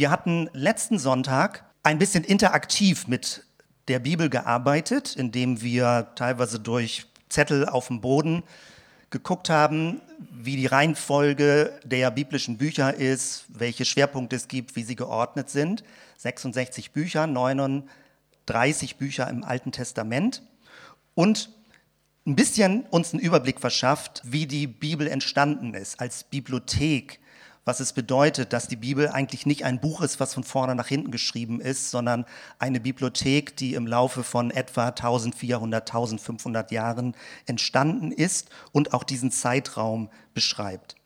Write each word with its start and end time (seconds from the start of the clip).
Wir 0.00 0.10
hatten 0.10 0.48
letzten 0.54 0.98
Sonntag 0.98 1.62
ein 1.82 1.98
bisschen 1.98 2.24
interaktiv 2.24 3.06
mit 3.06 3.44
der 3.86 3.98
Bibel 3.98 4.30
gearbeitet, 4.30 5.14
indem 5.14 5.60
wir 5.60 6.12
teilweise 6.14 6.58
durch 6.58 7.04
Zettel 7.28 7.68
auf 7.68 7.88
dem 7.88 8.00
Boden 8.00 8.42
geguckt 9.10 9.50
haben, 9.50 10.00
wie 10.32 10.56
die 10.56 10.64
Reihenfolge 10.64 11.78
der 11.84 12.10
biblischen 12.12 12.56
Bücher 12.56 12.94
ist, 12.94 13.44
welche 13.48 13.84
Schwerpunkte 13.84 14.36
es 14.36 14.48
gibt, 14.48 14.74
wie 14.74 14.84
sie 14.84 14.96
geordnet 14.96 15.50
sind. 15.50 15.84
66 16.16 16.92
Bücher, 16.92 17.26
39 17.26 18.96
Bücher 18.96 19.28
im 19.28 19.44
Alten 19.44 19.70
Testament 19.70 20.42
und 21.14 21.50
ein 22.26 22.36
bisschen 22.36 22.86
uns 22.88 23.12
einen 23.12 23.22
Überblick 23.22 23.60
verschafft, 23.60 24.22
wie 24.24 24.46
die 24.46 24.66
Bibel 24.66 25.06
entstanden 25.06 25.74
ist 25.74 26.00
als 26.00 26.24
Bibliothek, 26.24 27.20
was 27.64 27.80
es 27.80 27.92
bedeutet, 27.92 28.52
dass 28.52 28.68
die 28.68 28.76
Bibel 28.76 29.08
eigentlich 29.08 29.46
nicht 29.46 29.64
ein 29.64 29.80
Buch 29.80 30.00
ist, 30.00 30.18
was 30.18 30.34
von 30.34 30.44
vorne 30.44 30.74
nach 30.74 30.88
hinten 30.88 31.10
geschrieben 31.10 31.60
ist, 31.60 31.90
sondern 31.90 32.24
eine 32.58 32.80
Bibliothek, 32.80 33.56
die 33.56 33.74
im 33.74 33.86
Laufe 33.86 34.24
von 34.24 34.50
etwa 34.50 34.88
1400, 34.88 35.88
1500 35.88 36.70
Jahren 36.72 37.14
entstanden 37.46 38.12
ist 38.12 38.48
und 38.72 38.94
auch 38.94 39.04
diesen 39.04 39.30
Zeitraum 39.30 40.08
beschreibt. 40.34 40.96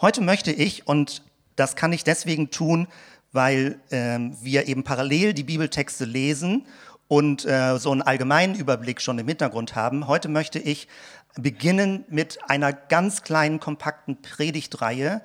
Heute 0.00 0.20
möchte 0.20 0.52
ich, 0.52 0.86
und 0.86 1.22
das 1.56 1.76
kann 1.76 1.92
ich 1.92 2.04
deswegen 2.04 2.50
tun, 2.50 2.86
weil 3.32 3.80
äh, 3.90 4.18
wir 4.42 4.68
eben 4.68 4.84
parallel 4.84 5.34
die 5.34 5.42
Bibeltexte 5.42 6.04
lesen 6.04 6.66
und 7.08 7.44
äh, 7.44 7.78
so 7.78 7.90
einen 7.90 8.02
allgemeinen 8.02 8.54
Überblick 8.54 9.00
schon 9.00 9.18
im 9.18 9.28
Hintergrund 9.28 9.74
haben. 9.74 10.06
Heute 10.06 10.28
möchte 10.28 10.58
ich 10.58 10.88
beginnen 11.36 12.04
mit 12.08 12.38
einer 12.48 12.72
ganz 12.72 13.22
kleinen, 13.22 13.60
kompakten 13.60 14.22
Predigtreihe, 14.22 15.20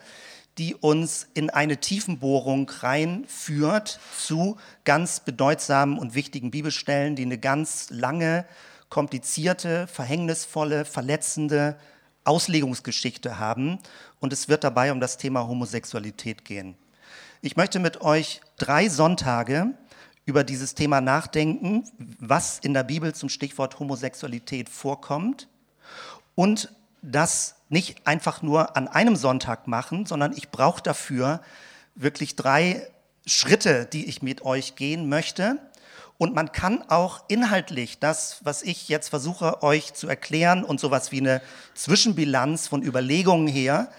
die 0.60 0.76
uns 0.76 1.28
in 1.34 1.50
eine 1.50 1.78
Tiefenbohrung 1.78 2.70
reinführt 2.70 4.00
zu 4.18 4.58
ganz 4.84 5.22
bedeutsamen 5.22 5.98
und 5.98 6.16
wichtigen 6.16 6.52
Bibelstellen, 6.52 7.16
die 7.16 7.24
eine 7.24 7.38
ganz 7.38 7.90
lange, 7.90 8.46
komplizierte, 8.90 9.88
verhängnisvolle, 9.88 10.84
verletzende 10.84 11.80
Auslegungsgeschichte 12.26 13.40
haben. 13.40 13.80
Und 14.20 14.34
es 14.34 14.50
wird 14.50 14.66
dabei 14.66 14.92
um 14.92 15.00
das 15.00 15.18
Thema 15.18 15.48
Homosexualität 15.48 16.44
gehen. 16.44 16.76
Ich 17.42 17.56
möchte 17.56 17.80
mit 17.80 18.02
euch 18.02 18.42
drei 18.58 18.90
Sonntage 18.90 19.74
über 20.26 20.44
dieses 20.44 20.76
Thema 20.76 21.00
nachdenken, 21.00 21.86
was 22.20 22.60
in 22.60 22.74
der 22.74 22.84
Bibel 22.84 23.16
zum 23.16 23.30
Stichwort 23.30 23.80
Homosexualität 23.80 24.68
vorkommt 24.68 25.48
und 26.36 26.70
das 27.02 27.56
nicht 27.70 28.08
einfach 28.08 28.42
nur 28.42 28.76
an 28.76 28.88
einem 28.88 29.16
Sonntag 29.16 29.68
machen, 29.68 30.06
sondern 30.06 30.34
ich 30.36 30.50
brauche 30.50 30.82
dafür 30.82 31.42
wirklich 31.96 32.36
drei 32.36 32.88
Schritte, 33.26 33.86
die 33.86 34.06
ich 34.06 34.22
mit 34.22 34.44
euch 34.44 34.76
gehen 34.76 35.08
möchte. 35.08 35.58
Und 36.18 36.36
man 36.36 36.52
kann 36.52 36.84
auch 36.90 37.24
inhaltlich 37.30 38.00
das, 38.00 38.40
was 38.44 38.62
ich 38.62 38.90
jetzt 38.90 39.10
versuche 39.10 39.64
euch 39.64 39.94
zu 39.94 40.08
erklären 40.08 40.66
und 40.66 40.80
sowas 40.80 41.12
wie 41.14 41.22
eine 41.22 41.42
Zwischenbilanz 41.76 42.68
von 42.68 42.84
Überlegungen 42.84 43.48
her, 43.48 43.90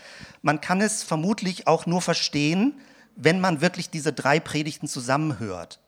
man 0.43 0.61
kann 0.61 0.81
es 0.81 1.03
vermutlich 1.03 1.67
auch 1.67 1.87
nur 1.87 2.03
verstehen, 2.03 2.79
wenn 3.17 3.41
man 3.41 3.61
wirklich 3.61 3.91
diese 3.91 4.13
drei 4.13 4.41
Predigten 4.41 4.87
zusammenhört. 4.87 5.81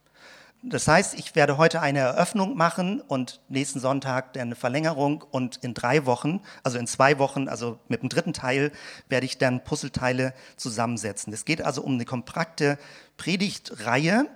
Das 0.64 0.86
heißt, 0.86 1.14
ich 1.14 1.34
werde 1.34 1.58
heute 1.58 1.80
eine 1.80 1.98
Eröffnung 1.98 2.56
machen 2.56 3.00
und 3.00 3.40
nächsten 3.48 3.80
Sonntag 3.80 4.38
eine 4.38 4.54
Verlängerung 4.54 5.24
und 5.28 5.56
in 5.56 5.74
drei 5.74 6.06
Wochen, 6.06 6.40
also 6.62 6.78
in 6.78 6.86
zwei 6.86 7.18
Wochen, 7.18 7.48
also 7.48 7.80
mit 7.88 8.02
dem 8.02 8.08
dritten 8.08 8.32
Teil, 8.32 8.70
werde 9.08 9.26
ich 9.26 9.38
dann 9.38 9.64
Puzzleteile 9.64 10.34
zusammensetzen. 10.56 11.32
Es 11.32 11.44
geht 11.44 11.62
also 11.62 11.82
um 11.82 11.94
eine 11.94 12.04
kompakte 12.04 12.78
Predigtreihe 13.16 14.26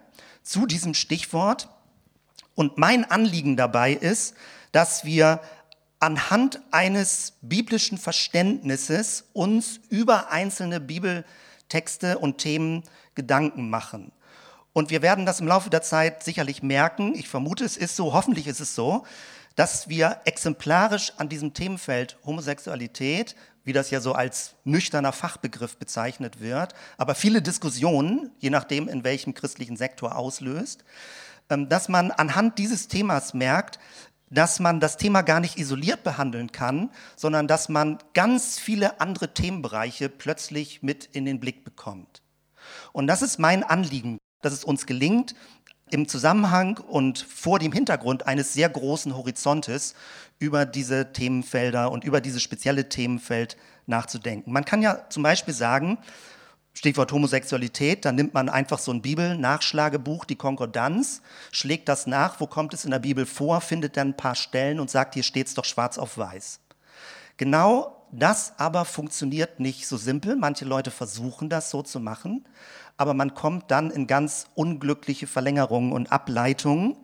zu 0.42 0.66
diesem 0.66 0.94
Stichwort. 0.94 1.68
Und 2.56 2.76
mein 2.76 3.08
Anliegen 3.08 3.56
dabei 3.56 3.92
ist, 3.92 4.34
dass 4.72 5.04
wir 5.04 5.40
anhand 6.00 6.60
eines 6.72 7.34
biblischen 7.40 7.98
Verständnisses 7.98 9.26
uns 9.32 9.78
über 9.90 10.32
einzelne 10.32 10.80
Bibeltexte 10.80 12.18
und 12.18 12.38
Themen 12.38 12.82
Gedanken 13.14 13.70
machen. 13.70 14.10
Und 14.76 14.90
wir 14.90 15.00
werden 15.00 15.24
das 15.24 15.40
im 15.40 15.46
Laufe 15.46 15.70
der 15.70 15.80
Zeit 15.80 16.22
sicherlich 16.22 16.62
merken. 16.62 17.14
Ich 17.14 17.30
vermute, 17.30 17.64
es 17.64 17.78
ist 17.78 17.96
so, 17.96 18.12
hoffentlich 18.12 18.46
ist 18.46 18.60
es 18.60 18.74
so, 18.74 19.06
dass 19.54 19.88
wir 19.88 20.20
exemplarisch 20.26 21.14
an 21.16 21.30
diesem 21.30 21.54
Themenfeld 21.54 22.18
Homosexualität, 22.26 23.36
wie 23.64 23.72
das 23.72 23.88
ja 23.90 24.02
so 24.02 24.12
als 24.12 24.54
nüchterner 24.64 25.12
Fachbegriff 25.12 25.78
bezeichnet 25.78 26.42
wird, 26.42 26.74
aber 26.98 27.14
viele 27.14 27.40
Diskussionen, 27.40 28.32
je 28.38 28.50
nachdem, 28.50 28.86
in 28.86 29.02
welchem 29.02 29.32
christlichen 29.32 29.78
Sektor 29.78 30.14
auslöst, 30.14 30.84
ähm, 31.48 31.70
dass 31.70 31.88
man 31.88 32.10
anhand 32.10 32.58
dieses 32.58 32.86
Themas 32.86 33.32
merkt, 33.32 33.78
dass 34.28 34.60
man 34.60 34.78
das 34.78 34.98
Thema 34.98 35.22
gar 35.22 35.40
nicht 35.40 35.56
isoliert 35.56 36.04
behandeln 36.04 36.52
kann, 36.52 36.90
sondern 37.16 37.48
dass 37.48 37.70
man 37.70 37.96
ganz 38.12 38.58
viele 38.58 39.00
andere 39.00 39.32
Themenbereiche 39.32 40.10
plötzlich 40.10 40.82
mit 40.82 41.06
in 41.06 41.24
den 41.24 41.40
Blick 41.40 41.64
bekommt. 41.64 42.20
Und 42.92 43.06
das 43.06 43.22
ist 43.22 43.38
mein 43.38 43.64
Anliegen 43.64 44.18
dass 44.46 44.54
es 44.54 44.64
uns 44.64 44.86
gelingt, 44.86 45.34
im 45.90 46.08
Zusammenhang 46.08 46.78
und 46.78 47.18
vor 47.18 47.58
dem 47.58 47.72
Hintergrund 47.72 48.26
eines 48.26 48.52
sehr 48.52 48.68
großen 48.68 49.16
Horizontes 49.16 49.94
über 50.38 50.66
diese 50.66 51.12
Themenfelder 51.12 51.90
und 51.90 52.04
über 52.04 52.20
dieses 52.20 52.42
spezielle 52.42 52.88
Themenfeld 52.88 53.56
nachzudenken. 53.86 54.52
Man 54.52 54.64
kann 54.64 54.82
ja 54.82 55.08
zum 55.10 55.22
Beispiel 55.22 55.54
sagen, 55.54 55.98
Stichwort 56.74 57.10
Homosexualität, 57.12 58.04
da 58.04 58.12
nimmt 58.12 58.34
man 58.34 58.48
einfach 58.48 58.78
so 58.78 58.92
ein 58.92 59.00
Bibel-Nachschlagebuch, 59.00 60.26
die 60.26 60.36
Konkordanz, 60.36 61.22
schlägt 61.50 61.88
das 61.88 62.06
nach, 62.06 62.38
wo 62.40 62.46
kommt 62.46 62.74
es 62.74 62.84
in 62.84 62.90
der 62.90 62.98
Bibel 62.98 63.24
vor, 63.24 63.60
findet 63.60 63.96
dann 63.96 64.08
ein 64.08 64.16
paar 64.16 64.34
Stellen 64.34 64.78
und 64.78 64.90
sagt, 64.90 65.14
hier 65.14 65.22
steht 65.22 65.46
es 65.46 65.54
doch 65.54 65.64
schwarz 65.64 65.96
auf 65.96 66.18
weiß. 66.18 66.60
Genau 67.38 67.96
das 68.12 68.54
aber 68.58 68.84
funktioniert 68.84 69.58
nicht 69.58 69.86
so 69.86 69.96
simpel. 69.96 70.36
Manche 70.36 70.64
Leute 70.64 70.90
versuchen 70.90 71.48
das 71.48 71.70
so 71.70 71.82
zu 71.82 71.98
machen, 71.98 72.46
aber 72.96 73.14
man 73.14 73.34
kommt 73.34 73.70
dann 73.70 73.90
in 73.90 74.06
ganz 74.06 74.46
unglückliche 74.54 75.26
Verlängerungen 75.26 75.92
und 75.92 76.12
Ableitungen, 76.12 76.96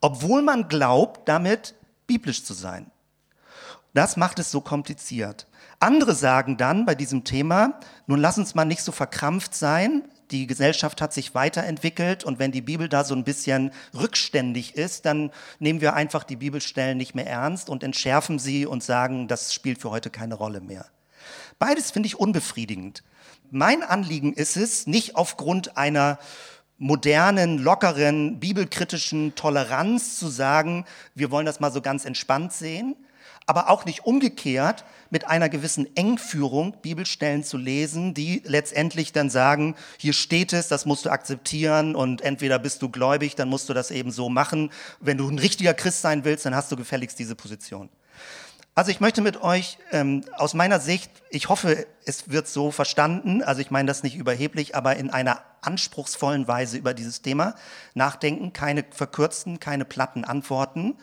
obwohl 0.00 0.42
man 0.42 0.68
glaubt, 0.68 1.28
damit 1.28 1.74
biblisch 2.06 2.44
zu 2.44 2.54
sein. 2.54 2.90
Das 3.94 4.16
macht 4.16 4.38
es 4.38 4.50
so 4.50 4.60
kompliziert. 4.60 5.46
Andere 5.80 6.14
sagen 6.14 6.56
dann 6.56 6.86
bei 6.86 6.94
diesem 6.94 7.24
Thema, 7.24 7.80
nun 8.06 8.20
lass 8.20 8.38
uns 8.38 8.54
mal 8.54 8.64
nicht 8.64 8.82
so 8.82 8.92
verkrampft 8.92 9.54
sein, 9.54 10.04
die 10.30 10.46
Gesellschaft 10.46 11.00
hat 11.00 11.12
sich 11.12 11.34
weiterentwickelt 11.34 12.22
und 12.22 12.38
wenn 12.38 12.52
die 12.52 12.60
Bibel 12.60 12.88
da 12.88 13.04
so 13.04 13.14
ein 13.14 13.24
bisschen 13.24 13.70
rückständig 13.94 14.74
ist, 14.74 15.06
dann 15.06 15.30
nehmen 15.58 15.80
wir 15.80 15.94
einfach 15.94 16.24
die 16.24 16.36
Bibelstellen 16.36 16.98
nicht 16.98 17.14
mehr 17.14 17.26
ernst 17.26 17.70
und 17.70 17.82
entschärfen 17.82 18.38
sie 18.38 18.66
und 18.66 18.82
sagen, 18.82 19.28
das 19.28 19.54
spielt 19.54 19.80
für 19.80 19.90
heute 19.90 20.10
keine 20.10 20.34
Rolle 20.34 20.60
mehr. 20.60 20.86
Beides 21.58 21.90
finde 21.90 22.08
ich 22.08 22.20
unbefriedigend. 22.20 23.02
Mein 23.50 23.82
Anliegen 23.82 24.34
ist 24.34 24.56
es, 24.58 24.86
nicht 24.86 25.16
aufgrund 25.16 25.78
einer 25.78 26.18
modernen, 26.76 27.58
lockeren, 27.58 28.38
bibelkritischen 28.38 29.34
Toleranz 29.34 30.18
zu 30.18 30.28
sagen, 30.28 30.84
wir 31.14 31.30
wollen 31.30 31.46
das 31.46 31.58
mal 31.58 31.72
so 31.72 31.80
ganz 31.80 32.04
entspannt 32.04 32.52
sehen, 32.52 32.94
aber 33.46 33.70
auch 33.70 33.86
nicht 33.86 34.04
umgekehrt 34.04 34.84
mit 35.08 35.26
einer 35.26 35.48
gewissen 35.48 35.96
Engführung 35.96 36.76
Bibelstellen 36.82 37.42
zu 37.42 37.56
lesen, 37.56 38.12
die 38.12 38.42
letztendlich 38.44 39.12
dann 39.12 39.30
sagen, 39.30 39.74
hier 39.96 40.12
steht 40.12 40.52
es, 40.52 40.68
das 40.68 40.84
musst 40.84 41.06
du 41.06 41.10
akzeptieren 41.10 41.96
und 41.96 42.20
entweder 42.20 42.58
bist 42.58 42.82
du 42.82 42.90
gläubig, 42.90 43.34
dann 43.34 43.48
musst 43.48 43.70
du 43.70 43.74
das 43.74 43.90
eben 43.90 44.10
so 44.10 44.28
machen. 44.28 44.70
Wenn 45.00 45.16
du 45.16 45.26
ein 45.26 45.38
richtiger 45.38 45.72
Christ 45.72 46.02
sein 46.02 46.24
willst, 46.24 46.44
dann 46.44 46.54
hast 46.54 46.70
du 46.70 46.76
gefälligst 46.76 47.18
diese 47.18 47.34
Position. 47.34 47.88
Also 48.78 48.92
ich 48.92 49.00
möchte 49.00 49.22
mit 49.22 49.42
euch 49.42 49.76
ähm, 49.90 50.22
aus 50.36 50.54
meiner 50.54 50.78
Sicht, 50.78 51.10
ich 51.30 51.48
hoffe, 51.48 51.88
es 52.04 52.30
wird 52.30 52.46
so 52.46 52.70
verstanden, 52.70 53.42
also 53.42 53.60
ich 53.60 53.72
meine 53.72 53.88
das 53.88 54.04
nicht 54.04 54.14
überheblich, 54.14 54.76
aber 54.76 54.94
in 54.94 55.10
einer 55.10 55.40
anspruchsvollen 55.62 56.46
Weise 56.46 56.78
über 56.78 56.94
dieses 56.94 57.20
Thema 57.20 57.56
nachdenken, 57.94 58.52
keine 58.52 58.84
verkürzten, 58.88 59.58
keine 59.58 59.84
platten 59.84 60.24
Antworten. 60.24 60.96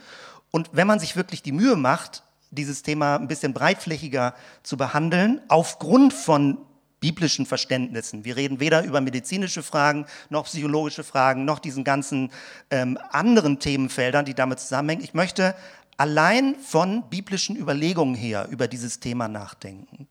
Und 0.52 0.70
wenn 0.72 0.88
man 0.88 1.00
sich 1.00 1.18
wirklich 1.18 1.44
die 1.44 1.52
Mühe 1.52 1.76
macht, 1.76 2.24
dieses 2.50 2.82
Thema 2.82 3.18
ein 3.18 3.28
bisschen 3.28 3.52
breitflächiger 3.52 4.36
zu 4.64 4.78
behandeln, 4.78 5.42
aufgrund 5.50 6.14
von 6.14 6.60
biblischen 7.02 7.46
Verständnissen. 7.46 8.26
Wir 8.26 8.36
reden 8.36 8.60
weder 8.60 8.84
über 8.84 9.02
medizinische 9.02 9.62
Fragen, 9.62 10.06
noch 10.30 10.46
psychologische 10.46 11.04
Fragen, 11.04 11.46
noch 11.46 11.60
diesen 11.60 11.84
ganzen 11.84 12.32
ähm, 12.72 12.98
anderen 13.12 13.60
Themenfeldern, 13.60 14.26
die 14.26 14.34
damit 14.34 14.60
zusammenhängen. 14.60 15.04
Ich 15.04 15.14
möchte 15.14 15.56
allein 15.98 16.56
von 16.56 17.10
biblischen 17.10 17.56
Überlegungen 17.56 18.16
her 18.16 18.48
über 18.50 18.68
dieses 18.68 19.00
Thema 19.00 19.28
nachdenken. 19.28 20.08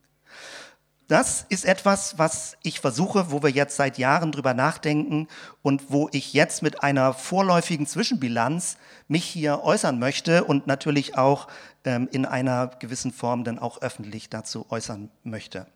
Das 1.06 1.44
ist 1.50 1.66
etwas, 1.66 2.18
was 2.18 2.56
ich 2.62 2.80
versuche, 2.80 3.30
wo 3.30 3.42
wir 3.42 3.50
jetzt 3.50 3.76
seit 3.76 3.98
Jahren 3.98 4.32
drüber 4.32 4.54
nachdenken 4.54 5.28
und 5.60 5.90
wo 5.90 6.08
ich 6.12 6.32
jetzt 6.32 6.62
mit 6.62 6.82
einer 6.82 7.12
vorläufigen 7.12 7.86
Zwischenbilanz 7.86 8.78
mich 9.06 9.24
hier 9.24 9.62
äußern 9.62 9.98
möchte 9.98 10.44
und 10.44 10.66
natürlich 10.66 11.18
auch 11.18 11.48
ähm, 11.84 12.08
in 12.10 12.24
einer 12.24 12.68
gewissen 12.78 13.12
Form 13.12 13.44
dann 13.44 13.58
auch 13.58 13.82
öffentlich 13.82 14.30
dazu 14.30 14.64
äußern 14.70 15.10
möchte. 15.24 15.66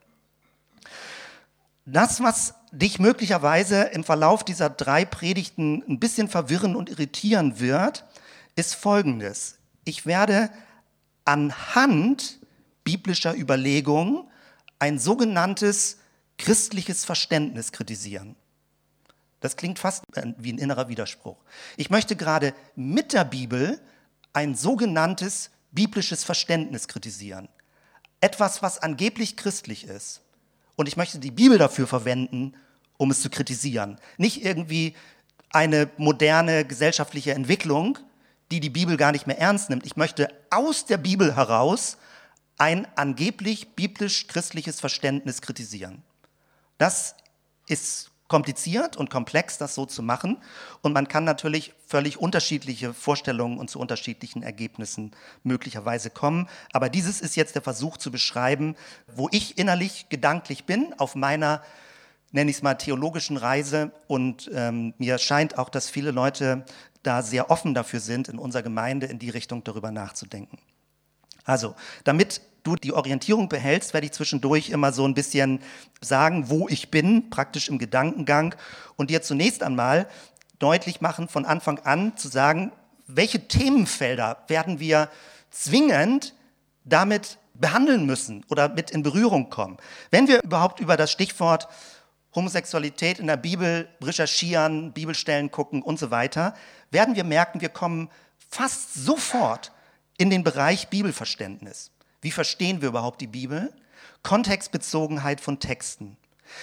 Das, 1.84 2.22
was 2.22 2.54
dich 2.72 2.98
möglicherweise 2.98 3.82
im 3.82 4.04
Verlauf 4.04 4.44
dieser 4.44 4.70
drei 4.70 5.04
Predigten 5.04 5.82
ein 5.88 5.98
bisschen 5.98 6.28
verwirren 6.28 6.74
und 6.74 6.88
irritieren 6.88 7.60
wird, 7.60 8.06
ist 8.56 8.74
Folgendes. 8.74 9.57
Ich 9.88 10.04
werde 10.04 10.50
anhand 11.24 12.40
biblischer 12.84 13.34
Überlegungen 13.34 14.28
ein 14.78 14.98
sogenanntes 14.98 15.96
christliches 16.36 17.06
Verständnis 17.06 17.72
kritisieren. 17.72 18.36
Das 19.40 19.56
klingt 19.56 19.78
fast 19.78 20.04
wie 20.36 20.52
ein 20.52 20.58
innerer 20.58 20.88
Widerspruch. 20.88 21.38
Ich 21.78 21.88
möchte 21.88 22.16
gerade 22.16 22.52
mit 22.76 23.14
der 23.14 23.24
Bibel 23.24 23.80
ein 24.34 24.54
sogenanntes 24.54 25.50
biblisches 25.72 26.22
Verständnis 26.22 26.86
kritisieren. 26.86 27.48
Etwas, 28.20 28.62
was 28.62 28.82
angeblich 28.82 29.38
christlich 29.38 29.84
ist. 29.84 30.20
Und 30.76 30.86
ich 30.86 30.98
möchte 30.98 31.18
die 31.18 31.30
Bibel 31.30 31.56
dafür 31.56 31.86
verwenden, 31.86 32.52
um 32.98 33.10
es 33.10 33.22
zu 33.22 33.30
kritisieren. 33.30 33.98
Nicht 34.18 34.44
irgendwie 34.44 34.94
eine 35.48 35.88
moderne 35.96 36.66
gesellschaftliche 36.66 37.32
Entwicklung, 37.32 37.98
die 38.50 38.60
die 38.60 38.70
Bibel 38.70 38.96
gar 38.96 39.12
nicht 39.12 39.26
mehr 39.26 39.38
ernst 39.38 39.70
nimmt. 39.70 39.84
Ich 39.86 39.96
möchte 39.96 40.28
aus 40.50 40.86
der 40.86 40.98
Bibel 40.98 41.36
heraus 41.36 41.98
ein 42.56 42.86
angeblich 42.96 43.74
biblisch-christliches 43.76 44.80
Verständnis 44.80 45.42
kritisieren. 45.42 46.02
Das 46.78 47.14
ist 47.66 48.10
kompliziert 48.28 48.96
und 48.96 49.10
komplex, 49.10 49.58
das 49.58 49.74
so 49.74 49.86
zu 49.86 50.02
machen. 50.02 50.36
Und 50.82 50.92
man 50.92 51.08
kann 51.08 51.24
natürlich 51.24 51.72
völlig 51.86 52.18
unterschiedliche 52.18 52.92
Vorstellungen 52.92 53.58
und 53.58 53.70
zu 53.70 53.80
unterschiedlichen 53.80 54.42
Ergebnissen 54.42 55.12
möglicherweise 55.42 56.10
kommen. 56.10 56.48
Aber 56.72 56.90
dieses 56.90 57.20
ist 57.20 57.36
jetzt 57.36 57.54
der 57.54 57.62
Versuch 57.62 57.96
zu 57.96 58.10
beschreiben, 58.10 58.76
wo 59.06 59.28
ich 59.32 59.58
innerlich 59.58 60.08
gedanklich 60.10 60.64
bin 60.64 60.94
auf 60.98 61.14
meiner, 61.14 61.62
nenne 62.30 62.50
ich 62.50 62.58
es 62.58 62.62
mal, 62.62 62.74
theologischen 62.74 63.38
Reise. 63.38 63.92
Und 64.06 64.50
ähm, 64.52 64.92
mir 64.98 65.16
scheint 65.18 65.56
auch, 65.56 65.70
dass 65.70 65.88
viele 65.88 66.10
Leute 66.10 66.66
da 67.02 67.22
sehr 67.22 67.50
offen 67.50 67.74
dafür 67.74 68.00
sind, 68.00 68.28
in 68.28 68.38
unserer 68.38 68.62
Gemeinde 68.62 69.06
in 69.06 69.18
die 69.18 69.30
Richtung 69.30 69.64
darüber 69.64 69.90
nachzudenken. 69.90 70.58
Also, 71.44 71.74
damit 72.04 72.42
du 72.62 72.76
die 72.76 72.92
Orientierung 72.92 73.48
behältst, 73.48 73.94
werde 73.94 74.06
ich 74.06 74.12
zwischendurch 74.12 74.70
immer 74.70 74.92
so 74.92 75.06
ein 75.06 75.14
bisschen 75.14 75.60
sagen, 76.00 76.50
wo 76.50 76.68
ich 76.68 76.90
bin, 76.90 77.30
praktisch 77.30 77.68
im 77.68 77.78
Gedankengang 77.78 78.54
und 78.96 79.10
dir 79.10 79.22
zunächst 79.22 79.62
einmal 79.62 80.08
deutlich 80.58 81.00
machen, 81.00 81.28
von 81.28 81.46
Anfang 81.46 81.78
an 81.80 82.16
zu 82.16 82.28
sagen, 82.28 82.72
welche 83.06 83.48
Themenfelder 83.48 84.44
werden 84.48 84.80
wir 84.80 85.08
zwingend 85.50 86.34
damit 86.84 87.38
behandeln 87.54 88.06
müssen 88.06 88.44
oder 88.50 88.68
mit 88.68 88.90
in 88.90 89.02
Berührung 89.02 89.50
kommen. 89.50 89.78
Wenn 90.10 90.28
wir 90.28 90.42
überhaupt 90.42 90.80
über 90.80 90.96
das 90.96 91.10
Stichwort 91.10 91.68
Homosexualität 92.34 93.18
in 93.18 93.26
der 93.26 93.36
Bibel 93.36 93.88
recherchieren, 94.02 94.92
Bibelstellen 94.92 95.50
gucken 95.50 95.82
und 95.82 95.98
so 95.98 96.10
weiter, 96.10 96.54
werden 96.90 97.16
wir 97.16 97.24
merken, 97.24 97.60
wir 97.60 97.68
kommen 97.68 98.10
fast 98.48 98.94
sofort 98.94 99.72
in 100.16 100.30
den 100.30 100.44
Bereich 100.44 100.88
Bibelverständnis. 100.88 101.90
Wie 102.20 102.30
verstehen 102.30 102.80
wir 102.80 102.88
überhaupt 102.88 103.20
die 103.20 103.26
Bibel? 103.26 103.72
Kontextbezogenheit 104.22 105.40
von 105.40 105.60
Texten. 105.60 106.16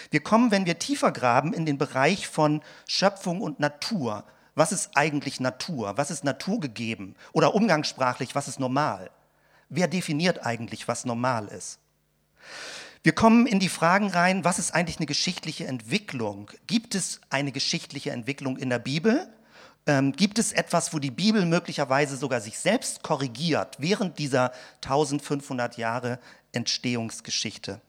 Wir 0.10 0.22
kommen, 0.22 0.52
wenn 0.52 0.66
wir 0.66 0.80
tiefer 0.80 1.12
graben, 1.12 1.54
in 1.54 1.66
den 1.66 1.78
Bereich 1.78 2.28
von 2.28 2.62
Schöpfung 2.88 3.42
und 3.42 3.60
Natur. 3.60 4.26
Was 4.56 4.72
ist 4.72 4.92
eigentlich 4.96 5.40
Natur? 5.40 5.98
Was 5.98 6.12
ist 6.12 6.24
naturgegeben? 6.24 7.16
Oder 7.34 7.56
umgangssprachlich, 7.56 8.36
was 8.36 8.48
ist 8.48 8.60
normal? 8.60 9.12
Wer 9.70 9.88
definiert 9.88 10.46
eigentlich, 10.46 10.88
was 10.88 11.06
normal 11.06 11.48
ist? 11.48 11.80
Wir 13.04 13.14
kommen 13.14 13.46
in 13.46 13.60
die 13.60 13.70
Fragen 13.70 14.10
rein, 14.10 14.44
was 14.44 14.58
ist 14.58 14.74
eigentlich 14.74 14.98
eine 14.98 15.06
geschichtliche 15.06 15.68
Entwicklung? 15.68 16.50
Gibt 16.66 16.96
es 16.96 17.22
eine 17.30 17.52
geschichtliche 17.52 18.12
Entwicklung 18.12 18.58
in 18.58 18.70
der 18.70 18.80
Bibel? 18.80 19.32
Ähm, 19.88 20.14
gibt 20.14 20.40
es 20.40 20.52
etwas, 20.52 20.94
wo 20.94 21.00
die 21.00 21.12
Bibel 21.12 21.46
möglicherweise 21.46 22.18
sogar 22.18 22.42
sich 22.42 22.58
selbst 22.58 23.04
korrigiert 23.04 23.78
während 23.80 24.18
dieser 24.18 24.52
1500 24.84 25.78
Jahre 25.78 26.20
Entstehungsgeschichte. 26.52 27.82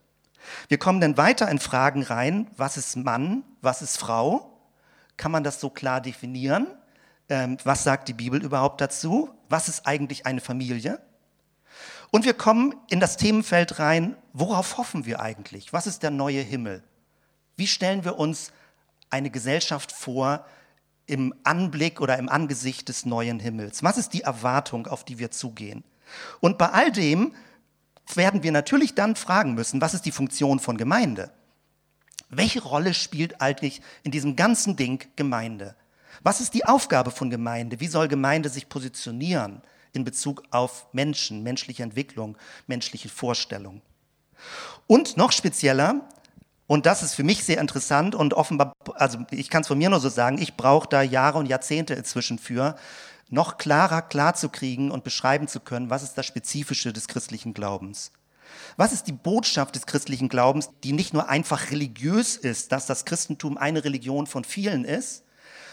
Wir 0.69 0.79
kommen 0.79 1.01
dann 1.01 1.17
weiter 1.17 1.49
in 1.51 1.59
Fragen 1.59 2.03
rein, 2.03 2.49
was 2.57 2.77
ist 2.77 2.97
Mann, 2.97 3.43
was 3.63 3.83
ist 3.83 3.97
Frau? 3.97 4.53
Kann 5.17 5.33
man 5.33 5.45
das 5.45 5.61
so 5.61 5.71
klar 5.71 6.01
definieren? 6.01 6.67
Ähm, 7.29 7.57
was 7.65 7.83
sagt 7.83 8.09
die 8.09 8.13
Bibel 8.13 8.43
überhaupt 8.43 8.81
dazu? 8.81 9.31
Was 9.49 9.69
ist 9.69 9.87
eigentlich 9.87 10.27
eine 10.27 10.41
Familie? 10.41 11.01
Und 12.11 12.25
wir 12.25 12.35
kommen 12.35 12.75
in 12.89 13.01
das 13.01 13.17
Themenfeld 13.17 13.79
rein, 13.79 14.17
worauf 14.33 14.79
hoffen 14.79 15.07
wir 15.07 15.21
eigentlich? 15.21 15.73
Was 15.73 15.87
ist 15.87 16.03
der 16.03 16.11
neue 16.11 16.41
Himmel? 16.41 16.85
Wie 17.57 17.67
stellen 17.67 18.05
wir 18.05 18.19
uns 18.19 18.53
eine 19.11 19.31
Gesellschaft 19.31 19.91
vor, 19.91 20.45
im 21.07 21.35
Anblick 21.45 22.01
oder 22.01 22.19
im 22.19 22.29
Angesicht 22.29 22.89
des 22.89 23.07
neuen 23.07 23.41
Himmels? 23.41 23.83
Was 23.83 23.97
ist 23.97 24.13
die 24.13 24.23
Erwartung, 24.23 24.87
auf 24.87 25.05
die 25.05 25.19
wir 25.19 25.31
zugehen? 25.31 25.85
Und 26.41 26.59
bei 26.59 26.71
all 26.71 26.93
dem 26.93 27.35
werden 28.15 28.43
wir 28.43 28.53
natürlich 28.53 28.95
dann 28.95 29.17
fragen 29.17 29.55
müssen, 29.55 29.81
was 29.81 29.95
ist 29.95 30.07
die 30.07 30.13
Funktion 30.13 30.61
von 30.61 30.77
Gemeinde? 30.77 31.33
Welche 32.29 32.63
Rolle 32.63 32.95
spielt 32.95 33.41
eigentlich 33.41 33.81
in 34.03 34.11
diesem 34.11 34.37
ganzen 34.37 34.77
Ding 34.77 35.05
Gemeinde? 35.17 35.77
Was 36.23 36.41
ist 36.41 36.55
die 36.55 36.65
Aufgabe 36.65 37.11
von 37.11 37.31
Gemeinde? 37.31 37.81
Wie 37.81 37.87
soll 37.87 38.09
Gemeinde 38.09 38.49
sich 38.49 38.69
positionieren 38.69 39.63
in 39.93 40.05
Bezug 40.05 40.43
auf 40.51 40.87
Menschen, 40.93 41.43
menschliche 41.43 41.83
Entwicklung, 41.83 42.37
menschliche 42.67 43.09
Vorstellung? 43.09 43.83
Und 44.87 45.17
noch 45.17 45.33
spezieller, 45.33 46.09
und 46.67 46.87
das 46.87 47.03
ist 47.03 47.15
für 47.15 47.23
mich 47.23 47.45
sehr 47.45 47.59
interessant 47.59 48.15
und 48.15 48.35
offenbar, 48.35 48.73
also 48.95 49.19
ich 49.31 49.51
kann 49.51 49.63
es 49.63 49.69
von 49.69 49.79
mir 49.79 49.89
nur 49.89 50.01
so 50.01 50.09
sagen, 50.09 50.39
ich 50.39 50.57
brauche 50.57 50.89
da 50.89 51.03
Jahre 51.03 51.39
und 51.39 51.47
Jahrzehnte 51.47 51.95
inzwischen 51.95 52.39
für, 52.39 52.77
noch 53.29 53.57
klarer 53.57 54.03
klarzukriegen 54.03 54.91
und 54.91 55.05
beschreiben 55.05 55.49
zu 55.49 55.61
können, 55.61 55.91
was 55.91 56.03
ist 56.03 56.15
das 56.15 56.27
Spezifische 56.27 56.93
des 56.93 57.09
christlichen 57.09 57.55
Glaubens. 57.55 58.13
Was 58.77 58.93
ist 58.93 59.07
die 59.07 59.13
Botschaft 59.13 59.75
des 59.75 59.87
christlichen 59.87 60.29
Glaubens, 60.29 60.71
die 60.85 60.93
nicht 60.93 61.13
nur 61.13 61.29
einfach 61.29 61.71
religiös 61.71 62.37
ist, 62.37 62.73
dass 62.73 62.87
das 62.87 63.05
Christentum 63.05 63.59
eine 63.59 63.85
Religion 63.85 64.27
von 64.27 64.45
vielen 64.45 64.85
ist, 64.85 65.25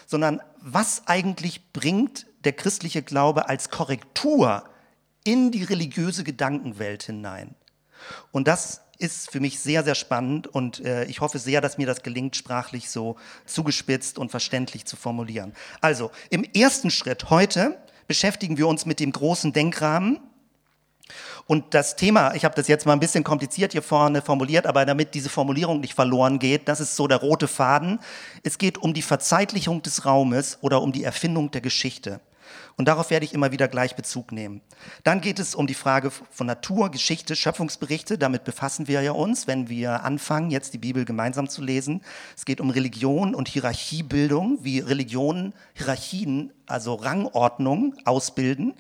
sondern 0.06 0.42
was 0.60 1.04
eigentlich 1.08 1.72
bringt 1.72 2.28
der 2.44 2.54
christliche 2.54 3.04
Glaube 3.04 3.48
als 3.50 3.70
Korrektur 3.70 4.64
in 5.24 5.52
die 5.52 5.64
religiöse 5.64 6.24
Gedankenwelt 6.24 7.04
hinein? 7.04 7.56
Und 8.32 8.48
das 8.48 8.82
ist 8.98 9.32
für 9.32 9.40
mich 9.40 9.60
sehr, 9.60 9.84
sehr 9.84 9.96
spannend 9.96 10.48
und 10.48 10.80
äh, 10.86 11.06
ich 11.06 11.22
hoffe 11.22 11.40
sehr, 11.40 11.62
dass 11.62 11.78
mir 11.78 11.88
das 11.88 12.04
gelingt, 12.04 12.36
sprachlich 12.36 12.90
so 12.90 13.16
zugespitzt 13.46 14.18
und 14.18 14.32
verständlich 14.32 14.86
zu 14.86 14.96
formulieren. 14.96 15.54
Also, 15.82 16.12
im 16.30 16.44
ersten 16.44 16.92
Schritt 16.92 17.30
heute 17.30 17.78
beschäftigen 18.08 18.58
wir 18.58 18.68
uns 18.68 18.86
mit 18.86 19.00
dem 19.00 19.12
großen 19.12 19.54
Denkrahmen. 19.54 20.20
Und 21.46 21.74
das 21.74 21.98
Thema, 21.98 22.34
ich 22.36 22.46
habe 22.46 22.56
das 22.56 22.70
jetzt 22.70 22.86
mal 22.86 22.94
ein 22.94 23.00
bisschen 23.00 23.24
kompliziert 23.24 23.74
hier 23.74 23.82
vorne 23.82 24.22
formuliert, 24.22 24.66
aber 24.66 24.86
damit 24.86 25.14
diese 25.14 25.30
Formulierung 25.30 25.82
nicht 25.82 25.94
verloren 25.94 26.40
geht, 26.40 26.70
das 26.70 26.80
ist 26.80 26.96
so 26.96 27.08
der 27.08 27.18
rote 27.18 27.50
Faden. 27.50 28.00
Es 28.44 28.58
geht 28.58 28.78
um 28.78 28.94
die 28.94 29.02
Verzeitlichung 29.02 29.82
des 29.82 30.06
Raumes 30.06 30.60
oder 30.62 30.82
um 30.82 30.94
die 30.94 31.04
Erfindung 31.04 31.52
der 31.52 31.62
Geschichte. 31.62 32.22
Und 32.76 32.88
darauf 32.88 33.12
werde 33.12 33.26
ich 33.26 33.34
immer 33.34 33.52
wieder 33.52 33.68
gleich 33.68 33.96
Bezug 33.96 34.32
nehmen. 34.32 34.62
Dann 35.04 35.22
geht 35.22 35.38
es 35.38 35.54
um 35.54 35.68
die 35.68 35.76
Frage 35.76 36.10
von 36.10 36.48
Natur, 36.48 36.90
Geschichte, 36.90 37.36
Schöpfungsberichte. 37.36 38.18
Damit 38.18 38.46
befassen 38.46 38.88
wir 38.88 39.02
ja 39.02 39.12
uns, 39.12 39.46
wenn 39.46 39.70
wir 39.70 40.04
anfangen, 40.04 40.50
jetzt 40.50 40.74
die 40.74 40.80
Bibel 40.80 41.06
gemeinsam 41.06 41.48
zu 41.50 41.62
lesen. 41.62 42.02
Es 42.36 42.46
geht 42.46 42.60
um 42.60 42.72
Religion 42.72 43.36
und 43.36 43.48
Hierarchiebildung, 43.48 44.64
wie 44.64 44.80
Religionen 44.80 45.54
Hierarchien, 45.74 46.52
also 46.66 46.96
Rangordnung 46.96 47.96
ausbilden. 48.06 48.74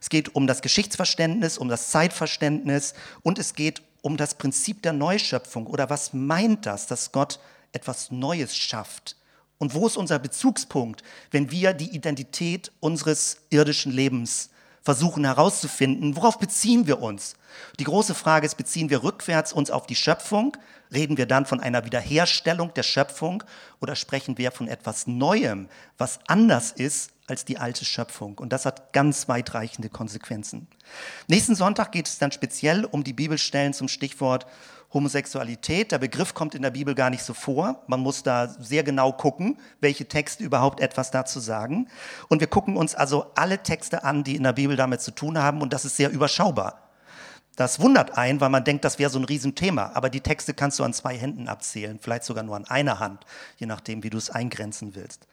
Es 0.00 0.08
geht 0.08 0.34
um 0.34 0.46
das 0.46 0.62
Geschichtsverständnis, 0.62 1.58
um 1.58 1.68
das 1.68 1.90
Zeitverständnis 1.90 2.94
und 3.22 3.38
es 3.38 3.54
geht 3.54 3.82
um 4.02 4.16
das 4.16 4.34
Prinzip 4.34 4.82
der 4.82 4.92
Neuschöpfung 4.92 5.66
oder 5.66 5.90
was 5.90 6.12
meint 6.12 6.64
das, 6.64 6.86
dass 6.86 7.12
Gott 7.12 7.40
etwas 7.72 8.10
Neues 8.10 8.56
schafft 8.56 9.16
und 9.58 9.74
wo 9.74 9.86
ist 9.86 9.96
unser 9.96 10.18
Bezugspunkt, 10.18 11.02
wenn 11.30 11.50
wir 11.50 11.72
die 11.72 11.94
Identität 11.94 12.72
unseres 12.80 13.38
irdischen 13.50 13.92
Lebens 13.92 14.50
versuchen 14.82 15.24
herauszufinden? 15.24 16.14
Worauf 16.14 16.38
beziehen 16.38 16.86
wir 16.86 17.02
uns? 17.02 17.34
Die 17.80 17.84
große 17.84 18.14
Frage 18.14 18.46
ist, 18.46 18.56
beziehen 18.56 18.90
wir 18.90 19.02
rückwärts 19.02 19.52
uns 19.52 19.70
auf 19.70 19.86
die 19.86 19.96
Schöpfung? 19.96 20.56
Reden 20.92 21.16
wir 21.16 21.26
dann 21.26 21.46
von 21.46 21.58
einer 21.58 21.84
Wiederherstellung 21.84 22.72
der 22.74 22.84
Schöpfung 22.84 23.42
oder 23.80 23.96
sprechen 23.96 24.38
wir 24.38 24.52
von 24.52 24.68
etwas 24.68 25.06
Neuem, 25.08 25.68
was 25.98 26.20
anders 26.28 26.70
ist 26.70 27.10
als 27.26 27.44
die 27.44 27.58
alte 27.58 27.84
Schöpfung? 27.84 28.38
Und 28.38 28.52
das 28.52 28.66
hat 28.66 28.92
ganz 28.92 29.26
weitreichende 29.26 29.88
Konsequenzen. 29.88 30.68
Nächsten 31.26 31.56
Sonntag 31.56 31.90
geht 31.90 32.06
es 32.06 32.18
dann 32.18 32.30
speziell 32.30 32.84
um 32.84 33.02
die 33.02 33.12
Bibelstellen 33.12 33.72
zum 33.72 33.88
Stichwort 33.88 34.46
Homosexualität. 34.92 35.92
Der 35.92 35.98
Begriff 35.98 36.34
kommt 36.34 36.54
in 36.54 36.62
der 36.62 36.70
Bibel 36.70 36.94
gar 36.94 37.10
nicht 37.10 37.22
so 37.22 37.34
vor. 37.34 37.82
Man 37.86 38.00
muss 38.00 38.22
da 38.22 38.48
sehr 38.48 38.82
genau 38.82 39.12
gucken, 39.12 39.58
welche 39.80 40.06
Texte 40.06 40.44
überhaupt 40.44 40.80
etwas 40.80 41.10
dazu 41.10 41.40
sagen. 41.40 41.88
Und 42.28 42.40
wir 42.40 42.46
gucken 42.46 42.76
uns 42.76 42.94
also 42.94 43.26
alle 43.34 43.62
Texte 43.62 44.04
an, 44.04 44.24
die 44.24 44.36
in 44.36 44.42
der 44.42 44.52
Bibel 44.52 44.76
damit 44.76 45.00
zu 45.00 45.10
tun 45.10 45.38
haben. 45.38 45.60
Und 45.62 45.72
das 45.72 45.84
ist 45.84 45.96
sehr 45.96 46.10
überschaubar. 46.10 46.82
Das 47.56 47.80
wundert 47.80 48.18
einen, 48.18 48.40
weil 48.40 48.50
man 48.50 48.64
denkt, 48.64 48.84
das 48.84 48.98
wäre 48.98 49.10
so 49.10 49.18
ein 49.18 49.24
Riesenthema. 49.24 49.90
Aber 49.94 50.10
die 50.10 50.20
Texte 50.20 50.52
kannst 50.52 50.78
du 50.78 50.84
an 50.84 50.92
zwei 50.92 51.16
Händen 51.16 51.48
abzählen, 51.48 51.98
vielleicht 52.00 52.24
sogar 52.24 52.44
nur 52.44 52.54
an 52.54 52.66
einer 52.66 53.00
Hand, 53.00 53.24
je 53.56 53.66
nachdem, 53.66 54.02
wie 54.02 54.10
du 54.10 54.18
es 54.18 54.28
eingrenzen 54.28 54.94
willst. 54.94 55.26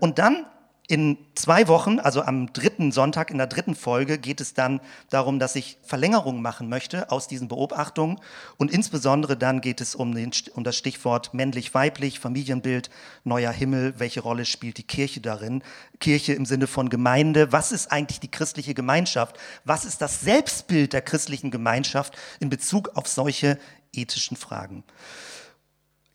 Und 0.00 0.18
dann 0.18 0.46
in 0.86 1.16
zwei 1.34 1.66
Wochen, 1.68 1.98
also 1.98 2.20
am 2.20 2.52
dritten 2.52 2.92
Sonntag 2.92 3.30
in 3.30 3.38
der 3.38 3.46
dritten 3.46 3.74
Folge, 3.74 4.18
geht 4.18 4.42
es 4.42 4.52
dann 4.52 4.80
darum, 5.08 5.38
dass 5.38 5.56
ich 5.56 5.78
Verlängerungen 5.82 6.42
machen 6.42 6.68
möchte 6.68 7.10
aus 7.10 7.26
diesen 7.26 7.48
Beobachtungen. 7.48 8.20
Und 8.58 8.70
insbesondere 8.70 9.38
dann 9.38 9.62
geht 9.62 9.80
es 9.80 9.94
um, 9.94 10.14
den, 10.14 10.30
um 10.54 10.62
das 10.62 10.76
Stichwort 10.76 11.32
männlich-weiblich, 11.32 12.20
Familienbild, 12.20 12.90
neuer 13.24 13.50
Himmel. 13.50 13.94
Welche 13.96 14.20
Rolle 14.20 14.44
spielt 14.44 14.76
die 14.76 14.86
Kirche 14.86 15.22
darin? 15.22 15.62
Kirche 16.00 16.34
im 16.34 16.44
Sinne 16.44 16.66
von 16.66 16.90
Gemeinde. 16.90 17.50
Was 17.50 17.72
ist 17.72 17.90
eigentlich 17.90 18.20
die 18.20 18.30
christliche 18.30 18.74
Gemeinschaft? 18.74 19.38
Was 19.64 19.86
ist 19.86 20.02
das 20.02 20.20
Selbstbild 20.20 20.92
der 20.92 21.00
christlichen 21.00 21.50
Gemeinschaft 21.50 22.14
in 22.40 22.50
Bezug 22.50 22.90
auf 22.94 23.08
solche 23.08 23.58
ethischen 23.94 24.36
Fragen? 24.36 24.84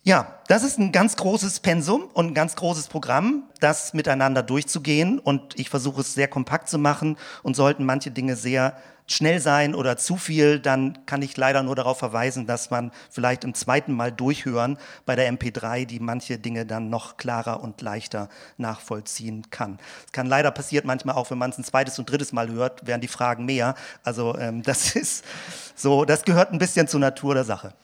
Ja, 0.02 0.40
das 0.48 0.62
ist 0.62 0.78
ein 0.78 0.92
ganz 0.92 1.16
großes 1.16 1.60
Pensum 1.60 2.04
und 2.14 2.28
ein 2.28 2.34
ganz 2.34 2.56
großes 2.56 2.88
Programm, 2.88 3.42
das 3.60 3.92
miteinander 3.92 4.42
durchzugehen. 4.42 5.18
Und 5.18 5.58
ich 5.60 5.68
versuche 5.68 6.00
es 6.00 6.14
sehr 6.14 6.26
kompakt 6.26 6.70
zu 6.70 6.78
machen. 6.78 7.18
Und 7.42 7.54
sollten 7.54 7.84
manche 7.84 8.10
Dinge 8.10 8.34
sehr 8.34 8.78
schnell 9.06 9.40
sein 9.40 9.74
oder 9.74 9.98
zu 9.98 10.16
viel, 10.16 10.58
dann 10.58 11.04
kann 11.04 11.20
ich 11.20 11.36
leider 11.36 11.62
nur 11.62 11.76
darauf 11.76 11.98
verweisen, 11.98 12.46
dass 12.46 12.70
man 12.70 12.92
vielleicht 13.10 13.44
im 13.44 13.52
zweiten 13.52 13.92
Mal 13.92 14.10
durchhören 14.10 14.78
bei 15.04 15.16
der 15.16 15.30
MP3, 15.30 15.84
die 15.84 16.00
manche 16.00 16.38
Dinge 16.38 16.64
dann 16.64 16.88
noch 16.88 17.18
klarer 17.18 17.62
und 17.62 17.82
leichter 17.82 18.30
nachvollziehen 18.56 19.50
kann. 19.50 19.78
Es 20.06 20.12
kann 20.12 20.26
leider 20.26 20.50
passiert 20.50 20.86
manchmal 20.86 21.16
auch, 21.16 21.30
wenn 21.30 21.38
man 21.38 21.50
es 21.50 21.58
ein 21.58 21.64
zweites 21.64 21.98
und 21.98 22.10
drittes 22.10 22.32
Mal 22.32 22.48
hört, 22.50 22.86
werden 22.86 23.00
die 23.02 23.08
Fragen 23.08 23.44
mehr. 23.44 23.74
Also 24.02 24.38
ähm, 24.38 24.62
das 24.64 24.96
ist 24.96 25.24
so, 25.74 26.06
das 26.06 26.22
gehört 26.22 26.52
ein 26.52 26.58
bisschen 26.58 26.88
zur 26.88 27.00
Natur 27.00 27.34
der 27.34 27.44
Sache. 27.44 27.74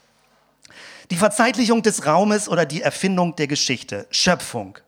Die 1.11 1.17
Verzeitlichung 1.17 1.83
des 1.83 2.05
Raumes 2.05 2.49
oder 2.49 2.67
die 2.67 2.83
Erfindung 2.83 3.37
der 3.37 3.47
Geschichte, 3.47 4.07
Schöpfung. 4.11 4.79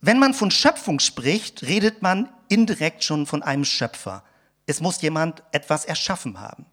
Wenn 0.00 0.18
man 0.18 0.34
von 0.34 0.50
Schöpfung 0.50 0.98
spricht, 1.00 1.62
redet 1.62 2.02
man 2.02 2.28
indirekt 2.48 3.04
schon 3.04 3.26
von 3.26 3.42
einem 3.42 3.64
Schöpfer. 3.64 4.24
Es 4.66 4.80
muss 4.80 5.00
jemand 5.00 5.42
etwas 5.52 5.84
erschaffen 5.84 6.40
haben. 6.40 6.66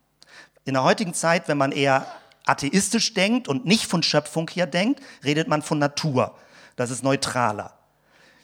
In 0.64 0.74
der 0.74 0.84
heutigen 0.84 1.14
Zeit, 1.14 1.48
wenn 1.48 1.58
man 1.58 1.72
eher 1.72 2.08
atheistisch 2.46 3.14
denkt 3.14 3.48
und 3.48 3.66
nicht 3.66 3.86
von 3.86 4.04
Schöpfung 4.04 4.50
hier 4.52 4.66
denkt, 4.66 5.02
redet 5.24 5.48
man 5.48 5.62
von 5.62 5.78
Natur. 5.80 6.36
Das 6.76 6.90
ist 6.90 7.04
neutraler. 7.04 7.78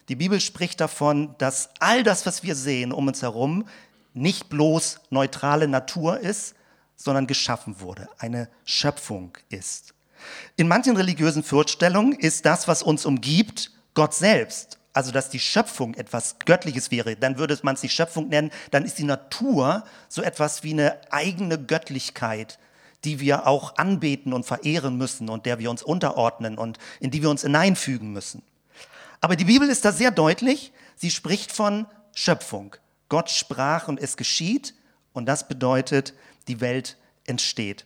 Die 0.07 0.15
Bibel 0.15 0.39
spricht 0.39 0.81
davon, 0.81 1.35
dass 1.37 1.69
all 1.79 2.03
das, 2.03 2.25
was 2.25 2.43
wir 2.43 2.55
sehen 2.55 2.91
um 2.91 3.07
uns 3.07 3.21
herum, 3.21 3.67
nicht 4.13 4.49
bloß 4.49 4.99
neutrale 5.09 5.67
Natur 5.67 6.19
ist, 6.19 6.55
sondern 7.03 7.27
geschaffen 7.27 7.79
wurde, 7.79 8.07
eine 8.17 8.49
Schöpfung 8.65 9.37
ist. 9.49 9.93
In 10.55 10.67
manchen 10.67 10.95
religiösen 10.95 11.43
Vorstellungen 11.43 12.13
ist 12.13 12.45
das, 12.45 12.67
was 12.67 12.83
uns 12.83 13.05
umgibt, 13.05 13.71
Gott 13.93 14.13
selbst. 14.13 14.77
Also, 14.93 15.11
dass 15.11 15.29
die 15.29 15.39
Schöpfung 15.39 15.93
etwas 15.93 16.35
Göttliches 16.39 16.91
wäre, 16.91 17.15
dann 17.15 17.37
würde 17.37 17.57
man 17.63 17.75
es 17.75 17.83
nicht 17.83 17.93
Schöpfung 17.93 18.27
nennen, 18.27 18.51
dann 18.71 18.83
ist 18.83 18.97
die 18.97 19.05
Natur 19.05 19.85
so 20.09 20.21
etwas 20.21 20.63
wie 20.63 20.73
eine 20.73 20.99
eigene 21.11 21.57
Göttlichkeit, 21.57 22.59
die 23.05 23.19
wir 23.21 23.47
auch 23.47 23.77
anbeten 23.77 24.33
und 24.33 24.45
verehren 24.45 24.97
müssen 24.97 25.29
und 25.29 25.45
der 25.45 25.59
wir 25.59 25.71
uns 25.71 25.81
unterordnen 25.81 26.57
und 26.57 26.77
in 26.99 27.09
die 27.09 27.21
wir 27.21 27.29
uns 27.29 27.41
hineinfügen 27.41 28.11
müssen. 28.11 28.43
Aber 29.21 29.35
die 29.35 29.45
Bibel 29.45 29.69
ist 29.69 29.85
da 29.85 29.91
sehr 29.91 30.11
deutlich, 30.11 30.73
sie 30.97 31.09
spricht 31.09 31.51
von 31.53 31.85
Schöpfung. 32.13 32.75
Gott 33.07 33.29
sprach 33.29 33.87
und 33.87 33.99
es 33.99 34.17
geschieht 34.17 34.73
und 35.13 35.25
das 35.25 35.47
bedeutet, 35.47 36.13
die 36.47 36.61
Welt 36.61 36.97
entsteht. 37.25 37.85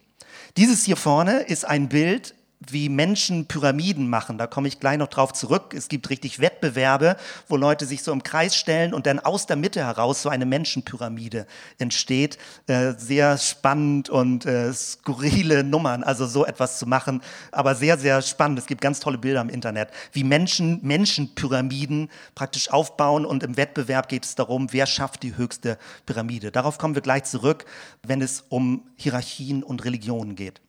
Dieses 0.58 0.84
hier 0.84 0.98
vorne 0.98 1.42
ist 1.42 1.66
ein 1.66 1.90
Bild 1.90 2.36
wie 2.72 2.90
Menschen 2.90 3.46
Pyramiden 3.46 4.10
machen. 4.10 4.38
Da 4.38 4.48
komme 4.48 4.68
ich 4.68 4.80
gleich 4.80 4.98
noch 4.98 5.08
drauf 5.08 5.34
zurück. 5.34 5.74
Es 5.74 5.88
gibt 5.88 6.10
richtig 6.10 6.40
Wettbewerbe, 6.40 7.18
wo 7.48 7.58
Leute 7.58 7.86
sich 7.86 8.04
so 8.04 8.12
im 8.12 8.24
Kreis 8.24 8.56
stellen 8.56 8.94
und 8.94 9.06
dann 9.06 9.20
aus 9.20 9.46
der 9.46 9.56
Mitte 9.56 9.82
heraus 9.82 10.22
so 10.22 10.30
eine 10.30 10.46
Menschenpyramide 10.46 11.48
entsteht. 11.78 12.38
Äh, 12.68 12.94
sehr 12.98 13.38
spannend 13.38 14.10
und 14.10 14.46
äh, 14.46 14.74
skurrile 14.74 15.64
Nummern, 15.64 16.04
also 16.04 16.26
so 16.26 16.46
etwas 16.46 16.80
zu 16.80 16.86
machen, 16.86 17.22
aber 17.52 17.76
sehr, 17.76 17.98
sehr 17.98 18.22
spannend. 18.22 18.60
Es 18.60 18.68
gibt 18.68 18.82
ganz 18.82 19.00
tolle 19.00 19.18
Bilder 19.18 19.42
im 19.42 19.50
Internet, 19.50 19.90
wie 20.12 20.24
Menschen 20.24 20.80
Menschenpyramiden 20.82 22.10
praktisch 22.36 22.72
aufbauen 22.72 23.26
und 23.26 23.44
im 23.44 23.58
Wettbewerb 23.58 24.10
geht 24.10 24.26
es 24.26 24.36
darum, 24.36 24.72
wer 24.72 24.86
schafft 24.86 25.24
die 25.24 25.38
höchste 25.38 25.78
Pyramide. 26.06 26.52
Darauf 26.52 26.78
kommen 26.78 26.96
wir 26.96 27.02
gleich 27.02 27.24
zurück, 27.24 27.66
wenn 28.04 28.22
es 28.22 28.44
um 28.50 28.84
Hierarchien 28.96 29.64
und 29.64 29.84
Religionen 29.86 30.36
geht. 30.36 30.65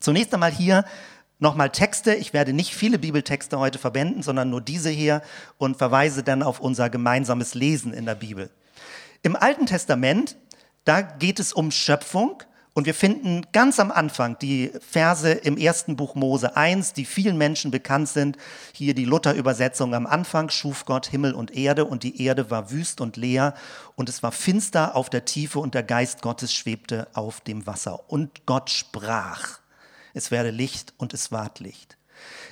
Zunächst 0.00 0.32
einmal 0.32 0.50
hier 0.50 0.84
nochmal 1.38 1.70
Texte. 1.70 2.14
Ich 2.14 2.32
werde 2.32 2.52
nicht 2.52 2.74
viele 2.74 2.98
Bibeltexte 2.98 3.58
heute 3.58 3.78
verwenden, 3.78 4.22
sondern 4.22 4.48
nur 4.50 4.62
diese 4.62 4.90
hier 4.90 5.22
und 5.58 5.76
verweise 5.76 6.22
dann 6.22 6.42
auf 6.42 6.58
unser 6.60 6.88
gemeinsames 6.88 7.54
Lesen 7.54 7.92
in 7.92 8.06
der 8.06 8.14
Bibel. 8.14 8.50
Im 9.22 9.36
Alten 9.36 9.66
Testament, 9.66 10.36
da 10.84 11.02
geht 11.02 11.38
es 11.38 11.52
um 11.52 11.70
Schöpfung 11.70 12.42
und 12.72 12.86
wir 12.86 12.94
finden 12.94 13.42
ganz 13.52 13.78
am 13.78 13.90
Anfang 13.90 14.38
die 14.38 14.70
Verse 14.80 15.30
im 15.30 15.58
ersten 15.58 15.96
Buch 15.96 16.14
Mose 16.14 16.56
1, 16.56 16.94
die 16.94 17.04
vielen 17.04 17.36
Menschen 17.36 17.70
bekannt 17.70 18.08
sind. 18.08 18.38
Hier 18.72 18.94
die 18.94 19.04
Luther-Übersetzung. 19.04 19.94
Am 19.94 20.06
Anfang 20.06 20.48
schuf 20.48 20.86
Gott 20.86 21.06
Himmel 21.06 21.34
und 21.34 21.54
Erde 21.54 21.84
und 21.84 22.04
die 22.04 22.22
Erde 22.22 22.50
war 22.50 22.70
wüst 22.70 23.02
und 23.02 23.18
leer 23.18 23.54
und 23.96 24.08
es 24.08 24.22
war 24.22 24.32
finster 24.32 24.96
auf 24.96 25.10
der 25.10 25.26
Tiefe 25.26 25.58
und 25.58 25.74
der 25.74 25.82
Geist 25.82 26.22
Gottes 26.22 26.54
schwebte 26.54 27.08
auf 27.12 27.42
dem 27.42 27.66
Wasser. 27.66 28.08
Und 28.08 28.46
Gott 28.46 28.70
sprach 28.70 29.60
es 30.14 30.30
werde 30.30 30.50
Licht 30.50 30.94
und 30.98 31.14
es 31.14 31.32
ward 31.32 31.60
Licht. 31.60 31.96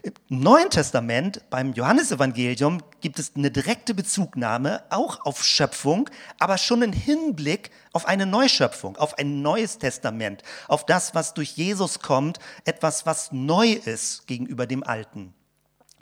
Im 0.02 0.12
Neuen 0.28 0.70
Testament, 0.70 1.42
beim 1.50 1.72
Johannesevangelium, 1.72 2.82
gibt 3.00 3.18
es 3.18 3.32
eine 3.34 3.50
direkte 3.50 3.94
Bezugnahme 3.94 4.84
auch 4.90 5.24
auf 5.24 5.44
Schöpfung, 5.44 6.08
aber 6.38 6.56
schon 6.58 6.82
einen 6.82 6.92
Hinblick 6.92 7.70
auf 7.92 8.06
eine 8.06 8.26
Neuschöpfung, 8.26 8.96
auf 8.96 9.18
ein 9.18 9.42
neues 9.42 9.78
Testament, 9.78 10.42
auf 10.68 10.86
das, 10.86 11.14
was 11.14 11.34
durch 11.34 11.50
Jesus 11.50 12.00
kommt, 12.00 12.38
etwas, 12.64 13.06
was 13.06 13.32
neu 13.32 13.72
ist 13.72 14.26
gegenüber 14.26 14.66
dem 14.66 14.84
Alten. 14.84 15.34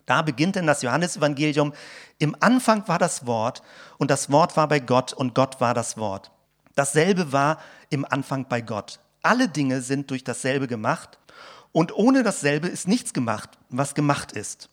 Da 0.04 0.22
beginnt 0.22 0.54
denn 0.54 0.66
das 0.66 0.82
Johannesevangelium. 0.82 1.72
Im 2.18 2.36
Anfang 2.40 2.86
war 2.86 2.98
das 2.98 3.26
Wort 3.26 3.62
und 3.98 4.10
das 4.10 4.30
Wort 4.30 4.56
war 4.56 4.68
bei 4.68 4.78
Gott 4.78 5.12
und 5.12 5.34
Gott 5.34 5.60
war 5.60 5.74
das 5.74 5.96
Wort. 5.96 6.30
Dasselbe 6.76 7.32
war 7.32 7.58
im 7.90 8.04
Anfang 8.04 8.46
bei 8.48 8.60
Gott. 8.60 9.00
Alle 9.22 9.48
Dinge 9.48 9.80
sind 9.80 10.10
durch 10.10 10.22
dasselbe 10.22 10.68
gemacht 10.68 11.18
und 11.72 11.94
ohne 11.94 12.22
dasselbe 12.22 12.68
ist 12.68 12.88
nichts 12.88 13.12
gemacht, 13.12 13.50
was 13.68 13.94
gemacht 13.94 14.32
ist. 14.32 14.68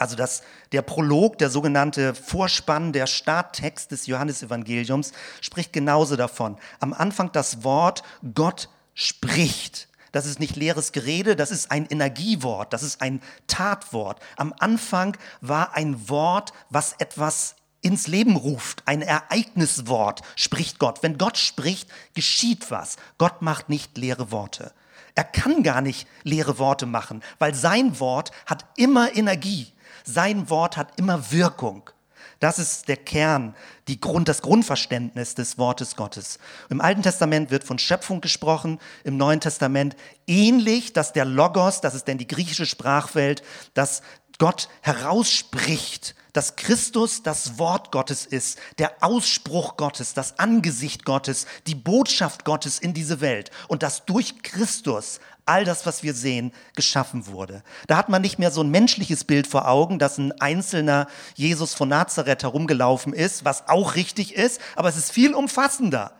Also 0.00 0.16
das, 0.16 0.42
der 0.72 0.80
Prolog, 0.80 1.36
der 1.36 1.50
sogenannte 1.50 2.14
Vorspann, 2.14 2.94
der 2.94 3.06
Starttext 3.06 3.90
des 3.90 4.06
Johannesevangeliums 4.06 5.12
spricht 5.42 5.74
genauso 5.74 6.16
davon. 6.16 6.56
Am 6.78 6.94
Anfang 6.94 7.32
das 7.32 7.64
Wort, 7.64 8.02
Gott 8.34 8.70
spricht. 8.94 9.88
Das 10.12 10.24
ist 10.26 10.40
nicht 10.40 10.56
leeres 10.56 10.92
Gerede, 10.92 11.36
das 11.36 11.50
ist 11.50 11.70
ein 11.70 11.86
Energiewort, 11.86 12.72
das 12.72 12.82
ist 12.82 13.02
ein 13.02 13.20
Tatwort. 13.46 14.20
Am 14.36 14.54
Anfang 14.58 15.16
war 15.42 15.76
ein 15.76 16.08
Wort, 16.08 16.52
was 16.70 16.94
etwas 16.98 17.56
ins 17.82 18.06
Leben 18.06 18.36
ruft, 18.36 18.82
ein 18.86 19.02
Ereigniswort, 19.02 20.22
spricht 20.34 20.78
Gott. 20.78 21.02
Wenn 21.02 21.18
Gott 21.18 21.38
spricht, 21.38 21.88
geschieht 22.14 22.70
was. 22.70 22.96
Gott 23.18 23.42
macht 23.42 23.68
nicht 23.68 23.96
leere 23.96 24.32
Worte. 24.32 24.72
Er 25.14 25.24
kann 25.24 25.62
gar 25.62 25.80
nicht 25.80 26.06
leere 26.22 26.58
Worte 26.58 26.86
machen, 26.86 27.22
weil 27.38 27.54
sein 27.54 27.98
Wort 28.00 28.30
hat 28.46 28.64
immer 28.76 29.16
Energie. 29.16 29.72
Sein 30.04 30.48
Wort 30.50 30.76
hat 30.76 30.98
immer 30.98 31.30
Wirkung. 31.30 31.90
Das 32.38 32.58
ist 32.58 32.88
der 32.88 32.96
Kern, 32.96 33.54
Grund, 34.00 34.28
das 34.28 34.42
Grundverständnis 34.42 35.34
des 35.34 35.58
Wortes 35.58 35.96
Gottes. 35.96 36.38
Im 36.68 36.80
Alten 36.80 37.02
Testament 37.02 37.50
wird 37.50 37.64
von 37.64 37.78
Schöpfung 37.78 38.20
gesprochen, 38.20 38.78
im 39.04 39.16
Neuen 39.16 39.40
Testament 39.40 39.96
ähnlich, 40.26 40.92
dass 40.92 41.12
der 41.12 41.24
Logos, 41.24 41.80
das 41.80 41.94
ist 41.94 42.06
denn 42.06 42.18
die 42.18 42.26
griechische 42.26 42.66
Sprachwelt, 42.66 43.42
dass 43.74 44.02
Gott 44.40 44.68
herausspricht 44.80 46.16
dass 46.32 46.56
Christus 46.56 47.22
das 47.22 47.58
Wort 47.58 47.92
Gottes 47.92 48.26
ist, 48.26 48.58
der 48.78 49.02
Ausspruch 49.02 49.76
Gottes, 49.76 50.14
das 50.14 50.38
Angesicht 50.38 51.04
Gottes, 51.04 51.46
die 51.66 51.74
Botschaft 51.74 52.44
Gottes 52.44 52.78
in 52.78 52.94
diese 52.94 53.20
Welt 53.20 53.50
und 53.68 53.82
dass 53.82 54.04
durch 54.04 54.42
Christus 54.42 55.20
all 55.46 55.64
das, 55.64 55.86
was 55.86 56.02
wir 56.02 56.14
sehen, 56.14 56.52
geschaffen 56.76 57.26
wurde. 57.26 57.62
Da 57.88 57.96
hat 57.96 58.08
man 58.08 58.22
nicht 58.22 58.38
mehr 58.38 58.50
so 58.50 58.62
ein 58.62 58.70
menschliches 58.70 59.24
Bild 59.24 59.46
vor 59.46 59.66
Augen, 59.66 59.98
dass 59.98 60.18
ein 60.18 60.32
einzelner 60.40 61.08
Jesus 61.34 61.74
von 61.74 61.88
Nazareth 61.88 62.42
herumgelaufen 62.42 63.12
ist, 63.12 63.44
was 63.44 63.68
auch 63.68 63.96
richtig 63.96 64.34
ist, 64.34 64.60
aber 64.76 64.88
es 64.88 64.96
ist 64.96 65.10
viel 65.10 65.34
umfassender. 65.34 66.12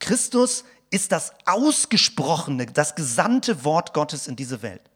Christus 0.00 0.64
ist 0.90 1.12
das 1.12 1.32
ausgesprochene, 1.46 2.66
das 2.66 2.96
gesandte 2.96 3.64
Wort 3.64 3.94
Gottes 3.94 4.26
in 4.26 4.36
diese 4.36 4.62
Welt 4.62 4.91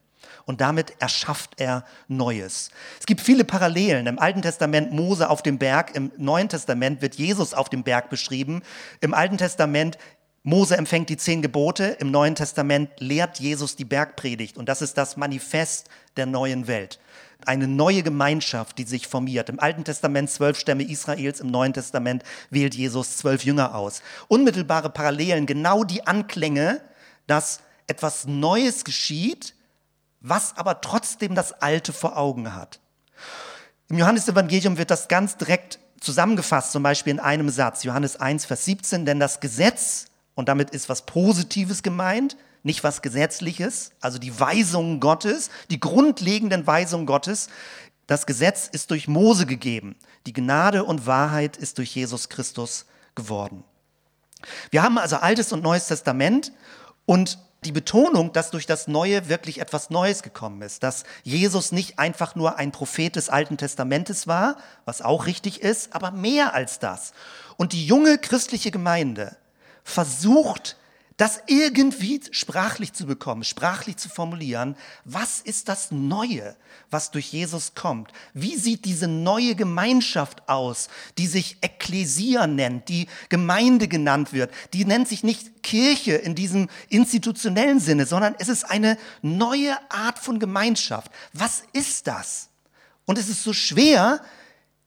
und 0.47 0.61
damit 0.61 0.95
erschafft 1.01 1.61
er 1.61 1.85
Neues. 2.09 2.71
Es 2.99 3.07
gibt 3.07 3.21
viele 3.21 3.45
Parallelen. 3.45 4.07
Im 4.07 4.19
Alten 4.19 4.43
Testament 4.43 4.93
Mose 4.93 5.29
auf 5.29 5.43
dem 5.43 5.59
Berg, 5.59 5.95
im 5.95 6.13
Neuen 6.17 6.49
Testament 6.49 7.03
wird 7.03 7.17
Jesus 7.17 7.53
auf 7.53 7.69
dem 7.69 7.83
Berg 7.83 8.09
beschrieben. 8.09 8.63
Im 9.01 9.13
Alten 9.13 9.37
Testament 9.37 9.99
Mose 10.45 10.77
empfängt 10.77 11.09
die 11.09 11.17
zehn 11.17 11.43
Gebote, 11.43 11.97
im 11.99 12.13
Neuen 12.13 12.37
Testament 12.37 12.91
lehrt 13.01 13.41
Jesus 13.41 13.75
die 13.75 13.85
Bergpredigt 13.85 14.57
und 14.57 14.69
das 14.69 14.81
ist 14.81 14.97
das 14.97 15.17
Manifest 15.17 15.89
der 16.17 16.27
neuen 16.27 16.69
Welt. 16.69 17.01
Eine 17.45 17.67
neue 17.67 18.05
Gemeinschaft, 18.05 18.79
die 18.79 18.85
sich 18.85 19.09
formiert. 19.09 19.49
Im 19.49 19.59
Alten 19.59 19.83
Testament 19.83 20.31
zwölf 20.31 20.57
Stämme 20.57 20.85
Israels, 20.85 21.41
im 21.41 21.49
Neuen 21.51 21.73
Testament 21.73 22.23
wählt 22.51 22.77
Jesus 22.77 23.17
zwölf 23.17 23.45
Jünger 23.45 23.75
aus. 23.75 24.03
Unmittelbare 24.29 24.89
Parallelen, 24.89 25.47
genau 25.47 25.83
die 25.83 26.07
Anklänge, 26.07 26.81
dass 27.27 27.59
etwas 27.89 28.29
Neues 28.29 28.85
geschieht, 28.85 29.56
was 30.29 30.57
aber 30.57 30.81
trotzdem 30.81 31.35
das 31.35 31.53
Alte 31.53 31.93
vor 31.93 32.17
Augen 32.17 32.55
hat. 32.55 32.81
Im 33.89 33.99
Johannesevangelium 33.99 34.79
wird 34.79 34.91
das 34.91 35.09
ganz 35.09 35.37
direkt 35.37 35.79
zusammengefasst, 36.01 36.73
zum 36.73 36.83
Beispiel 36.83 37.13
in 37.13 37.21
einem 37.21 37.49
Satz, 37.49 37.85
Johannes 37.85 38.17
1, 38.17 38.45
Vers 38.45 38.65
17, 38.65 39.07
denn 39.07 39.21
das 39.21 39.41
Gesetz, 39.41 40.07
und 40.35 40.49
damit 40.49 40.71
ist 40.71 40.89
was 40.89 41.07
Positives 41.07 41.83
gemeint, 41.83 42.37
nicht 42.63 42.83
was 42.83 43.01
Gesetzliches, 43.01 43.93
also 44.01 44.19
die 44.19 44.39
Weisungen 44.39 44.99
Gottes, 44.99 45.51
die 45.71 45.79
grundlegenden 45.79 46.67
Weisungen 46.67 47.07
Gottes, 47.07 47.49
das 48.09 48.27
Gesetz 48.27 48.69
ist 48.71 48.91
durch 48.91 49.09
Mose 49.09 49.47
gegeben, 49.47 49.97
die 50.27 50.33
Gnade 50.33 50.85
und 50.85 51.07
Wahrheit 51.07 51.57
ist 51.57 51.79
durch 51.79 51.95
Jesus 51.95 52.29
Christus 52.29 52.87
geworden. 53.15 53.63
Wir 54.71 54.83
haben 54.83 54.99
also 54.99 55.17
Altes 55.17 55.53
und 55.53 55.63
Neues 55.63 55.87
Testament 55.87 56.53
und 57.05 57.39
die 57.67 57.73
Betonung, 57.73 58.33
dass 58.33 58.51
durch 58.51 58.65
das 58.65 58.87
Neue 58.87 59.29
wirklich 59.29 59.61
etwas 59.61 59.91
Neues 59.91 60.23
gekommen 60.23 60.63
ist, 60.63 60.85
dass 60.85 61.03
Jesus 61.25 61.73
nicht 61.73 61.99
einfach 61.99 62.37
nur 62.37 62.59
ein 62.59 62.71
Prophet 62.71 63.17
des 63.17 63.29
Alten 63.29 63.59
Testamentes 63.59 64.29
war, 64.29 64.57
was 64.85 65.03
auch 65.03 65.27
richtig 65.27 65.61
ist, 65.63 65.93
aber 65.93 66.13
mehr 66.13 66.55
als 66.55 66.79
das. 66.79 67.13
Und 67.57 67.73
die 67.73 67.85
junge 67.85 68.19
christliche 68.19 68.71
Gemeinde 68.71 69.37
versucht, 69.83 70.77
das 71.17 71.41
irgendwie 71.47 72.21
sprachlich 72.31 72.93
zu 72.93 73.07
bekommen, 73.07 73.43
sprachlich 73.43 73.97
zu 73.97 74.09
formulieren. 74.09 74.77
Was 75.05 75.41
ist 75.41 75.69
das 75.69 75.91
Neue, 75.91 76.57
was 76.91 77.11
durch 77.11 77.33
Jesus 77.33 77.75
kommt? 77.75 78.13
Wie 78.35 78.57
sieht 78.57 78.85
diese 78.85 79.09
neue 79.09 79.55
Gemeinschaft 79.55 80.47
aus, 80.49 80.89
die 81.17 81.27
sich 81.27 81.57
Ekklesia 81.63 82.47
nennt, 82.47 82.91
die 82.91 83.07
Gemeinde 83.31 83.89
genannt 83.89 84.35
wird? 84.35 84.53
Die 84.75 84.85
nennt 84.85 85.09
sich 85.09 85.25
nicht 85.25 85.63
Kirche 85.63 86.13
in 86.13 86.35
diesem 86.35 86.69
institutionellen 86.91 87.81
Sinne, 87.81 88.05
sondern 88.05 88.35
es 88.39 88.49
ist 88.49 88.65
eine 88.65 88.99
neue 89.23 89.75
Art 89.91 90.19
von 90.19 90.39
Gemeinschaft. 90.39 91.11
Was 91.33 91.63
ist 91.73 92.07
das? 92.07 92.51
Und 93.07 93.17
es 93.17 93.31
ist 93.31 93.43
so 93.43 93.55
schwer, 93.55 94.21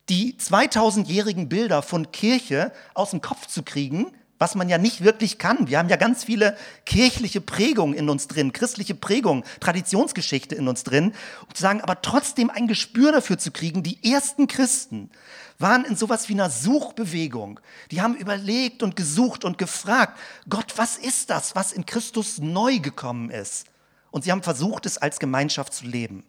die 0.09 0.35
2000-jährigen 0.35 1.49
Bilder 1.49 1.81
von 1.81 2.11
Kirche 2.11 2.71
aus 2.93 3.11
dem 3.11 3.21
Kopf 3.21 3.47
zu 3.47 3.63
kriegen, 3.63 4.11
was 4.39 4.55
man 4.55 4.69
ja 4.69 4.77
nicht 4.77 5.03
wirklich 5.03 5.37
kann. 5.37 5.67
Wir 5.67 5.77
haben 5.77 5.89
ja 5.89 5.97
ganz 5.97 6.23
viele 6.23 6.57
kirchliche 6.85 7.41
Prägungen 7.41 7.93
in 7.95 8.09
uns 8.09 8.27
drin, 8.27 8.53
christliche 8.53 8.95
Prägungen, 8.95 9.43
Traditionsgeschichte 9.59 10.55
in 10.55 10.67
uns 10.67 10.83
drin. 10.83 11.13
Und 11.47 11.55
zu 11.57 11.61
sagen, 11.61 11.81
aber 11.81 12.01
trotzdem 12.01 12.49
ein 12.49 12.67
Gespür 12.67 13.11
dafür 13.11 13.37
zu 13.37 13.51
kriegen, 13.51 13.83
die 13.83 13.99
ersten 14.11 14.47
Christen 14.47 15.11
waren 15.59 15.83
in 15.83 15.97
sowas 15.97 16.29
wie 16.29 16.33
einer 16.33 16.49
Suchbewegung. 16.49 17.59
Die 17.91 18.01
haben 18.01 18.15
überlegt 18.15 18.81
und 18.81 18.95
gesucht 18.95 19.43
und 19.43 19.57
gefragt, 19.57 20.17
Gott, 20.47 20.73
was 20.77 20.97
ist 20.97 21.29
das, 21.29 21.53
was 21.53 21.73
in 21.73 21.85
Christus 21.85 22.39
neu 22.39 22.79
gekommen 22.79 23.29
ist? 23.29 23.67
Und 24.09 24.23
sie 24.23 24.31
haben 24.31 24.41
versucht, 24.41 24.85
es 24.85 24.97
als 24.97 25.19
Gemeinschaft 25.19 25.73
zu 25.73 25.85
leben. 25.85 26.23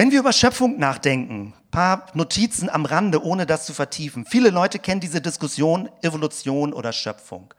Wenn 0.00 0.12
wir 0.12 0.20
über 0.20 0.32
Schöpfung 0.32 0.78
nachdenken, 0.78 1.52
paar 1.70 2.06
Notizen 2.14 2.70
am 2.70 2.86
Rande, 2.86 3.22
ohne 3.22 3.44
das 3.44 3.66
zu 3.66 3.74
vertiefen. 3.74 4.24
Viele 4.24 4.48
Leute 4.48 4.78
kennen 4.78 5.02
diese 5.02 5.20
Diskussion 5.20 5.90
Evolution 6.00 6.72
oder 6.72 6.94
Schöpfung. 6.94 7.52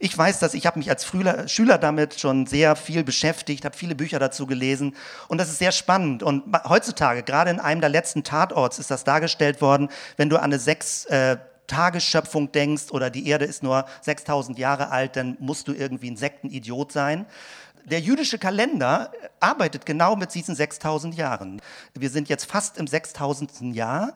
Ich 0.00 0.18
weiß 0.18 0.40
dass 0.40 0.54
ich 0.54 0.66
habe 0.66 0.80
mich 0.80 0.90
als 0.90 1.06
Schüler 1.06 1.78
damit 1.78 2.18
schon 2.18 2.46
sehr 2.46 2.74
viel 2.74 3.04
beschäftigt, 3.04 3.64
habe 3.64 3.76
viele 3.76 3.94
Bücher 3.94 4.18
dazu 4.18 4.44
gelesen 4.48 4.96
und 5.28 5.38
das 5.38 5.50
ist 5.50 5.60
sehr 5.60 5.70
spannend. 5.70 6.24
Und 6.24 6.42
heutzutage, 6.68 7.22
gerade 7.22 7.52
in 7.52 7.60
einem 7.60 7.80
der 7.80 7.90
letzten 7.90 8.24
Tatorts, 8.24 8.80
ist 8.80 8.90
das 8.90 9.04
dargestellt 9.04 9.60
worden, 9.60 9.88
wenn 10.16 10.28
du 10.28 10.36
an 10.38 10.46
eine 10.46 10.58
sechs 10.58 11.04
äh, 11.04 11.36
Tagesschöpfung 11.68 12.50
denkst 12.50 12.90
oder 12.90 13.08
die 13.08 13.28
Erde 13.28 13.44
ist 13.44 13.62
nur 13.62 13.86
6000 14.00 14.58
Jahre 14.58 14.90
alt, 14.90 15.14
dann 15.14 15.36
musst 15.38 15.68
du 15.68 15.72
irgendwie 15.72 16.10
ein 16.10 16.16
Sektenidiot 16.16 16.90
sein 16.90 17.24
der 17.84 18.00
jüdische 18.00 18.38
Kalender 18.38 19.12
arbeitet 19.40 19.86
genau 19.86 20.16
mit 20.16 20.34
diesen 20.34 20.54
6000 20.54 21.14
Jahren. 21.14 21.60
Wir 21.94 22.10
sind 22.10 22.28
jetzt 22.28 22.44
fast 22.44 22.78
im 22.78 22.86
6000. 22.86 23.74
Jahr. 23.74 24.14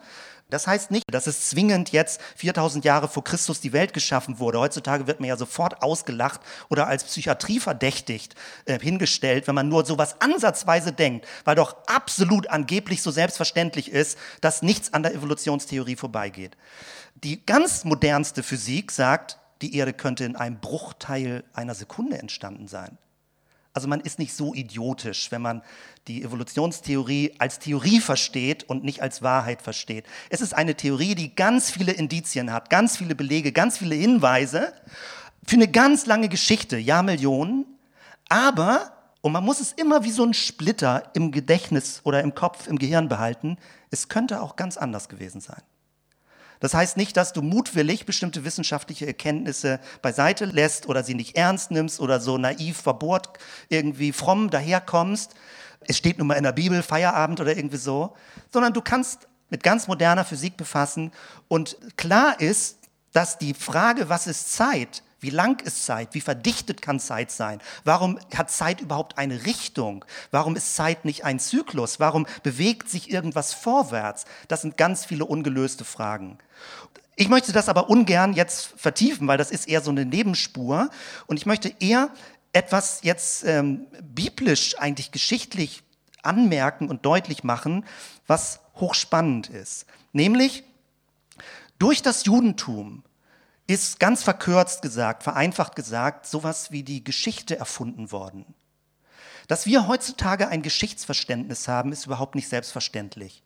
Das 0.51 0.67
heißt 0.67 0.91
nicht, 0.91 1.05
dass 1.11 1.27
es 1.27 1.51
zwingend 1.51 1.93
jetzt 1.93 2.23
4000 2.37 2.83
Jahre 2.85 3.09
vor 3.09 3.23
Christus 3.23 3.61
die 3.61 3.75
Welt 3.75 3.93
geschaffen 3.93 4.39
wurde. 4.39 4.59
Heutzutage 4.59 5.07
wird 5.07 5.21
man 5.21 5.29
ja 5.29 5.37
sofort 5.37 5.83
ausgelacht 5.83 6.41
oder 6.71 6.87
als 6.87 7.05
Psychiatrie 7.05 7.61
verdächtigt 7.61 8.35
äh, 8.65 8.79
hingestellt, 8.79 9.47
wenn 9.47 9.55
man 9.55 9.69
nur 9.69 9.85
sowas 9.85 10.21
ansatzweise 10.21 10.93
denkt, 10.93 11.27
weil 11.45 11.57
doch 11.57 11.77
absolut 11.87 12.49
angeblich 12.49 13.03
so 13.03 13.11
selbstverständlich 13.11 13.93
ist, 13.93 14.19
dass 14.41 14.63
nichts 14.63 14.95
an 14.95 15.03
der 15.03 15.15
Evolutionstheorie 15.15 15.97
vorbeigeht. 15.97 16.57
Die 17.23 17.45
ganz 17.45 17.85
modernste 17.85 18.43
Physik 18.43 18.91
sagt, 18.91 19.39
die 19.61 19.77
Erde 19.77 19.93
könnte 19.93 20.25
in 20.25 20.37
einem 20.37 20.61
Bruchteil 20.61 21.45
einer 21.53 21.75
Sekunde 21.75 22.19
entstanden 22.19 22.69
sein. 22.69 22.97
Also 23.79 23.87
man 23.87 24.01
ist 24.01 24.19
nicht 24.19 24.35
so 24.35 24.55
idiotisch, 24.55 25.31
wenn 25.31 25.41
man 25.41 25.63
die 26.09 26.25
Evolutionstheorie 26.25 27.37
als 27.39 27.61
Theorie 27.61 28.01
versteht 28.01 28.65
und 28.65 28.83
nicht 28.83 29.03
als 29.03 29.23
Wahrheit 29.23 29.63
versteht. 29.63 30.05
Es 30.31 30.41
ist 30.41 30.53
eine 30.53 30.75
Theorie, 30.75 31.15
die 31.15 31.33
ganz 31.37 31.71
viele 31.71 31.93
Indizien 31.93 32.53
hat, 32.53 32.71
ganz 32.71 32.97
viele 32.97 33.15
Belege, 33.15 33.53
ganz 33.53 33.79
viele 33.79 33.95
Hinweise 33.95 34.73
für 35.47 35.55
eine 35.55 35.69
ganz 35.69 36.07
lange 36.07 36.29
Geschichte, 36.29 36.77
Jahrmillionen. 36.77 37.67
Aber, 38.29 38.91
und 39.21 39.31
man 39.31 39.45
muss 39.45 39.61
es 39.61 39.71
immer 39.71 40.03
wie 40.03 40.11
so 40.11 40.25
ein 40.25 40.35
Splitter 40.35 41.13
im 41.15 41.31
Gedächtnis 41.31 42.01
oder 42.03 42.21
im 42.25 42.35
Kopf, 42.35 42.67
im 42.67 42.81
Gehirn 42.81 43.09
behalten, 43.09 43.59
es 43.93 44.09
könnte 44.09 44.43
auch 44.43 44.57
ganz 44.57 44.77
anders 44.77 45.09
gewesen 45.09 45.41
sein. 45.41 45.63
Das 46.61 46.75
heißt 46.75 46.97
nicht, 46.97 47.17
dass 47.17 47.33
du 47.33 47.43
mutwillig 47.43 48.07
bestimmte 48.07 48.45
wissenschaftliche 48.45 49.07
Erkenntnisse 49.07 49.81
beiseite 50.03 50.45
lässt 50.45 50.89
oder 50.89 51.05
sie 51.05 51.15
nicht 51.15 51.37
ernst 51.37 51.71
nimmst 51.71 52.01
oder 52.01 52.21
so 52.21 52.39
naiv, 52.39 52.81
verbohrt, 52.81 53.39
irgendwie 53.69 54.13
fromm 54.13 54.51
daherkommst. 54.51 55.35
Es 55.81 55.97
steht 55.97 56.19
nun 56.19 56.27
mal 56.27 56.35
in 56.35 56.45
der 56.45 56.53
Bibel, 56.53 56.83
Feierabend 56.83 57.41
oder 57.41 57.57
irgendwie 57.57 57.77
so. 57.77 58.15
Sondern 58.53 58.73
du 58.73 58.81
kannst 58.81 59.29
mit 59.51 59.63
ganz 59.63 59.89
moderner 59.89 60.25
Physik 60.25 60.57
befassen 60.57 61.13
und 61.49 61.77
klar 61.97 62.41
ist, 62.41 62.79
dass 63.13 63.39
die 63.39 63.55
Frage, 63.55 64.09
was 64.09 64.27
ist 64.27 64.53
Zeit, 64.53 65.03
wie 65.21 65.31
lang 65.31 65.61
ist 65.63 65.85
Zeit? 65.85 66.15
Wie 66.15 66.21
verdichtet 66.21 66.81
kann 66.81 67.01
Zeit 67.01 67.31
sein? 67.31 67.61
Warum 67.85 68.19
hat 68.35 68.51
Zeit 68.51 68.81
überhaupt 68.81 69.19
eine 69.19 69.47
Richtung? 69.47 70.05
Warum 70.31 70.55
ist 70.55 70.77
Zeit 70.77 71.05
nicht 71.05 71.25
ein 71.25 71.41
Zyklus? 71.41 71.99
Warum 71.99 72.27
bewegt 72.43 72.89
sich 72.89 73.11
irgendwas 73.11 73.53
vorwärts? 73.53 74.27
Das 74.47 74.63
sind 74.63 74.77
ganz 74.77 75.05
viele 75.05 75.25
ungelöste 75.25 75.85
Fragen. 75.85 76.39
Ich 77.17 77.29
möchte 77.29 77.53
das 77.53 77.69
aber 77.69 77.91
ungern 77.91 78.33
jetzt 78.33 78.75
vertiefen, 78.77 79.27
weil 79.27 79.39
das 79.39 79.51
ist 79.51 79.69
eher 79.69 79.81
so 79.81 79.91
eine 79.91 80.05
Nebenspur. 80.05 80.89
Und 81.27 81.37
ich 81.37 81.47
möchte 81.47 81.75
eher 81.81 82.11
etwas 82.53 83.01
jetzt 83.03 83.45
ähm, 83.45 83.87
biblisch, 84.03 84.79
eigentlich 84.79 85.11
geschichtlich 85.11 85.83
anmerken 86.23 86.89
und 86.89 87.05
deutlich 87.05 87.43
machen, 87.43 87.85
was 88.29 88.61
hochspannend 88.77 89.49
ist. 89.49 89.87
Nämlich, 90.13 90.63
durch 91.79 92.03
das 92.03 92.25
Judentum 92.25 93.03
ist 93.69 94.01
ganz 94.01 94.23
verkürzt 94.23 94.83
gesagt, 94.83 95.23
vereinfacht 95.23 95.77
gesagt, 95.77 96.27
sowas 96.27 96.73
wie 96.73 96.83
die 96.83 97.05
Geschichte 97.05 97.59
erfunden 97.59 98.11
worden. 98.11 98.55
Dass 99.47 99.67
wir 99.67 99.87
heutzutage 99.87 100.49
ein 100.49 100.63
Geschichtsverständnis 100.63 101.69
haben, 101.69 101.93
ist 101.93 102.07
überhaupt 102.07 102.35
nicht 102.35 102.49
selbstverständlich. 102.49 103.43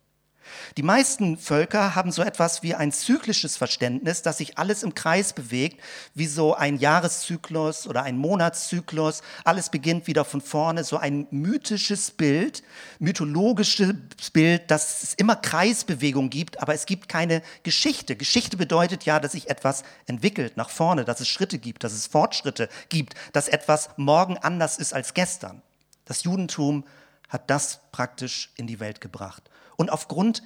Die 0.77 0.83
meisten 0.83 1.37
Völker 1.37 1.95
haben 1.95 2.13
so 2.13 2.23
etwas 2.23 2.63
wie 2.63 2.75
ein 2.75 2.93
zyklisches 2.93 3.57
Verständnis, 3.57 4.23
dass 4.23 4.39
sich 4.39 4.59
alles 4.59 4.83
im 4.83 4.95
Kreis 4.95 5.33
bewegt, 5.33 5.81
wie 6.15 6.27
so 6.27 6.55
ein 6.55 6.79
Jahreszyklus 6.79 7.87
oder 7.87 8.03
ein 8.03 8.19
Monatszyklus. 8.19 9.23
Alles 9.45 9.71
beginnt 9.71 10.07
wieder 10.07 10.25
von 10.25 10.41
vorne, 10.41 10.85
so 10.85 10.97
ein 10.97 11.27
mythisches 11.31 12.11
Bild, 12.11 12.63
mythologisches 12.99 13.95
Bild, 14.33 14.71
dass 14.71 15.03
es 15.03 15.15
immer 15.15 15.37
Kreisbewegung 15.37 16.31
gibt, 16.31 16.61
aber 16.61 16.75
es 16.75 16.87
gibt 16.87 17.09
keine 17.09 17.43
Geschichte. 17.63 18.17
Geschichte 18.17 18.57
bedeutet 18.57 19.05
ja, 19.05 19.21
dass 19.21 19.33
sich 19.33 19.51
etwas 19.51 19.83
entwickelt 20.07 20.57
nach 20.57 20.71
vorne, 20.71 21.05
dass 21.05 21.21
es 21.21 21.29
Schritte 21.29 21.59
gibt, 21.59 21.85
dass 21.85 21.93
es 21.93 22.07
Fortschritte 22.07 22.69
gibt, 22.89 23.15
dass 23.33 23.49
etwas 23.49 23.91
morgen 23.97 24.39
anders 24.39 24.79
ist 24.79 24.95
als 24.95 25.15
gestern. 25.15 25.63
Das 26.05 26.25
Judentum 26.25 26.85
hat 27.29 27.49
das 27.49 27.81
praktisch 27.93 28.51
in 28.57 28.67
die 28.67 28.81
Welt 28.81 29.01
gebracht. 29.01 29.43
Und 29.77 29.91
aufgrund 29.91 30.43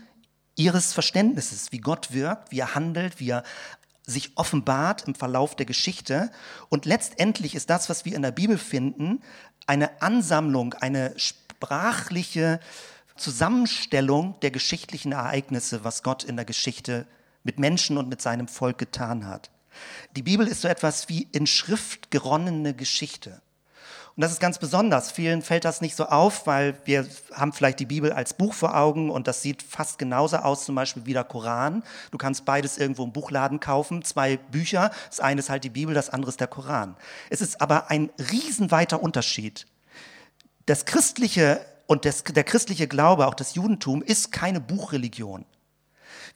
ihres 0.57 0.93
Verständnisses, 0.93 1.73
wie 1.73 1.79
Gott 1.79 2.12
wirkt, 2.12 2.51
wie 2.51 2.61
er 2.61 2.75
handelt, 2.75 3.21
wie 3.21 3.31
er 3.31 3.43
sich 4.07 4.37
offenbart 4.37 5.07
im 5.07 5.15
Verlauf 5.15 5.57
der 5.57 5.67
Geschichte. 5.67 6.31
Und 6.69 6.87
letztendlich 6.87 7.55
ist 7.55 7.71
das, 7.71 7.89
was 7.89 8.05
wir 8.05 8.15
in 8.15 8.23
der 8.23 8.31
Bibel 8.31 8.57
finden, 8.57 9.23
eine 9.67 10.01
Ansammlung, 10.01 10.75
eine 10.75 11.12
sprachliche 11.19 12.61
Zusammenstellung 13.17 14.39
der 14.41 14.51
geschichtlichen 14.51 15.12
Ereignisse, 15.12 15.85
was 15.85 16.03
Gott 16.03 16.23
in 16.23 16.37
der 16.37 16.45
Geschichte 16.45 17.07
mit 17.43 17.59
Menschen 17.59 17.99
und 17.99 18.09
mit 18.09 18.23
seinem 18.23 18.49
Volk 18.49 18.79
getan 18.79 19.27
hat. 19.27 19.51
Die 20.15 20.23
Bibel 20.23 20.47
ist 20.47 20.62
so 20.62 20.69
etwas 20.69 21.09
wie 21.09 21.29
in 21.33 21.47
Schrift 21.47 22.11
geronnene 22.11 22.75
Geschichte. 22.75 23.43
Und 24.17 24.23
das 24.23 24.33
ist 24.33 24.41
ganz 24.41 24.59
besonders. 24.59 25.11
Vielen 25.11 25.43
fällt 25.43 25.67
das 25.67 25.83
nicht 25.83 25.95
so 25.95 26.07
auf, 26.07 26.47
weil 26.47 26.75
wir 26.87 27.07
haben 27.35 27.53
vielleicht 27.53 27.81
die 27.81 27.85
Bibel 27.87 28.13
als 28.13 28.33
Buch 28.33 28.55
vor 28.55 28.75
Augen 28.75 29.11
und 29.11 29.29
das 29.29 29.43
sieht 29.43 29.63
fast 29.63 29.99
genauso 29.99 30.39
aus, 30.39 30.65
zum 30.65 30.75
Beispiel 30.75 31.05
wie 31.05 31.13
der 31.13 31.25
Koran. 31.25 31.83
Du 32.13 32.17
kannst 32.17 32.47
beides 32.47 32.79
irgendwo 32.79 33.05
im 33.05 33.13
Buchladen 33.13 33.61
kaufen, 33.61 34.03
zwei 34.03 34.39
Bücher. 34.39 34.91
Das 35.11 35.21
eine 35.21 35.41
ist 35.41 35.51
halt 35.51 35.65
die 35.65 35.71
Bibel, 35.71 35.95
das 35.95 36.09
andere 36.09 36.31
ist 36.31 36.41
der 36.41 36.47
Koran. 36.47 36.97
Es 37.29 37.43
ist 37.43 37.61
aber 37.61 37.91
ein 37.91 38.09
riesenweiter 38.33 39.03
Unterschied. 39.03 39.67
Das 40.65 40.87
christliche 40.87 41.61
und 41.87 42.07
das, 42.07 42.25
der 42.25 42.45
christliche 42.45 42.89
Glaube, 42.89 43.27
auch 43.27 43.35
das 43.35 43.55
Judentum, 43.55 44.01
ist 44.01 44.33
keine 44.33 44.61
Buchreligion. 44.61 45.45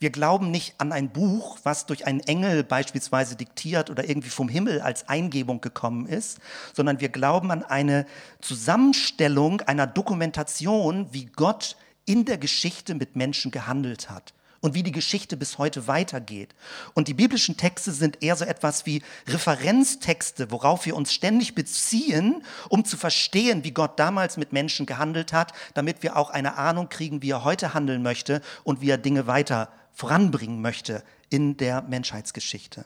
Wir 0.00 0.08
glauben 0.08 0.50
nicht 0.50 0.76
an 0.78 0.92
ein 0.92 1.10
Buch, 1.10 1.58
was 1.62 1.84
durch 1.84 2.06
einen 2.06 2.20
Engel 2.20 2.64
beispielsweise 2.64 3.36
diktiert 3.36 3.90
oder 3.90 4.08
irgendwie 4.08 4.30
vom 4.30 4.48
Himmel 4.48 4.80
als 4.80 5.10
Eingebung 5.10 5.60
gekommen 5.60 6.06
ist, 6.06 6.38
sondern 6.72 7.00
wir 7.00 7.10
glauben 7.10 7.50
an 7.50 7.62
eine 7.62 8.06
Zusammenstellung 8.40 9.60
einer 9.60 9.86
Dokumentation, 9.86 11.08
wie 11.12 11.26
Gott 11.26 11.76
in 12.06 12.24
der 12.24 12.38
Geschichte 12.38 12.94
mit 12.94 13.14
Menschen 13.14 13.50
gehandelt 13.50 14.08
hat 14.08 14.32
und 14.62 14.72
wie 14.72 14.82
die 14.82 14.90
Geschichte 14.90 15.36
bis 15.36 15.58
heute 15.58 15.86
weitergeht. 15.86 16.54
Und 16.94 17.06
die 17.06 17.14
biblischen 17.14 17.58
Texte 17.58 17.92
sind 17.92 18.22
eher 18.22 18.36
so 18.36 18.46
etwas 18.46 18.86
wie 18.86 19.02
Referenztexte, 19.28 20.50
worauf 20.50 20.86
wir 20.86 20.96
uns 20.96 21.12
ständig 21.12 21.54
beziehen, 21.54 22.42
um 22.70 22.86
zu 22.86 22.96
verstehen, 22.96 23.64
wie 23.64 23.72
Gott 23.72 23.98
damals 23.98 24.38
mit 24.38 24.54
Menschen 24.54 24.86
gehandelt 24.86 25.34
hat, 25.34 25.52
damit 25.74 26.02
wir 26.02 26.16
auch 26.16 26.30
eine 26.30 26.56
Ahnung 26.56 26.88
kriegen, 26.88 27.20
wie 27.20 27.32
er 27.32 27.44
heute 27.44 27.74
handeln 27.74 28.02
möchte 28.02 28.40
und 28.64 28.80
wie 28.80 28.88
er 28.88 28.98
Dinge 28.98 29.26
weiter 29.26 29.68
voranbringen 29.92 30.60
möchte 30.60 31.02
in 31.28 31.56
der 31.56 31.82
Menschheitsgeschichte. 31.82 32.84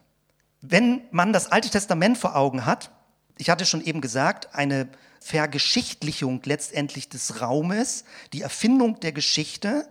Wenn 0.61 1.03
man 1.11 1.33
das 1.33 1.53
Alte 1.53 1.71
Testament 1.71 2.19
vor 2.19 2.37
Augen 2.37 2.65
hat, 2.65 2.91
ich 3.37 3.51
hatte 3.51 3.67
schon 3.67 3.85
eben 3.85 4.01
gesagt, 4.01 4.55
eine 4.55 4.89
Vergeschichtlichung 5.21 6.43
letztendlich 6.45 7.09
des 7.09 7.41
Raumes, 7.41 8.05
die 8.33 8.43
Erfindung 8.43 9.01
der 9.01 9.13
Geschichte, 9.13 9.89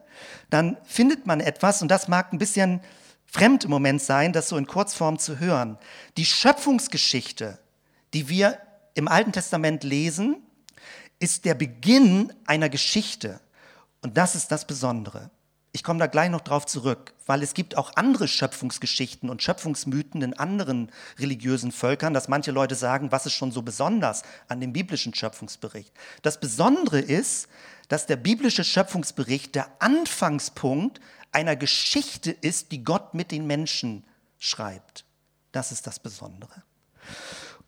dann 0.50 0.78
findet 0.84 1.26
man 1.26 1.40
etwas, 1.40 1.82
und 1.82 1.90
das 1.90 2.08
mag 2.08 2.32
ein 2.32 2.38
bisschen 2.38 2.82
fremd 3.26 3.64
im 3.64 3.72
Moment 3.72 4.02
sein, 4.02 4.32
das 4.32 4.50
so 4.50 4.58
in 4.58 4.68
Kurzform 4.68 5.18
zu 5.18 5.40
hören. 5.40 5.78
Die 6.18 6.26
Schöpfungsgeschichte, 6.26 7.60
die 8.14 8.30
wir 8.30 8.60
im 8.94 9.08
Alten 9.08 9.32
Testament 9.32 9.84
lesen, 9.84 10.38
ist 11.20 11.46
der 11.46 11.56
Beginn 11.56 12.32
einer 12.46 12.70
Geschichte. 12.70 13.40
Und 14.02 14.18
das 14.18 14.36
ist 14.36 14.52
das 14.52 14.68
Besondere. 14.68 15.32
Ich 15.76 15.84
komme 15.84 15.98
da 15.98 16.06
gleich 16.06 16.30
noch 16.30 16.42
drauf 16.42 16.68
zurück, 16.68 17.16
weil 17.26 17.42
es 17.42 17.56
gibt 17.56 17.78
auch 17.78 17.96
andere 17.96 18.28
Schöpfungsgeschichten 18.28 19.28
und 19.28 19.42
Schöpfungsmythen 19.42 20.22
in 20.22 20.36
anderen 20.36 20.92
religiösen 21.18 21.72
Völkern, 21.72 22.14
dass 22.14 22.28
manche 22.28 22.52
Leute 22.52 22.76
sagen, 22.76 23.12
was 23.12 23.26
ist 23.26 23.34
schon 23.34 23.52
so 23.52 23.64
besonders 23.64 24.22
an 24.48 24.62
dem 24.62 24.72
biblischen 24.72 25.16
Schöpfungsbericht. 25.16 25.92
Das 26.22 26.40
Besondere 26.40 27.00
ist, 27.00 27.48
dass 27.88 28.06
der 28.06 28.18
biblische 28.18 28.64
Schöpfungsbericht 28.64 29.56
der 29.56 29.68
Anfangspunkt 29.80 31.02
einer 31.32 31.56
Geschichte 31.56 32.30
ist, 32.30 32.72
die 32.72 32.84
Gott 32.84 33.16
mit 33.16 33.32
den 33.32 33.48
Menschen 33.48 34.06
schreibt. 34.38 35.06
Das 35.52 35.72
ist 35.72 35.88
das 35.88 36.00
Besondere. 36.00 36.62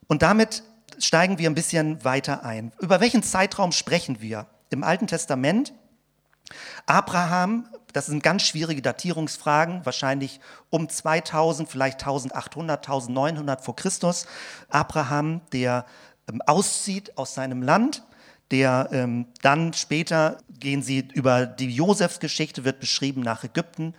Und 0.06 0.22
damit 0.22 0.62
steigen 1.00 1.40
wir 1.40 1.50
ein 1.50 1.56
bisschen 1.56 2.04
weiter 2.04 2.44
ein. 2.44 2.72
Über 2.80 3.02
welchen 3.02 3.24
Zeitraum 3.24 3.72
sprechen 3.72 4.22
wir? 4.22 4.46
Im 4.70 4.84
Alten 4.84 5.08
Testament 5.08 5.74
Abraham, 6.86 7.68
das 7.96 8.08
sind 8.08 8.22
ganz 8.22 8.42
schwierige 8.44 8.82
Datierungsfragen, 8.82 9.86
wahrscheinlich 9.86 10.42
um 10.70 10.90
2000, 10.90 11.70
vielleicht 11.70 12.02
1800, 12.02 12.86
1900 12.86 13.62
vor 13.62 13.78
Christus. 13.78 14.26
Abraham, 14.68 15.40
der 15.54 15.86
ähm, 16.28 16.42
auszieht 16.42 17.18
aus 17.18 17.36
seinem 17.36 17.62
Land, 17.62 18.04
der 18.52 18.90
ähm, 18.92 19.28
dann 19.42 19.72
später 19.72 20.40
gehen 20.60 20.84
sie 20.84 21.08
über 21.14 21.46
die 21.46 21.70
Josefsgeschichte, 21.74 22.66
wird 22.66 22.82
beschrieben 22.82 23.22
nach 23.22 23.46
Ägypten. 23.46 23.94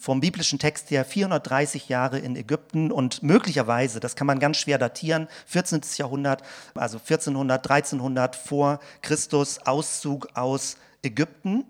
Vom 0.00 0.20
biblischen 0.20 0.58
Text 0.58 0.90
her 0.90 1.04
430 1.04 1.90
Jahre 1.90 2.18
in 2.18 2.36
Ägypten 2.36 2.90
und 2.90 3.22
möglicherweise, 3.22 4.00
das 4.00 4.16
kann 4.16 4.26
man 4.26 4.38
ganz 4.38 4.56
schwer 4.56 4.78
datieren, 4.78 5.28
14. 5.44 5.82
Jahrhundert, 5.96 6.42
also 6.74 6.96
1400, 6.96 7.70
1300 7.70 8.34
vor 8.34 8.80
Christus, 9.02 9.58
Auszug 9.66 10.28
aus 10.32 10.78
Ägypten. 11.02 11.66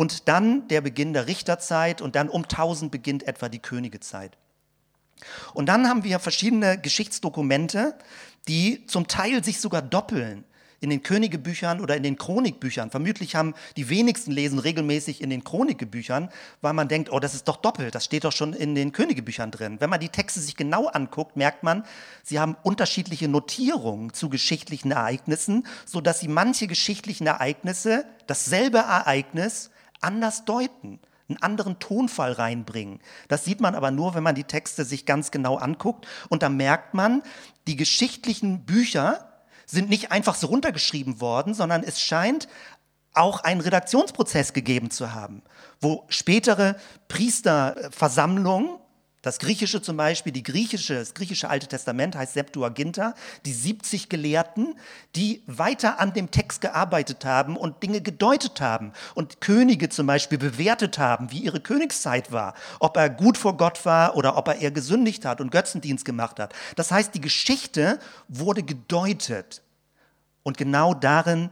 Und 0.00 0.28
dann 0.28 0.66
der 0.68 0.80
Beginn 0.80 1.12
der 1.12 1.26
Richterzeit 1.26 2.00
und 2.00 2.16
dann 2.16 2.30
um 2.30 2.44
1000 2.44 2.90
beginnt 2.90 3.28
etwa 3.28 3.50
die 3.50 3.58
Königezeit. 3.58 4.38
Und 5.52 5.66
dann 5.66 5.88
haben 5.88 6.04
wir 6.04 6.18
verschiedene 6.20 6.78
Geschichtsdokumente, 6.78 7.98
die 8.48 8.86
zum 8.86 9.08
Teil 9.08 9.44
sich 9.44 9.60
sogar 9.60 9.82
doppeln 9.82 10.44
in 10.80 10.88
den 10.88 11.02
Königebüchern 11.02 11.82
oder 11.82 11.98
in 11.98 12.02
den 12.02 12.16
Chronikbüchern. 12.16 12.90
Vermutlich 12.90 13.34
haben 13.34 13.52
die 13.76 13.90
wenigsten 13.90 14.30
lesen 14.30 14.58
regelmäßig 14.58 15.20
in 15.20 15.28
den 15.28 15.44
Chronikebüchern, 15.44 16.30
weil 16.62 16.72
man 16.72 16.88
denkt, 16.88 17.12
oh, 17.12 17.20
das 17.20 17.34
ist 17.34 17.46
doch 17.46 17.58
doppelt, 17.58 17.94
das 17.94 18.06
steht 18.06 18.24
doch 18.24 18.32
schon 18.32 18.54
in 18.54 18.74
den 18.74 18.92
Königebüchern 18.92 19.50
drin. 19.50 19.82
Wenn 19.82 19.90
man 19.90 20.00
die 20.00 20.08
Texte 20.08 20.40
sich 20.40 20.56
genau 20.56 20.86
anguckt, 20.86 21.36
merkt 21.36 21.62
man, 21.62 21.84
sie 22.22 22.40
haben 22.40 22.56
unterschiedliche 22.62 23.28
Notierungen 23.28 24.14
zu 24.14 24.30
geschichtlichen 24.30 24.92
Ereignissen, 24.92 25.66
sodass 25.84 26.20
sie 26.20 26.28
manche 26.28 26.68
geschichtlichen 26.68 27.26
Ereignisse, 27.26 28.06
dasselbe 28.26 28.78
Ereignis, 28.78 29.68
anders 30.00 30.44
deuten, 30.44 31.00
einen 31.28 31.42
anderen 31.42 31.78
Tonfall 31.78 32.32
reinbringen. 32.32 33.00
Das 33.28 33.44
sieht 33.44 33.60
man 33.60 33.74
aber 33.74 33.90
nur, 33.90 34.14
wenn 34.14 34.22
man 34.22 34.34
die 34.34 34.44
Texte 34.44 34.84
sich 34.84 35.06
ganz 35.06 35.30
genau 35.30 35.56
anguckt. 35.56 36.06
Und 36.28 36.42
da 36.42 36.48
merkt 36.48 36.94
man, 36.94 37.22
die 37.66 37.76
geschichtlichen 37.76 38.64
Bücher 38.64 39.26
sind 39.66 39.88
nicht 39.88 40.10
einfach 40.10 40.34
so 40.34 40.48
runtergeschrieben 40.48 41.20
worden, 41.20 41.54
sondern 41.54 41.84
es 41.84 42.00
scheint 42.00 42.48
auch 43.12 43.40
einen 43.40 43.60
Redaktionsprozess 43.60 44.52
gegeben 44.52 44.90
zu 44.90 45.12
haben, 45.12 45.42
wo 45.80 46.04
spätere 46.08 46.76
Priesterversammlungen 47.08 48.78
das 49.22 49.38
Griechische 49.38 49.82
zum 49.82 49.98
Beispiel, 49.98 50.32
die 50.32 50.42
griechische, 50.42 50.94
das 50.94 51.12
griechische 51.12 51.50
Alte 51.50 51.66
Testament 51.66 52.16
heißt 52.16 52.32
Septuaginta, 52.32 53.14
die 53.44 53.52
70 53.52 54.08
Gelehrten, 54.08 54.74
die 55.14 55.42
weiter 55.46 56.00
an 56.00 56.14
dem 56.14 56.30
Text 56.30 56.62
gearbeitet 56.62 57.26
haben 57.26 57.56
und 57.56 57.82
Dinge 57.82 58.00
gedeutet 58.00 58.62
haben 58.62 58.92
und 59.14 59.42
Könige 59.42 59.90
zum 59.90 60.06
Beispiel 60.06 60.38
bewertet 60.38 60.98
haben, 60.98 61.30
wie 61.30 61.40
ihre 61.40 61.60
Königszeit 61.60 62.32
war, 62.32 62.54
ob 62.78 62.96
er 62.96 63.10
gut 63.10 63.36
vor 63.36 63.58
Gott 63.58 63.84
war 63.84 64.16
oder 64.16 64.38
ob 64.38 64.48
er 64.48 64.56
eher 64.56 64.70
gesündigt 64.70 65.26
hat 65.26 65.42
und 65.42 65.50
Götzendienst 65.50 66.06
gemacht 66.06 66.40
hat. 66.40 66.54
Das 66.76 66.90
heißt, 66.90 67.14
die 67.14 67.20
Geschichte 67.20 67.98
wurde 68.28 68.62
gedeutet 68.62 69.62
und 70.42 70.56
genau 70.56 70.94
darin 70.94 71.50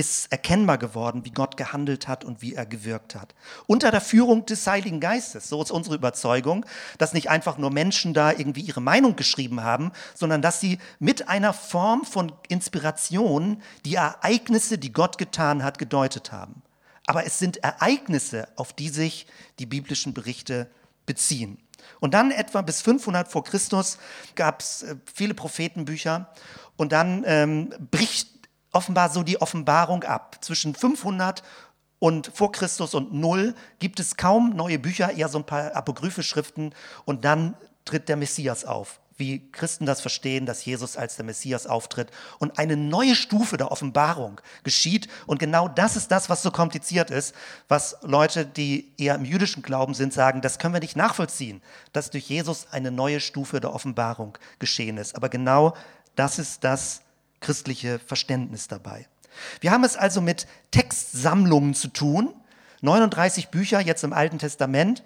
ist 0.00 0.32
erkennbar 0.32 0.78
geworden, 0.78 1.26
wie 1.26 1.30
Gott 1.30 1.58
gehandelt 1.58 2.08
hat 2.08 2.24
und 2.24 2.40
wie 2.40 2.54
er 2.54 2.64
gewirkt 2.64 3.14
hat. 3.14 3.34
Unter 3.66 3.90
der 3.90 4.00
Führung 4.00 4.46
des 4.46 4.66
Heiligen 4.66 4.98
Geistes, 4.98 5.50
so 5.50 5.62
ist 5.62 5.70
unsere 5.70 5.94
Überzeugung, 5.94 6.64
dass 6.96 7.12
nicht 7.12 7.28
einfach 7.28 7.58
nur 7.58 7.70
Menschen 7.70 8.14
da 8.14 8.32
irgendwie 8.32 8.62
ihre 8.62 8.80
Meinung 8.80 9.14
geschrieben 9.14 9.62
haben, 9.62 9.92
sondern 10.14 10.40
dass 10.40 10.58
sie 10.58 10.78
mit 11.00 11.28
einer 11.28 11.52
Form 11.52 12.04
von 12.04 12.32
Inspiration 12.48 13.60
die 13.84 13.96
Ereignisse, 13.96 14.78
die 14.78 14.92
Gott 14.92 15.18
getan 15.18 15.62
hat, 15.62 15.76
gedeutet 15.78 16.32
haben. 16.32 16.62
Aber 17.06 17.26
es 17.26 17.38
sind 17.38 17.58
Ereignisse, 17.58 18.48
auf 18.56 18.72
die 18.72 18.88
sich 18.88 19.26
die 19.58 19.66
biblischen 19.66 20.14
Berichte 20.14 20.70
beziehen. 21.04 21.58
Und 21.98 22.14
dann 22.14 22.30
etwa 22.30 22.62
bis 22.62 22.80
500 22.80 23.30
vor 23.30 23.44
Christus 23.44 23.98
gab 24.34 24.60
es 24.60 24.82
äh, 24.82 24.96
viele 25.12 25.34
Prophetenbücher 25.34 26.32
und 26.76 26.92
dann 26.92 27.22
ähm, 27.26 27.74
bricht 27.90 28.39
offenbar 28.72 29.10
so 29.10 29.22
die 29.22 29.40
Offenbarung 29.40 30.04
ab. 30.04 30.38
Zwischen 30.40 30.74
500 30.74 31.42
und 31.98 32.30
vor 32.34 32.50
Christus 32.50 32.94
und 32.94 33.12
Null 33.12 33.54
gibt 33.78 34.00
es 34.00 34.16
kaum 34.16 34.56
neue 34.56 34.78
Bücher, 34.78 35.12
eher 35.12 35.28
so 35.28 35.38
ein 35.38 35.44
paar 35.44 35.76
apokryphe 35.76 36.22
Schriften 36.22 36.72
und 37.04 37.24
dann 37.24 37.54
tritt 37.84 38.08
der 38.08 38.16
Messias 38.16 38.64
auf. 38.64 39.00
Wie 39.16 39.52
Christen 39.52 39.84
das 39.84 40.00
verstehen, 40.00 40.46
dass 40.46 40.64
Jesus 40.64 40.96
als 40.96 41.16
der 41.16 41.26
Messias 41.26 41.66
auftritt 41.66 42.10
und 42.38 42.58
eine 42.58 42.78
neue 42.78 43.14
Stufe 43.14 43.58
der 43.58 43.70
Offenbarung 43.70 44.40
geschieht. 44.64 45.08
Und 45.26 45.38
genau 45.38 45.68
das 45.68 45.94
ist 45.94 46.10
das, 46.10 46.30
was 46.30 46.42
so 46.42 46.50
kompliziert 46.50 47.10
ist, 47.10 47.34
was 47.68 47.98
Leute, 48.00 48.46
die 48.46 48.94
eher 48.96 49.16
im 49.16 49.26
jüdischen 49.26 49.62
Glauben 49.62 49.92
sind, 49.92 50.14
sagen, 50.14 50.40
das 50.40 50.58
können 50.58 50.72
wir 50.72 50.80
nicht 50.80 50.96
nachvollziehen, 50.96 51.60
dass 51.92 52.08
durch 52.08 52.30
Jesus 52.30 52.68
eine 52.70 52.90
neue 52.90 53.20
Stufe 53.20 53.60
der 53.60 53.74
Offenbarung 53.74 54.38
geschehen 54.58 54.96
ist. 54.96 55.14
Aber 55.14 55.28
genau 55.28 55.74
das 56.16 56.38
ist 56.38 56.64
das, 56.64 57.02
christliche 57.40 57.98
Verständnis 57.98 58.68
dabei. 58.68 59.06
Wir 59.60 59.70
haben 59.70 59.84
es 59.84 59.96
also 59.96 60.20
mit 60.20 60.46
Textsammlungen 60.70 61.74
zu 61.74 61.88
tun, 61.88 62.34
39 62.82 63.48
Bücher 63.48 63.80
jetzt 63.80 64.04
im 64.04 64.12
Alten 64.12 64.38
Testament. 64.38 65.02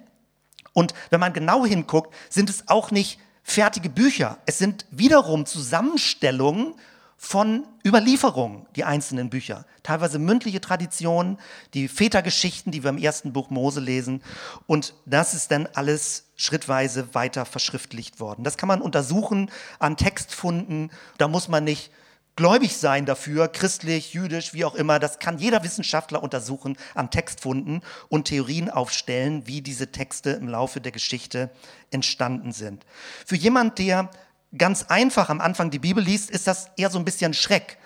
Und 0.73 0.93
wenn 1.09 1.19
man 1.19 1.33
genau 1.33 1.65
hinguckt, 1.65 2.13
sind 2.29 2.49
es 2.49 2.67
auch 2.67 2.91
nicht 2.91 3.19
fertige 3.43 3.89
Bücher. 3.89 4.37
Es 4.45 4.57
sind 4.57 4.85
wiederum 4.91 5.45
Zusammenstellungen 5.45 6.75
von 7.17 7.65
Überlieferungen, 7.85 8.65
die 8.75 8.83
einzelnen 8.83 9.29
Bücher. 9.29 9.65
Teilweise 9.83 10.19
mündliche 10.19 10.59
Traditionen, 10.59 11.39
die 11.73 11.87
Vätergeschichten, 11.87 12.71
die 12.71 12.83
wir 12.83 12.89
im 12.89 12.97
ersten 12.97 13.33
Buch 13.33 13.49
Mose 13.49 13.79
lesen. 13.79 14.21
Und 14.67 14.93
das 15.05 15.33
ist 15.33 15.51
dann 15.51 15.67
alles 15.73 16.25
schrittweise 16.35 17.13
weiter 17.13 17.45
verschriftlicht 17.45 18.19
worden. 18.19 18.43
Das 18.43 18.57
kann 18.57 18.67
man 18.67 18.81
untersuchen 18.81 19.49
an 19.79 19.95
Textfunden. 19.95 20.91
Da 21.17 21.27
muss 21.27 21.47
man 21.47 21.63
nicht 21.63 21.91
gläubig 22.35 22.77
sein 22.77 23.05
dafür, 23.05 23.47
christlich, 23.47 24.13
jüdisch, 24.13 24.53
wie 24.53 24.65
auch 24.65 24.75
immer. 24.75 24.99
Das 24.99 25.19
kann 25.19 25.37
jeder 25.37 25.63
Wissenschaftler 25.63 26.21
untersuchen 26.21 26.77
an 26.93 27.09
Textfunden 27.09 27.81
und 28.09 28.25
Theorien 28.25 28.69
aufstellen, 28.69 29.47
wie 29.47 29.61
diese 29.61 29.91
Texte 29.91 30.31
im 30.31 30.49
Laufe 30.49 30.81
der 30.81 30.91
Geschichte 30.91 31.49
entstanden 31.91 32.51
sind. 32.51 32.85
Für 33.25 33.35
jemand, 33.35 33.79
der 33.79 34.09
ganz 34.57 34.83
einfach 34.83 35.29
am 35.29 35.41
Anfang 35.41 35.71
die 35.71 35.79
Bibel 35.79 36.03
liest, 36.03 36.29
ist 36.29 36.47
das 36.47 36.69
eher 36.77 36.89
so 36.89 36.99
ein 36.99 37.05
bisschen 37.05 37.33
Schreck, 37.33 37.77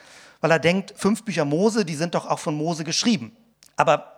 weil 0.42 0.52
er 0.52 0.60
denkt, 0.60 0.94
fünf 0.96 1.24
Bücher 1.24 1.46
Mose, 1.46 1.86
die 1.86 1.96
sind 1.96 2.16
doch 2.16 2.26
auch 2.26 2.40
von 2.40 2.56
Mose 2.56 2.84
geschrieben. 2.84 3.36
Aber 3.76 4.16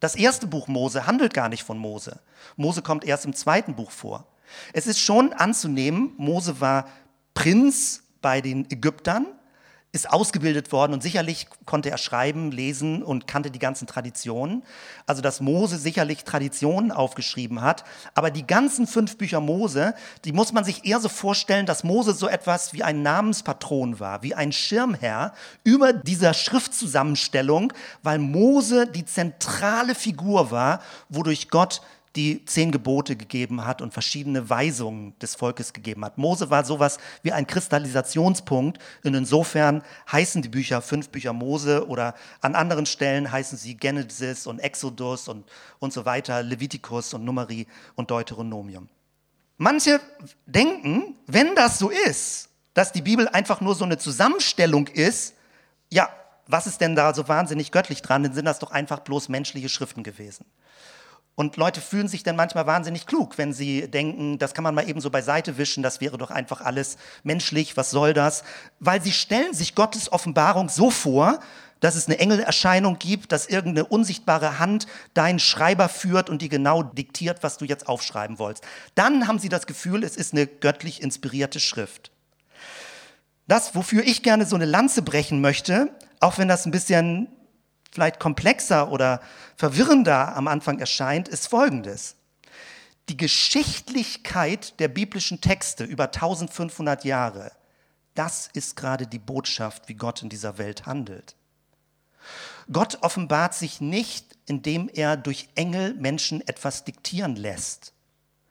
das 0.00 0.14
erste 0.14 0.46
Buch 0.46 0.68
Mose 0.68 1.06
handelt 1.06 1.32
gar 1.32 1.48
nicht 1.48 1.62
von 1.62 1.78
Mose. 1.78 2.20
Mose 2.56 2.82
kommt 2.82 3.04
erst 3.04 3.24
im 3.24 3.34
zweiten 3.34 3.74
Buch 3.74 3.90
vor. 3.90 4.26
Es 4.72 4.86
ist 4.86 5.00
schon 5.00 5.32
anzunehmen, 5.32 6.12
Mose 6.18 6.60
war 6.60 6.88
Prinz 7.32 8.02
bei 8.20 8.40
den 8.40 8.70
Ägyptern, 8.70 9.26
ist 9.94 10.10
ausgebildet 10.10 10.72
worden 10.72 10.92
und 10.92 11.04
sicherlich 11.04 11.46
konnte 11.66 11.88
er 11.88 11.98
schreiben, 11.98 12.50
lesen 12.50 13.04
und 13.04 13.28
kannte 13.28 13.52
die 13.52 13.60
ganzen 13.60 13.86
Traditionen. 13.86 14.64
Also 15.06 15.22
dass 15.22 15.40
Mose 15.40 15.78
sicherlich 15.78 16.24
Traditionen 16.24 16.90
aufgeschrieben 16.90 17.60
hat. 17.60 17.84
Aber 18.12 18.32
die 18.32 18.44
ganzen 18.44 18.88
fünf 18.88 19.16
Bücher 19.16 19.40
Mose, 19.40 19.94
die 20.24 20.32
muss 20.32 20.52
man 20.52 20.64
sich 20.64 20.84
eher 20.84 20.98
so 20.98 21.08
vorstellen, 21.08 21.64
dass 21.64 21.84
Mose 21.84 22.12
so 22.12 22.26
etwas 22.26 22.72
wie 22.72 22.82
ein 22.82 23.02
Namenspatron 23.02 24.00
war, 24.00 24.24
wie 24.24 24.34
ein 24.34 24.50
Schirmherr 24.50 25.32
über 25.62 25.92
dieser 25.92 26.34
Schriftzusammenstellung, 26.34 27.72
weil 28.02 28.18
Mose 28.18 28.88
die 28.88 29.04
zentrale 29.04 29.94
Figur 29.94 30.50
war, 30.50 30.80
wodurch 31.08 31.50
Gott 31.50 31.82
die 32.16 32.44
zehn 32.44 32.70
Gebote 32.70 33.16
gegeben 33.16 33.66
hat 33.66 33.82
und 33.82 33.92
verschiedene 33.92 34.48
Weisungen 34.48 35.18
des 35.18 35.34
Volkes 35.34 35.72
gegeben 35.72 36.04
hat. 36.04 36.16
Mose 36.16 36.48
war 36.50 36.64
sowas 36.64 36.98
wie 37.22 37.32
ein 37.32 37.46
Kristallisationspunkt 37.46 38.78
und 39.04 39.14
insofern 39.14 39.82
heißen 40.10 40.42
die 40.42 40.48
Bücher 40.48 40.80
fünf 40.80 41.08
Bücher 41.08 41.32
Mose 41.32 41.88
oder 41.88 42.14
an 42.40 42.54
anderen 42.54 42.86
Stellen 42.86 43.30
heißen 43.30 43.58
sie 43.58 43.76
Genesis 43.76 44.46
und 44.46 44.60
Exodus 44.60 45.28
und, 45.28 45.44
und 45.80 45.92
so 45.92 46.04
weiter, 46.04 46.42
Levitikus 46.42 47.14
und 47.14 47.24
Numeri 47.24 47.66
und 47.96 48.10
Deuteronomium. 48.10 48.88
Manche 49.56 50.00
denken, 50.46 51.16
wenn 51.26 51.54
das 51.54 51.78
so 51.78 51.90
ist, 51.90 52.48
dass 52.74 52.92
die 52.92 53.02
Bibel 53.02 53.28
einfach 53.28 53.60
nur 53.60 53.74
so 53.74 53.84
eine 53.84 53.98
Zusammenstellung 53.98 54.88
ist, 54.88 55.34
ja, 55.90 56.08
was 56.46 56.66
ist 56.66 56.80
denn 56.80 56.94
da 56.94 57.14
so 57.14 57.28
wahnsinnig 57.28 57.72
göttlich 57.72 58.02
dran? 58.02 58.22
Dann 58.22 58.34
sind 58.34 58.44
das 58.44 58.58
doch 58.58 58.70
einfach 58.70 59.00
bloß 59.00 59.28
menschliche 59.28 59.68
Schriften 59.68 60.02
gewesen. 60.02 60.44
Und 61.36 61.56
Leute 61.56 61.80
fühlen 61.80 62.06
sich 62.06 62.22
dann 62.22 62.36
manchmal 62.36 62.66
wahnsinnig 62.66 63.06
klug, 63.06 63.38
wenn 63.38 63.52
sie 63.52 63.90
denken, 63.90 64.38
das 64.38 64.54
kann 64.54 64.62
man 64.62 64.74
mal 64.74 64.88
eben 64.88 65.00
so 65.00 65.10
beiseite 65.10 65.58
wischen, 65.58 65.82
das 65.82 66.00
wäre 66.00 66.16
doch 66.16 66.30
einfach 66.30 66.60
alles 66.60 66.96
menschlich, 67.24 67.76
was 67.76 67.90
soll 67.90 68.14
das? 68.14 68.44
Weil 68.78 69.02
sie 69.02 69.10
stellen 69.10 69.52
sich 69.52 69.74
Gottes 69.74 70.12
Offenbarung 70.12 70.68
so 70.68 70.90
vor, 70.90 71.40
dass 71.80 71.96
es 71.96 72.06
eine 72.06 72.18
Engelerscheinung 72.18 72.98
gibt, 72.98 73.32
dass 73.32 73.46
irgendeine 73.46 73.86
unsichtbare 73.86 74.58
Hand 74.58 74.86
deinen 75.12 75.40
Schreiber 75.40 75.88
führt 75.88 76.30
und 76.30 76.40
die 76.40 76.48
genau 76.48 76.82
diktiert, 76.82 77.42
was 77.42 77.58
du 77.58 77.64
jetzt 77.64 77.88
aufschreiben 77.88 78.38
wolltest. 78.38 78.64
Dann 78.94 79.26
haben 79.26 79.40
sie 79.40 79.48
das 79.48 79.66
Gefühl, 79.66 80.04
es 80.04 80.16
ist 80.16 80.32
eine 80.32 80.46
göttlich 80.46 81.02
inspirierte 81.02 81.58
Schrift. 81.58 82.10
Das, 83.48 83.74
wofür 83.74 84.04
ich 84.04 84.22
gerne 84.22 84.46
so 84.46 84.56
eine 84.56 84.64
Lanze 84.64 85.02
brechen 85.02 85.40
möchte, 85.40 85.90
auch 86.20 86.38
wenn 86.38 86.48
das 86.48 86.64
ein 86.64 86.70
bisschen 86.70 87.28
vielleicht 87.94 88.18
komplexer 88.18 88.90
oder 88.90 89.20
verwirrender 89.56 90.36
am 90.36 90.48
Anfang 90.48 90.80
erscheint, 90.80 91.28
ist 91.28 91.46
folgendes. 91.46 92.16
Die 93.08 93.16
Geschichtlichkeit 93.16 94.78
der 94.80 94.88
biblischen 94.88 95.40
Texte 95.40 95.84
über 95.84 96.06
1500 96.06 97.04
Jahre, 97.04 97.52
das 98.14 98.48
ist 98.52 98.76
gerade 98.76 99.06
die 99.06 99.18
Botschaft, 99.18 99.88
wie 99.88 99.94
Gott 99.94 100.22
in 100.22 100.28
dieser 100.28 100.58
Welt 100.58 100.86
handelt. 100.86 101.36
Gott 102.72 102.98
offenbart 103.02 103.54
sich 103.54 103.80
nicht, 103.80 104.38
indem 104.46 104.90
er 104.92 105.16
durch 105.16 105.48
Engel 105.54 105.94
Menschen 105.94 106.46
etwas 106.48 106.84
diktieren 106.84 107.36
lässt. 107.36 107.92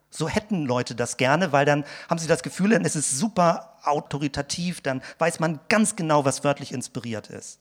So 0.10 0.30
hätten 0.30 0.66
Leute 0.66 0.94
das 0.94 1.18
gerne, 1.18 1.52
weil 1.52 1.66
dann 1.66 1.84
haben 2.10 2.20
sie 2.20 2.28
das 2.28 2.44
Gefühl, 2.44 2.70
dann 2.70 2.86
ist 2.86 2.96
es 2.96 3.18
super 3.18 3.80
autoritativ, 3.84 4.80
dann 4.82 5.02
weiß 5.18 5.40
man 5.40 5.60
ganz 5.70 5.96
genau, 5.96 6.24
was 6.24 6.44
wörtlich 6.44 6.72
inspiriert 6.72 7.30
ist. 7.30 7.60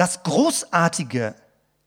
Das 0.00 0.22
Großartige 0.22 1.34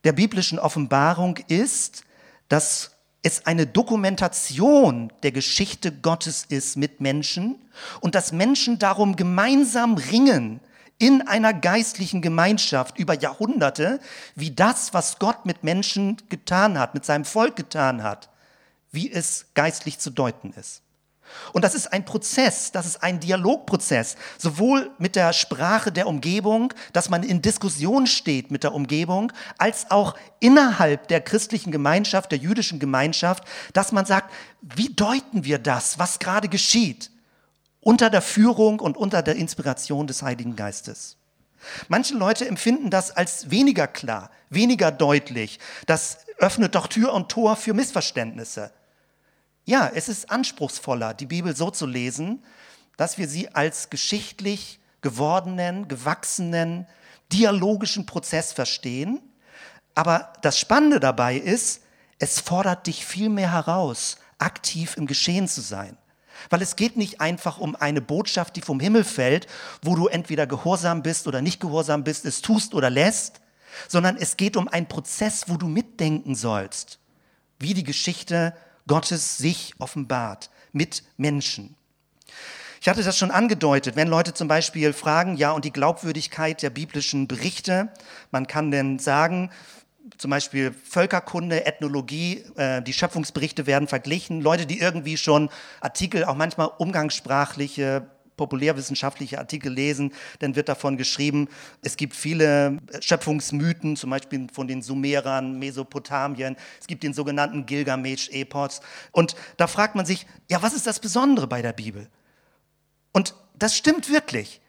der 0.04 0.12
biblischen 0.12 0.60
Offenbarung 0.60 1.36
ist, 1.48 2.04
dass 2.48 2.92
es 3.22 3.44
eine 3.44 3.66
Dokumentation 3.66 5.12
der 5.24 5.32
Geschichte 5.32 5.90
Gottes 5.90 6.44
ist 6.48 6.76
mit 6.76 7.00
Menschen 7.00 7.56
und 8.00 8.14
dass 8.14 8.30
Menschen 8.30 8.78
darum 8.78 9.16
gemeinsam 9.16 9.94
ringen 9.94 10.60
in 10.98 11.26
einer 11.26 11.52
geistlichen 11.52 12.22
Gemeinschaft 12.22 13.00
über 13.00 13.14
Jahrhunderte, 13.14 13.98
wie 14.36 14.52
das, 14.52 14.94
was 14.94 15.18
Gott 15.18 15.44
mit 15.44 15.64
Menschen 15.64 16.16
getan 16.28 16.78
hat, 16.78 16.94
mit 16.94 17.04
seinem 17.04 17.24
Volk 17.24 17.56
getan 17.56 18.04
hat, 18.04 18.30
wie 18.92 19.10
es 19.10 19.46
geistlich 19.54 19.98
zu 19.98 20.10
deuten 20.10 20.52
ist. 20.52 20.83
Und 21.52 21.62
das 21.62 21.74
ist 21.74 21.92
ein 21.92 22.04
Prozess, 22.04 22.72
das 22.72 22.86
ist 22.86 23.02
ein 23.02 23.20
Dialogprozess, 23.20 24.16
sowohl 24.38 24.90
mit 24.98 25.16
der 25.16 25.32
Sprache 25.32 25.92
der 25.92 26.06
Umgebung, 26.06 26.72
dass 26.92 27.10
man 27.10 27.22
in 27.22 27.42
Diskussion 27.42 28.06
steht 28.06 28.50
mit 28.50 28.62
der 28.62 28.74
Umgebung, 28.74 29.32
als 29.58 29.90
auch 29.90 30.16
innerhalb 30.40 31.08
der 31.08 31.20
christlichen 31.20 31.72
Gemeinschaft, 31.72 32.30
der 32.32 32.38
jüdischen 32.38 32.78
Gemeinschaft, 32.78 33.44
dass 33.72 33.92
man 33.92 34.04
sagt, 34.04 34.32
wie 34.62 34.94
deuten 34.94 35.44
wir 35.44 35.58
das, 35.58 35.98
was 35.98 36.18
gerade 36.18 36.48
geschieht, 36.48 37.10
unter 37.80 38.10
der 38.10 38.22
Führung 38.22 38.80
und 38.80 38.96
unter 38.96 39.22
der 39.22 39.36
Inspiration 39.36 40.06
des 40.06 40.22
Heiligen 40.22 40.56
Geistes. 40.56 41.16
Manche 41.88 42.14
Leute 42.14 42.46
empfinden 42.46 42.90
das 42.90 43.10
als 43.10 43.50
weniger 43.50 43.86
klar, 43.86 44.30
weniger 44.50 44.90
deutlich. 44.90 45.58
Das 45.86 46.18
öffnet 46.38 46.74
doch 46.74 46.86
Tür 46.86 47.12
und 47.12 47.30
Tor 47.30 47.56
für 47.56 47.74
Missverständnisse. 47.74 48.70
Ja, 49.66 49.90
es 49.94 50.08
ist 50.08 50.30
anspruchsvoller, 50.30 51.14
die 51.14 51.26
Bibel 51.26 51.56
so 51.56 51.70
zu 51.70 51.86
lesen, 51.86 52.42
dass 52.96 53.16
wir 53.16 53.28
sie 53.28 53.54
als 53.54 53.88
geschichtlich 53.88 54.78
gewordenen, 55.00 55.88
gewachsenen, 55.88 56.86
dialogischen 57.32 58.04
Prozess 58.04 58.52
verstehen. 58.52 59.20
Aber 59.94 60.32
das 60.42 60.58
Spannende 60.58 61.00
dabei 61.00 61.36
ist, 61.36 61.82
es 62.18 62.40
fordert 62.40 62.86
dich 62.86 63.06
viel 63.06 63.30
mehr 63.30 63.52
heraus, 63.52 64.18
aktiv 64.38 64.96
im 64.96 65.06
Geschehen 65.06 65.48
zu 65.48 65.62
sein. 65.62 65.96
Weil 66.50 66.60
es 66.60 66.76
geht 66.76 66.96
nicht 66.96 67.20
einfach 67.20 67.58
um 67.58 67.74
eine 67.74 68.02
Botschaft, 68.02 68.56
die 68.56 68.60
vom 68.60 68.80
Himmel 68.80 69.04
fällt, 69.04 69.46
wo 69.82 69.94
du 69.94 70.08
entweder 70.08 70.46
gehorsam 70.46 71.02
bist 71.02 71.26
oder 71.26 71.40
nicht 71.40 71.60
gehorsam 71.60 72.04
bist, 72.04 72.26
es 72.26 72.42
tust 72.42 72.74
oder 72.74 72.90
lässt, 72.90 73.40
sondern 73.88 74.16
es 74.16 74.36
geht 74.36 74.56
um 74.56 74.68
einen 74.68 74.88
Prozess, 74.88 75.44
wo 75.48 75.56
du 75.56 75.68
mitdenken 75.68 76.34
sollst, 76.34 76.98
wie 77.58 77.72
die 77.72 77.84
Geschichte 77.84 78.54
Gottes 78.86 79.38
sich 79.38 79.74
offenbart 79.78 80.50
mit 80.72 81.02
Menschen. 81.16 81.76
Ich 82.80 82.88
hatte 82.88 83.02
das 83.02 83.16
schon 83.16 83.30
angedeutet, 83.30 83.96
wenn 83.96 84.08
Leute 84.08 84.34
zum 84.34 84.46
Beispiel 84.46 84.92
fragen, 84.92 85.36
ja, 85.36 85.52
und 85.52 85.64
die 85.64 85.72
Glaubwürdigkeit 85.72 86.62
der 86.62 86.68
biblischen 86.68 87.26
Berichte, 87.26 87.88
man 88.30 88.46
kann 88.46 88.70
denn 88.70 88.98
sagen, 88.98 89.50
zum 90.18 90.30
Beispiel 90.30 90.72
Völkerkunde, 90.72 91.64
Ethnologie, 91.64 92.44
äh, 92.56 92.82
die 92.82 92.92
Schöpfungsberichte 92.92 93.66
werden 93.66 93.88
verglichen. 93.88 94.42
Leute, 94.42 94.66
die 94.66 94.78
irgendwie 94.80 95.16
schon 95.16 95.48
Artikel, 95.80 96.24
auch 96.24 96.34
manchmal 96.34 96.70
umgangssprachliche 96.76 98.06
populärwissenschaftliche 98.36 99.38
Artikel 99.38 99.72
lesen, 99.72 100.12
dann 100.40 100.56
wird 100.56 100.68
davon 100.68 100.96
geschrieben, 100.96 101.48
es 101.82 101.96
gibt 101.96 102.14
viele 102.14 102.78
Schöpfungsmythen, 103.00 103.96
zum 103.96 104.10
Beispiel 104.10 104.46
von 104.52 104.68
den 104.68 104.82
Sumerern, 104.82 105.58
Mesopotamien, 105.58 106.56
es 106.80 106.86
gibt 106.86 107.02
den 107.02 107.14
sogenannten 107.14 107.66
Gilgamesch-Epos. 107.66 108.80
Und 109.12 109.36
da 109.56 109.66
fragt 109.66 109.94
man 109.94 110.06
sich, 110.06 110.26
ja, 110.50 110.62
was 110.62 110.74
ist 110.74 110.86
das 110.86 111.00
Besondere 111.00 111.46
bei 111.46 111.62
der 111.62 111.72
Bibel? 111.72 112.08
Und 113.12 113.34
das 113.58 113.76
stimmt 113.76 114.10
wirklich. 114.10 114.60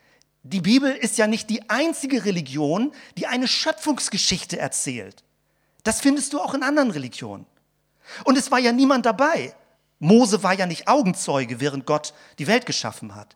Die 0.44 0.62
Bibel 0.62 0.92
ist 0.92 1.18
ja 1.18 1.26
nicht 1.26 1.50
die 1.50 1.70
einzige 1.70 2.24
Religion, 2.24 2.92
die 3.18 3.26
eine 3.26 3.48
Schöpfungsgeschichte 3.48 4.60
erzählt. 4.60 5.24
Das 5.84 6.02
findest 6.02 6.34
du 6.34 6.40
auch 6.40 6.54
in 6.54 6.62
anderen 6.62 6.92
Religionen. 6.92 7.46
Und 8.24 8.38
es 8.38 8.52
war 8.52 8.60
ja 8.60 8.72
niemand 8.72 9.06
dabei. 9.06 9.56
Mose 10.00 10.44
war 10.44 10.54
ja 10.54 10.66
nicht 10.66 10.88
Augenzeuge, 10.88 11.60
während 11.60 11.86
Gott 11.86 12.14
die 12.38 12.48
Welt 12.48 12.66
geschaffen 12.66 13.16
hat. 13.16 13.36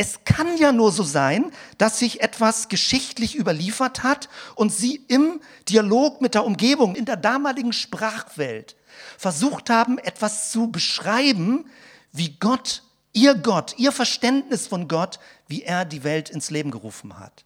Es 0.00 0.24
kann 0.24 0.56
ja 0.56 0.72
nur 0.72 0.92
so 0.92 1.02
sein, 1.02 1.52
dass 1.76 1.98
sich 1.98 2.20
etwas 2.20 2.68
geschichtlich 2.68 3.36
überliefert 3.36 4.04
hat 4.04 4.28
und 4.54 4.72
sie 4.72 5.04
im 5.08 5.40
Dialog 5.68 6.20
mit 6.20 6.34
der 6.34 6.44
Umgebung, 6.44 6.94
in 6.94 7.04
der 7.04 7.16
damaligen 7.16 7.72
Sprachwelt 7.72 8.76
versucht 9.18 9.68
haben, 9.70 9.98
etwas 9.98 10.50
zu 10.50 10.70
beschreiben, 10.70 11.68
wie 12.12 12.36
Gott 12.38 12.84
ihr 13.12 13.34
Gott, 13.34 13.74
ihr 13.78 13.92
Verständnis 13.92 14.66
von 14.68 14.86
Gott, 14.86 15.18
wie 15.48 15.62
er 15.62 15.84
die 15.84 16.04
Welt 16.04 16.30
ins 16.30 16.50
Leben 16.50 16.70
gerufen 16.70 17.18
hat. 17.18 17.44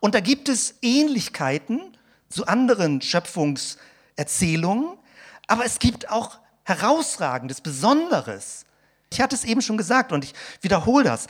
Und 0.00 0.14
da 0.14 0.20
gibt 0.20 0.48
es 0.48 0.74
Ähnlichkeiten 0.82 1.96
zu 2.28 2.46
anderen 2.46 3.00
Schöpfungserzählungen, 3.00 4.98
aber 5.46 5.64
es 5.64 5.78
gibt 5.78 6.10
auch 6.10 6.38
herausragendes, 6.64 7.60
Besonderes. 7.60 8.66
Ich 9.12 9.20
hatte 9.20 9.34
es 9.34 9.44
eben 9.44 9.60
schon 9.60 9.76
gesagt 9.76 10.12
und 10.12 10.24
ich 10.24 10.34
wiederhole 10.60 11.04
das. 11.04 11.26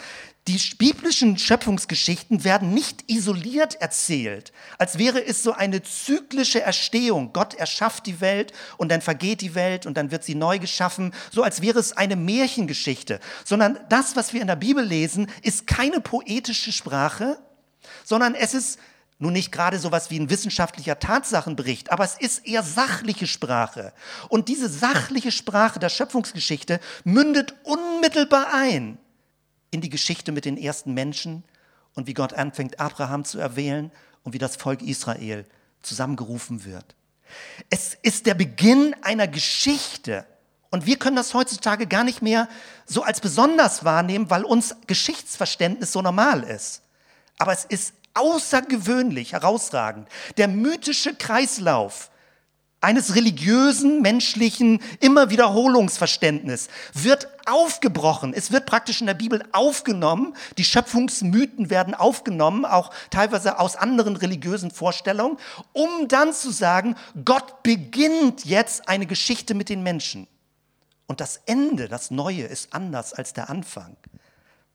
Die 0.49 0.59
biblischen 0.77 1.39
Schöpfungsgeschichten 1.39 2.45
werden 2.45 2.75
nicht 2.75 3.11
isoliert 3.11 3.75
erzählt, 3.77 4.53
als 4.79 4.99
wäre 4.99 5.25
es 5.25 5.43
so 5.43 5.53
eine 5.53 5.83
zyklische 5.83 6.61
Erstehung. 6.61 7.33
Gott 7.33 7.55
erschafft 7.55 8.07
die 8.07 8.21
Welt 8.21 8.53
und 8.77 8.91
dann 8.91 9.01
vergeht 9.01 9.43
die 9.43 9.55
Welt 9.55 9.87
und 9.87 9.97
dann 9.97 10.11
wird 10.11 10.25
sie 10.25 10.35
neu 10.35 10.59
geschaffen, 10.59 11.15
so 11.31 11.43
als 11.43 11.63
wäre 11.63 11.79
es 11.79 11.97
eine 11.97 12.17
Märchengeschichte, 12.17 13.21
sondern 13.45 13.79
das, 13.89 14.17
was 14.17 14.33
wir 14.33 14.41
in 14.41 14.47
der 14.47 14.57
Bibel 14.57 14.85
lesen, 14.85 15.31
ist 15.43 15.67
keine 15.67 16.01
poetische 16.01 16.73
Sprache, 16.73 17.39
sondern 18.05 18.35
es 18.35 18.55
ist 18.55 18.79
nun 19.21 19.35
nicht 19.35 19.53
gerade 19.53 19.79
sowas 19.79 20.11
wie 20.11 20.19
ein 20.19 20.31
wissenschaftlicher 20.31 20.99
Tatsachenbericht, 20.99 21.93
aber 21.93 22.05
es 22.05 22.17
ist 22.19 22.47
eher 22.47 22.63
sachliche 22.63 23.27
Sprache. 23.27 23.93
Und 24.29 24.49
diese 24.49 24.69
sachliche 24.69 25.31
Sprache 25.31 25.79
der 25.79 25.91
Schöpfungsgeschichte 25.91 26.81
mündet 27.05 27.55
unmittelbar 27.63 28.53
ein 28.53 28.99
in 29.71 29.83
die 29.83 29.91
Geschichte 29.91 30.33
mit 30.33 30.47
den 30.47 30.57
ersten 30.57 30.95
Menschen 30.95 31.45
und 31.95 32.07
wie 32.07 32.15
Gott 32.15 32.33
anfängt, 32.33 32.81
Abraham 32.81 33.25
zu 33.25 33.39
erwählen 33.39 33.93
und 34.25 34.33
wie 34.33 34.39
das 34.39 34.57
Volk 34.57 34.81
Israel 34.83 35.45
zusammengerufen 35.83 36.65
wird. 36.65 36.97
Es 37.69 37.95
ist 38.03 38.25
der 38.25 38.35
Beginn 38.35 38.97
einer 39.03 39.29
Geschichte. 39.29 40.27
Und 40.71 40.87
wir 40.87 40.99
können 40.99 41.17
das 41.17 41.35
heutzutage 41.35 41.87
gar 41.87 42.05
nicht 42.05 42.23
mehr 42.23 42.49
so 42.87 43.03
als 43.03 43.21
besonders 43.21 43.85
wahrnehmen, 43.85 44.31
weil 44.31 44.45
uns 44.45 44.75
Geschichtsverständnis 44.87 45.93
so 45.93 46.01
normal 46.01 46.43
ist. 46.43 46.83
Aber 47.39 47.53
es 47.53 47.65
ist 47.65 47.95
außergewöhnlich 48.15 49.33
herausragend. 49.33 50.09
Der 50.37 50.49
mythische 50.49 51.15
Kreislauf 51.15 52.11
eines 52.81 53.15
religiösen, 53.15 54.01
menschlichen 54.01 54.81
Immerwiederholungsverständnis 55.01 56.69
wird 56.95 57.29
aufgebrochen. 57.47 58.33
Es 58.35 58.53
wird 58.53 58.67
praktisch 58.67 59.01
in 59.01 59.07
der 59.07 59.15
Bibel 59.15 59.43
aufgenommen. 59.53 60.35
Die 60.57 60.65
Schöpfungsmythen 60.65 61.69
werden 61.69 61.95
aufgenommen, 61.95 62.65
auch 62.65 62.91
teilweise 63.11 63.59
aus 63.59 63.77
anderen 63.77 64.17
religiösen 64.17 64.71
Vorstellungen, 64.71 65.37
um 65.73 66.09
dann 66.09 66.33
zu 66.33 66.51
sagen, 66.51 66.97
Gott 67.25 67.63
beginnt 67.63 68.47
jetzt 68.47 68.89
eine 68.89 69.07
Geschichte 69.07 69.55
mit 69.55 69.69
den 69.69 69.83
Menschen. 69.83 70.27
Und 71.07 71.21
das 71.21 71.41
Ende, 71.45 71.89
das 71.89 72.11
Neue, 72.11 72.45
ist 72.45 72.73
anders 72.73 73.13
als 73.13 73.35
der 73.35 73.51
Anfang, 73.51 73.97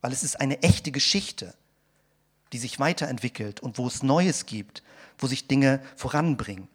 weil 0.01 0.11
es 0.11 0.21
ist 0.21 0.39
eine 0.39 0.61
echte 0.61 0.91
Geschichte 0.91 1.55
die 2.55 2.59
sich 2.59 2.79
weiterentwickelt 2.79 3.59
und 3.59 3.77
wo 3.77 3.85
es 3.85 4.01
Neues 4.01 4.45
gibt, 4.45 4.81
wo 5.17 5.27
sich 5.27 5.49
Dinge 5.49 5.81
voranbringen. 5.97 6.69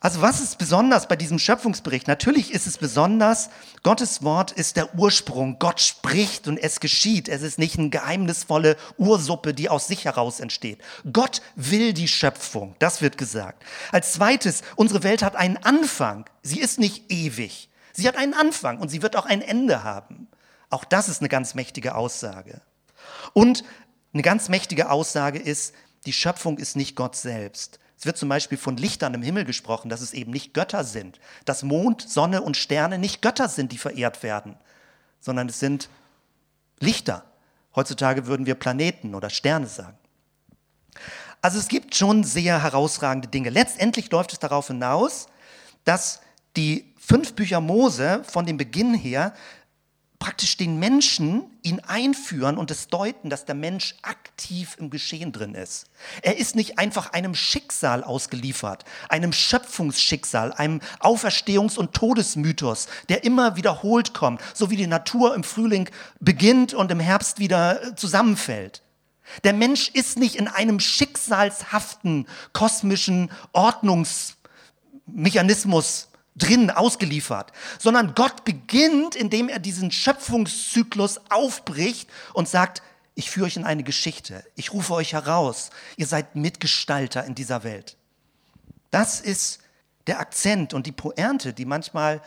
Also 0.00 0.22
was 0.22 0.40
ist 0.40 0.56
besonders 0.56 1.08
bei 1.08 1.14
diesem 1.14 1.38
Schöpfungsbericht? 1.38 2.08
Natürlich 2.08 2.54
ist 2.54 2.66
es 2.66 2.78
besonders, 2.78 3.50
Gottes 3.82 4.22
Wort 4.22 4.50
ist 4.50 4.78
der 4.78 4.94
Ursprung. 4.94 5.58
Gott 5.58 5.82
spricht 5.82 6.48
und 6.48 6.56
es 6.56 6.80
geschieht. 6.80 7.28
Es 7.28 7.42
ist 7.42 7.58
nicht 7.58 7.78
eine 7.78 7.90
geheimnisvolle 7.90 8.78
Ursuppe, 8.96 9.52
die 9.52 9.68
aus 9.68 9.88
sich 9.88 10.06
heraus 10.06 10.40
entsteht. 10.40 10.80
Gott 11.12 11.42
will 11.54 11.92
die 11.92 12.08
Schöpfung, 12.08 12.74
das 12.78 13.02
wird 13.02 13.18
gesagt. 13.18 13.62
Als 13.92 14.14
zweites, 14.14 14.62
unsere 14.76 15.02
Welt 15.02 15.22
hat 15.22 15.36
einen 15.36 15.58
Anfang. 15.58 16.24
Sie 16.40 16.60
ist 16.60 16.80
nicht 16.80 17.12
ewig. 17.12 17.68
Sie 17.92 18.08
hat 18.08 18.16
einen 18.16 18.32
Anfang 18.32 18.78
und 18.78 18.88
sie 18.88 19.02
wird 19.02 19.16
auch 19.16 19.26
ein 19.26 19.42
Ende 19.42 19.84
haben. 19.84 20.28
Auch 20.70 20.86
das 20.86 21.10
ist 21.10 21.20
eine 21.20 21.28
ganz 21.28 21.54
mächtige 21.54 21.94
Aussage. 21.94 22.62
Und 23.34 23.64
eine 24.12 24.22
ganz 24.22 24.48
mächtige 24.48 24.90
Aussage 24.90 25.38
ist, 25.38 25.74
die 26.06 26.12
Schöpfung 26.12 26.58
ist 26.58 26.76
nicht 26.76 26.96
Gott 26.96 27.16
selbst. 27.16 27.78
Es 27.98 28.06
wird 28.06 28.16
zum 28.16 28.28
Beispiel 28.28 28.58
von 28.58 28.76
Lichtern 28.76 29.14
im 29.14 29.22
Himmel 29.22 29.44
gesprochen, 29.44 29.88
dass 29.88 30.00
es 30.00 30.12
eben 30.12 30.32
nicht 30.32 30.54
Götter 30.54 30.82
sind, 30.82 31.20
dass 31.44 31.62
Mond, 31.62 32.02
Sonne 32.02 32.42
und 32.42 32.56
Sterne 32.56 32.98
nicht 32.98 33.22
Götter 33.22 33.48
sind, 33.48 33.70
die 33.70 33.78
verehrt 33.78 34.22
werden, 34.22 34.56
sondern 35.20 35.48
es 35.48 35.60
sind 35.60 35.88
Lichter. 36.80 37.24
Heutzutage 37.76 38.26
würden 38.26 38.44
wir 38.44 38.56
Planeten 38.56 39.14
oder 39.14 39.30
Sterne 39.30 39.68
sagen. 39.68 39.96
Also 41.40 41.58
es 41.58 41.68
gibt 41.68 41.94
schon 41.94 42.24
sehr 42.24 42.62
herausragende 42.62 43.28
Dinge. 43.28 43.50
Letztendlich 43.50 44.10
läuft 44.10 44.32
es 44.32 44.38
darauf 44.38 44.66
hinaus, 44.66 45.28
dass 45.84 46.20
die 46.56 46.92
fünf 46.98 47.34
Bücher 47.34 47.60
Mose 47.60 48.22
von 48.24 48.46
dem 48.46 48.56
Beginn 48.56 48.94
her 48.94 49.32
praktisch 50.22 50.56
den 50.56 50.78
Menschen 50.78 51.42
ihn 51.64 51.80
einführen 51.80 52.56
und 52.56 52.70
es 52.70 52.86
deuten, 52.86 53.28
dass 53.28 53.44
der 53.44 53.56
Mensch 53.56 53.96
aktiv 54.02 54.76
im 54.78 54.88
Geschehen 54.88 55.32
drin 55.32 55.56
ist. 55.56 55.86
Er 56.22 56.36
ist 56.36 56.54
nicht 56.54 56.78
einfach 56.78 57.12
einem 57.12 57.34
Schicksal 57.34 58.04
ausgeliefert, 58.04 58.84
einem 59.08 59.32
Schöpfungsschicksal, 59.32 60.52
einem 60.52 60.80
Auferstehungs- 61.00 61.76
und 61.76 61.92
Todesmythos, 61.92 62.86
der 63.08 63.24
immer 63.24 63.56
wiederholt 63.56 64.14
kommt, 64.14 64.40
so 64.54 64.70
wie 64.70 64.76
die 64.76 64.86
Natur 64.86 65.34
im 65.34 65.42
Frühling 65.42 65.90
beginnt 66.20 66.72
und 66.72 66.92
im 66.92 67.00
Herbst 67.00 67.40
wieder 67.40 67.82
äh, 67.82 67.96
zusammenfällt. 67.96 68.82
Der 69.42 69.54
Mensch 69.54 69.88
ist 69.88 70.20
nicht 70.20 70.36
in 70.36 70.46
einem 70.46 70.78
schicksalshaften 70.78 72.28
kosmischen 72.52 73.28
Ordnungsmechanismus 73.52 76.11
drin 76.42 76.70
ausgeliefert, 76.70 77.52
sondern 77.78 78.14
Gott 78.14 78.44
beginnt, 78.44 79.14
indem 79.14 79.48
er 79.48 79.58
diesen 79.58 79.90
Schöpfungszyklus 79.90 81.20
aufbricht 81.30 82.08
und 82.34 82.48
sagt, 82.48 82.82
ich 83.14 83.30
führe 83.30 83.46
euch 83.46 83.56
in 83.56 83.64
eine 83.64 83.82
Geschichte, 83.82 84.44
ich 84.56 84.72
rufe 84.72 84.94
euch 84.94 85.12
heraus, 85.12 85.70
ihr 85.96 86.06
seid 86.06 86.34
Mitgestalter 86.34 87.24
in 87.24 87.34
dieser 87.34 87.62
Welt. 87.62 87.96
Das 88.90 89.20
ist 89.20 89.60
der 90.06 90.20
Akzent 90.20 90.74
und 90.74 90.86
die 90.86 90.92
Pointe, 90.92 91.52
die 91.52 91.64
manchmal 91.64 92.20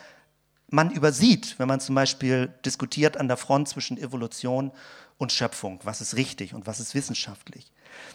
man 0.68 0.90
übersieht, 0.90 1.58
wenn 1.58 1.68
man 1.68 1.80
zum 1.80 1.94
Beispiel 1.94 2.52
diskutiert 2.64 3.16
an 3.16 3.28
der 3.28 3.36
Front 3.36 3.68
zwischen 3.68 3.98
Evolution 3.98 4.72
und 5.18 5.32
Schöpfung, 5.32 5.80
was 5.84 6.00
ist 6.00 6.16
richtig 6.16 6.54
und 6.54 6.66
was 6.66 6.80
ist 6.80 6.94
wissenschaftlich. 6.94 7.70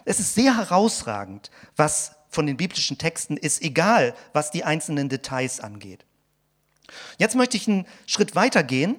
Es 0.05 0.19
ist 0.19 0.35
sehr 0.35 0.57
herausragend, 0.57 1.49
was 1.75 2.15
von 2.31 2.47
den 2.47 2.57
biblischen 2.57 2.97
Texten 2.97 3.37
ist, 3.37 3.61
egal 3.61 4.15
was 4.33 4.49
die 4.51 4.63
einzelnen 4.63 5.09
Details 5.09 5.59
angeht. 5.59 6.05
Jetzt 7.17 7.35
möchte 7.35 7.57
ich 7.57 7.67
einen 7.67 7.85
Schritt 8.07 8.35
weiter 8.35 8.63
gehen 8.63 8.95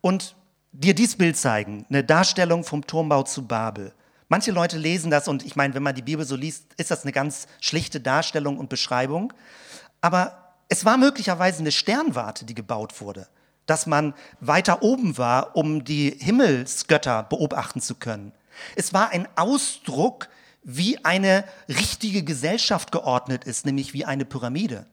und 0.00 0.36
dir 0.72 0.94
dieses 0.94 1.16
Bild 1.16 1.36
zeigen, 1.36 1.86
eine 1.88 2.04
Darstellung 2.04 2.64
vom 2.64 2.86
Turmbau 2.86 3.22
zu 3.22 3.46
Babel. 3.46 3.92
Manche 4.28 4.50
Leute 4.50 4.76
lesen 4.76 5.10
das 5.10 5.28
und 5.28 5.44
ich 5.44 5.56
meine, 5.56 5.74
wenn 5.74 5.82
man 5.82 5.94
die 5.94 6.02
Bibel 6.02 6.26
so 6.26 6.36
liest, 6.36 6.66
ist 6.76 6.90
das 6.90 7.02
eine 7.02 7.12
ganz 7.12 7.46
schlichte 7.60 8.00
Darstellung 8.00 8.58
und 8.58 8.68
Beschreibung. 8.68 9.32
Aber 10.00 10.54
es 10.68 10.84
war 10.84 10.96
möglicherweise 10.96 11.60
eine 11.60 11.72
Sternwarte, 11.72 12.44
die 12.44 12.54
gebaut 12.54 13.00
wurde, 13.00 13.28
dass 13.66 13.86
man 13.86 14.14
weiter 14.40 14.82
oben 14.82 15.16
war, 15.16 15.54
um 15.54 15.84
die 15.84 16.16
Himmelsgötter 16.18 17.22
beobachten 17.22 17.80
zu 17.80 17.94
können. 17.94 18.32
Es 18.74 18.92
war 18.92 19.10
ein 19.10 19.28
Ausdruck 19.36 20.28
wie 20.68 21.04
eine 21.04 21.44
richtige 21.68 22.24
Gesellschaft 22.24 22.90
geordnet 22.90 23.44
ist, 23.44 23.64
nämlich 23.64 23.94
wie 23.94 24.04
eine 24.04 24.24
Pyramide. 24.24 24.84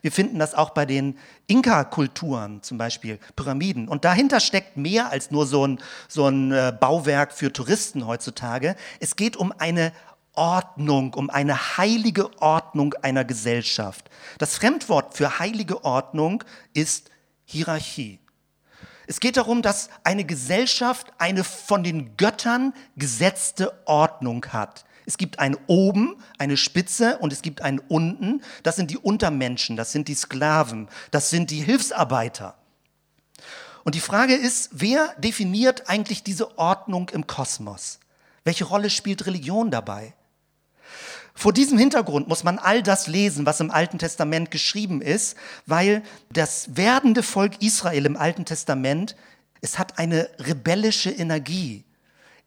Wir 0.00 0.12
finden 0.12 0.38
das 0.38 0.54
auch 0.54 0.70
bei 0.70 0.86
den 0.86 1.18
Inka-Kulturen, 1.48 2.62
zum 2.62 2.78
Beispiel 2.78 3.18
Pyramiden. 3.34 3.88
Und 3.88 4.04
dahinter 4.04 4.38
steckt 4.38 4.76
mehr 4.76 5.10
als 5.10 5.32
nur 5.32 5.46
so 5.46 5.66
ein, 5.66 5.80
so 6.06 6.28
ein 6.28 6.52
äh, 6.52 6.72
Bauwerk 6.78 7.32
für 7.32 7.52
Touristen 7.52 8.06
heutzutage. 8.06 8.76
Es 9.00 9.16
geht 9.16 9.36
um 9.36 9.52
eine 9.58 9.92
Ordnung, 10.32 11.14
um 11.14 11.28
eine 11.28 11.76
heilige 11.76 12.30
Ordnung 12.40 12.94
einer 13.02 13.24
Gesellschaft. 13.24 14.08
Das 14.38 14.54
Fremdwort 14.56 15.16
für 15.16 15.40
heilige 15.40 15.84
Ordnung 15.84 16.44
ist 16.72 17.10
Hierarchie. 17.44 18.20
Es 19.08 19.18
geht 19.18 19.36
darum, 19.36 19.62
dass 19.62 19.88
eine 20.04 20.24
Gesellschaft 20.24 21.12
eine 21.18 21.42
von 21.42 21.82
den 21.82 22.16
Göttern 22.16 22.74
gesetzte 22.96 23.72
Ordnung 23.86 24.46
hat. 24.46 24.85
Es 25.06 25.16
gibt 25.18 25.38
ein 25.38 25.56
oben, 25.68 26.16
eine 26.36 26.56
Spitze 26.56 27.18
und 27.18 27.32
es 27.32 27.40
gibt 27.40 27.62
ein 27.62 27.78
unten. 27.78 28.42
Das 28.64 28.76
sind 28.76 28.90
die 28.90 28.98
Untermenschen, 28.98 29.76
das 29.76 29.92
sind 29.92 30.08
die 30.08 30.14
Sklaven, 30.14 30.88
das 31.12 31.30
sind 31.30 31.50
die 31.50 31.62
Hilfsarbeiter. 31.62 32.58
Und 33.84 33.94
die 33.94 34.00
Frage 34.00 34.34
ist, 34.34 34.70
wer 34.72 35.14
definiert 35.16 35.88
eigentlich 35.88 36.24
diese 36.24 36.58
Ordnung 36.58 37.08
im 37.10 37.28
Kosmos? 37.28 38.00
Welche 38.42 38.64
Rolle 38.64 38.90
spielt 38.90 39.26
Religion 39.26 39.70
dabei? 39.70 40.14
Vor 41.34 41.52
diesem 41.52 41.78
Hintergrund 41.78 42.26
muss 42.26 42.44
man 42.44 42.58
all 42.58 42.82
das 42.82 43.06
lesen, 43.06 43.46
was 43.46 43.60
im 43.60 43.70
Alten 43.70 43.98
Testament 43.98 44.50
geschrieben 44.50 45.02
ist, 45.02 45.36
weil 45.66 46.02
das 46.32 46.76
werdende 46.76 47.22
Volk 47.22 47.62
Israel 47.62 48.06
im 48.06 48.16
Alten 48.16 48.44
Testament, 48.44 49.14
es 49.60 49.78
hat 49.78 49.98
eine 49.98 50.30
rebellische 50.38 51.10
Energie. 51.10 51.84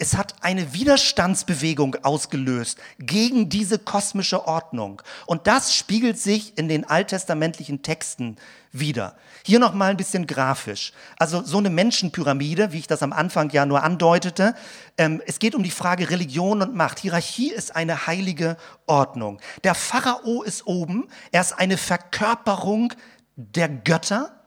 Es 0.01 0.15
hat 0.15 0.35
eine 0.39 0.73
Widerstandsbewegung 0.73 1.97
ausgelöst 2.03 2.79
gegen 2.99 3.49
diese 3.49 3.77
kosmische 3.77 4.47
Ordnung. 4.47 5.01
Und 5.25 5.45
das 5.45 5.75
spiegelt 5.75 6.17
sich 6.17 6.57
in 6.57 6.69
den 6.69 6.85
alttestamentlichen 6.85 7.81
Texten 7.81 8.37
wieder. 8.71 9.17
Hier 9.43 9.59
noch 9.59 9.73
mal 9.73 9.91
ein 9.91 9.97
bisschen 9.97 10.25
grafisch. 10.25 10.93
Also 11.17 11.43
so 11.43 11.57
eine 11.57 11.69
Menschenpyramide, 11.69 12.71
wie 12.71 12.79
ich 12.79 12.87
das 12.87 13.03
am 13.03 13.11
Anfang 13.11 13.49
ja 13.49 13.65
nur 13.65 13.83
andeutete. 13.83 14.55
Ähm, 14.97 15.21
es 15.27 15.37
geht 15.37 15.53
um 15.53 15.63
die 15.63 15.69
Frage 15.69 16.09
Religion 16.09 16.61
und 16.61 16.73
Macht. 16.73 16.99
Hierarchie 16.99 17.51
ist 17.51 17.75
eine 17.75 18.07
heilige 18.07 18.55
Ordnung. 18.85 19.41
Der 19.65 19.75
Pharao 19.75 20.43
ist 20.43 20.65
oben. 20.65 21.09
Er 21.33 21.41
ist 21.41 21.59
eine 21.59 21.75
Verkörperung 21.75 22.93
der 23.35 23.67
Götter. 23.67 24.38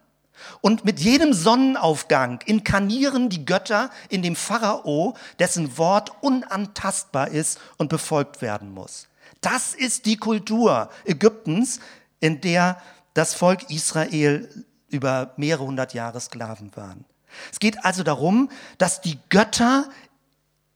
Und 0.60 0.84
mit 0.84 1.00
jedem 1.00 1.32
Sonnenaufgang 1.32 2.40
inkarnieren 2.46 3.28
die 3.28 3.44
Götter 3.44 3.90
in 4.08 4.22
dem 4.22 4.36
Pharao, 4.36 5.14
dessen 5.38 5.78
Wort 5.78 6.12
unantastbar 6.20 7.28
ist 7.28 7.60
und 7.78 7.88
befolgt 7.88 8.42
werden 8.42 8.72
muss. 8.72 9.08
Das 9.40 9.74
ist 9.74 10.06
die 10.06 10.16
Kultur 10.16 10.90
Ägyptens, 11.04 11.80
in 12.20 12.40
der 12.40 12.80
das 13.14 13.34
Volk 13.34 13.70
Israel 13.70 14.48
über 14.88 15.32
mehrere 15.36 15.64
hundert 15.64 15.94
Jahre 15.94 16.20
Sklaven 16.20 16.70
waren. 16.76 17.04
Es 17.50 17.58
geht 17.58 17.84
also 17.84 18.02
darum, 18.02 18.50
dass 18.78 19.00
die 19.00 19.18
Götter 19.28 19.88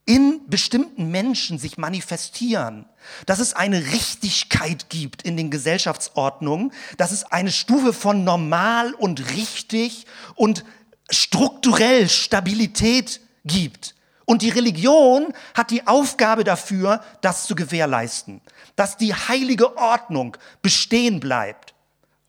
in 0.07 0.47
bestimmten 0.47 1.11
Menschen 1.11 1.59
sich 1.59 1.77
manifestieren, 1.77 2.85
dass 3.25 3.39
es 3.39 3.53
eine 3.53 3.87
Richtigkeit 3.87 4.89
gibt 4.89 5.21
in 5.21 5.37
den 5.37 5.51
Gesellschaftsordnungen, 5.51 6.71
dass 6.97 7.11
es 7.11 7.25
eine 7.25 7.51
Stufe 7.51 7.91
von 7.91 8.23
normal 8.23 8.93
und 8.93 9.35
richtig 9.35 10.05
und 10.35 10.63
strukturell 11.09 12.07
Stabilität 12.07 13.19
gibt. 13.45 13.95
Und 14.23 14.41
die 14.41 14.49
Religion 14.49 15.33
hat 15.53 15.71
die 15.71 15.85
Aufgabe 15.87 16.45
dafür, 16.45 17.03
das 17.21 17.45
zu 17.45 17.55
gewährleisten, 17.55 18.41
dass 18.77 18.97
die 18.97 19.13
heilige 19.13 19.77
Ordnung 19.77 20.37
bestehen 20.61 21.19
bleibt 21.19 21.73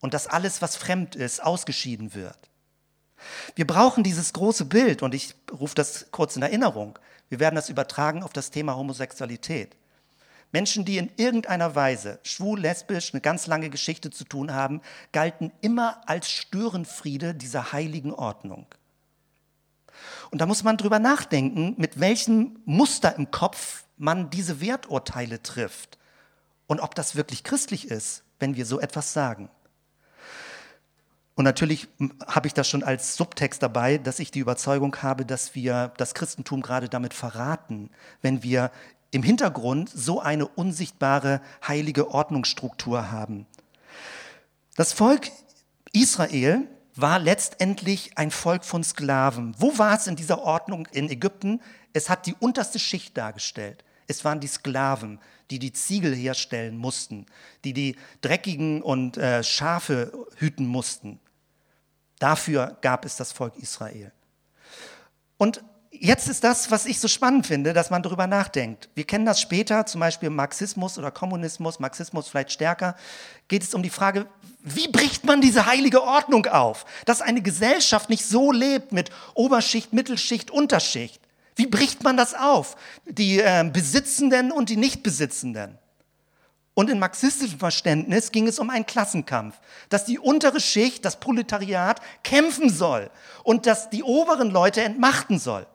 und 0.01 0.15
dass 0.15 0.27
alles, 0.27 0.63
was 0.63 0.77
fremd 0.77 1.15
ist, 1.15 1.43
ausgeschieden 1.43 2.15
wird. 2.15 2.39
Wir 3.55 3.67
brauchen 3.67 4.03
dieses 4.03 4.33
große 4.33 4.65
Bild 4.65 5.03
und 5.03 5.15
ich 5.15 5.35
rufe 5.53 5.75
das 5.75 6.07
kurz 6.11 6.37
in 6.37 6.43
Erinnerung. 6.43 6.99
Wir 7.29 7.41
werden 7.41 7.57
das 7.57 7.69
übertragen 7.69 8.23
auf 8.23 8.33
das 8.33 8.51
Thema 8.51 8.77
Homosexualität. 8.77 9.77
Menschen, 10.51 10.85
die 10.85 10.97
in 10.97 11.11
irgendeiner 11.17 11.75
Weise 11.75 12.21
schwul, 12.23 12.61
lesbisch, 12.61 13.13
eine 13.13 13.21
ganz 13.21 13.47
lange 13.47 13.69
Geschichte 13.69 14.11
zu 14.11 14.25
tun 14.25 14.55
haben, 14.55 14.81
galten 15.13 15.53
immer 15.61 16.01
als 16.09 16.31
Störenfriede 16.31 17.35
dieser 17.35 17.73
heiligen 17.73 18.15
Ordnung. 18.15 18.67
Und 20.31 20.41
da 20.41 20.47
muss 20.47 20.63
man 20.63 20.77
drüber 20.77 20.99
nachdenken, 20.99 21.75
mit 21.77 22.01
welchem 22.01 22.61
Muster 22.65 23.15
im 23.17 23.31
Kopf 23.31 23.85
man 23.97 24.31
diese 24.31 24.61
Werturteile 24.61 25.43
trifft 25.43 25.99
und 26.67 26.81
ob 26.81 26.95
das 26.95 27.17
wirklich 27.17 27.45
christlich 27.45 27.91
ist, 27.91 28.23
wenn 28.39 28.57
wir 28.57 28.65
so 28.65 28.79
etwas 28.79 29.13
sagen. 29.13 29.51
Und 31.39 31.45
natürlich 31.45 31.87
habe 32.27 32.49
ich 32.49 32.53
das 32.53 32.69
schon 32.69 32.83
als 32.83 33.15
Subtext 33.15 33.63
dabei, 33.63 33.99
dass 33.99 34.19
ich 34.19 34.33
die 34.33 34.41
Überzeugung 34.41 34.97
habe, 35.03 35.25
dass 35.25 35.55
wir 35.55 35.93
das 35.97 36.15
Christentum 36.15 36.63
gerade 36.63 36.89
damit 36.89 37.15
verraten, 37.15 37.91
wenn 38.23 38.43
wir 38.43 38.73
im 39.13 39.23
Hintergrund 39.23 39.89
so 39.89 40.21
eine 40.21 40.49
unsichtbare 40.49 41.41
heilige 41.65 42.11
Ordnungsstruktur 42.11 43.13
haben. 43.13 43.47
Das 44.75 44.93
Volk 44.93 45.31
Israel 45.93 46.67
war 46.97 47.21
letztendlich 47.21 48.19
ein 48.19 48.33
Volk 48.33 48.65
von 48.65 48.83
Sklaven. 48.83 49.55
Wo 49.59 49.79
war 49.79 49.97
es 49.97 50.09
in 50.09 50.17
dieser 50.17 50.43
Ordnung 50.43 50.89
in 50.91 51.09
Ägypten? 51.09 51.61
Es 51.93 52.11
hat 52.11 52.27
die 52.27 52.35
unterste 52.41 52.81
Schicht 52.81 53.17
dargestellt. 53.17 53.85
Es 54.09 54.25
waren 54.25 54.41
die 54.41 54.49
Sklaven, 54.49 55.21
die 55.53 55.61
die 55.61 55.73
Ziegel 55.73 56.17
herstellen 56.17 56.77
mussten, 56.77 57.27
die 57.63 57.75
die 57.75 57.95
dreckigen 58.23 58.83
und 58.83 59.19
äh, 59.19 59.45
Schafe 59.45 60.27
hüten 60.37 60.67
mussten. 60.67 61.21
Dafür 62.19 62.77
gab 62.81 63.05
es 63.05 63.17
das 63.17 63.33
Volk 63.33 63.57
Israel. 63.57 64.13
Und 65.37 65.63
jetzt 65.91 66.29
ist 66.29 66.45
das, 66.45 66.71
was 66.71 66.87
ich 66.87 67.01
so 67.01 67.09
spannend 67.09 67.47
finde, 67.47 67.73
dass 67.73 67.91
man 67.91 68.03
darüber 68.03 68.27
nachdenkt. 68.27 68.89
Wir 68.95 69.05
kennen 69.05 69.25
das 69.25 69.41
später, 69.41 69.87
zum 69.87 70.01
Beispiel 70.01 70.31
Marxismus 70.31 70.99
oder 70.99 71.11
Kommunismus, 71.11 71.79
Marxismus 71.79 72.29
vielleicht 72.29 72.53
stärker, 72.53 72.97
geht 73.47 73.63
es 73.63 73.75
um 73.75 73.83
die 73.83 73.91
Frage, 73.91 74.27
wie 74.63 74.89
bricht 74.89 75.25
man 75.25 75.41
diese 75.41 75.67
heilige 75.67 76.03
Ordnung 76.03 76.47
auf? 76.47 76.85
Dass 77.05 77.23
eine 77.23 77.43
Gesellschaft 77.43 78.11
nicht 78.11 78.27
so 78.27 78.53
lebt 78.53 78.93
mit 78.93 79.11
Oberschicht, 79.35 79.93
Mittelschicht, 79.93 80.51
Unterschicht. 80.51 81.21
Wie 81.55 81.67
bricht 81.67 82.03
man 82.05 82.17
das 82.17 82.35
auf? 82.35 82.77
Die 83.07 83.41
äh, 83.41 83.69
Besitzenden 83.73 84.53
und 84.53 84.69
die 84.69 84.77
Nichtbesitzenden. 84.77 85.79
Und 86.79 86.91
im 86.91 87.01
marxistischen 87.01 87.59
Verständnis 87.59 88.31
ging 88.31 88.47
es 88.47 88.61
um 88.61 88.71
einen 88.71 88.87
Klassenkampf, 88.87 89.59
dass 89.89 90.05
die 90.05 90.21
untere 90.21 90.61
Schicht, 90.61 91.05
das 91.05 91.19
Proletariat, 91.19 92.01
kämpfen 92.23 92.71
soll 92.71 93.11
und 93.43 93.67
dass 93.67 93.91
die 93.91 94.05
oberen 94.05 94.53
Leute 94.53 94.83
entmachten 94.83 95.41
soll. 95.41 95.67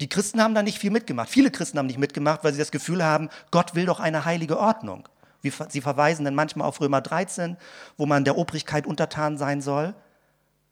Die 0.00 0.08
Christen 0.08 0.42
haben 0.42 0.54
da 0.54 0.62
nicht 0.62 0.78
viel 0.78 0.90
mitgemacht. 0.90 1.28
Viele 1.28 1.50
Christen 1.50 1.76
haben 1.76 1.88
nicht 1.88 1.98
mitgemacht, 1.98 2.42
weil 2.42 2.54
sie 2.54 2.58
das 2.58 2.70
Gefühl 2.70 3.04
haben, 3.04 3.28
Gott 3.50 3.74
will 3.74 3.84
doch 3.84 4.00
eine 4.00 4.24
heilige 4.24 4.58
Ordnung. 4.58 5.06
Sie 5.42 5.82
verweisen 5.82 6.24
dann 6.24 6.34
manchmal 6.34 6.66
auf 6.66 6.80
Römer 6.80 7.02
13, 7.02 7.58
wo 7.98 8.06
man 8.06 8.24
der 8.24 8.38
Obrigkeit 8.38 8.86
untertan 8.86 9.36
sein 9.36 9.60
soll. 9.60 9.88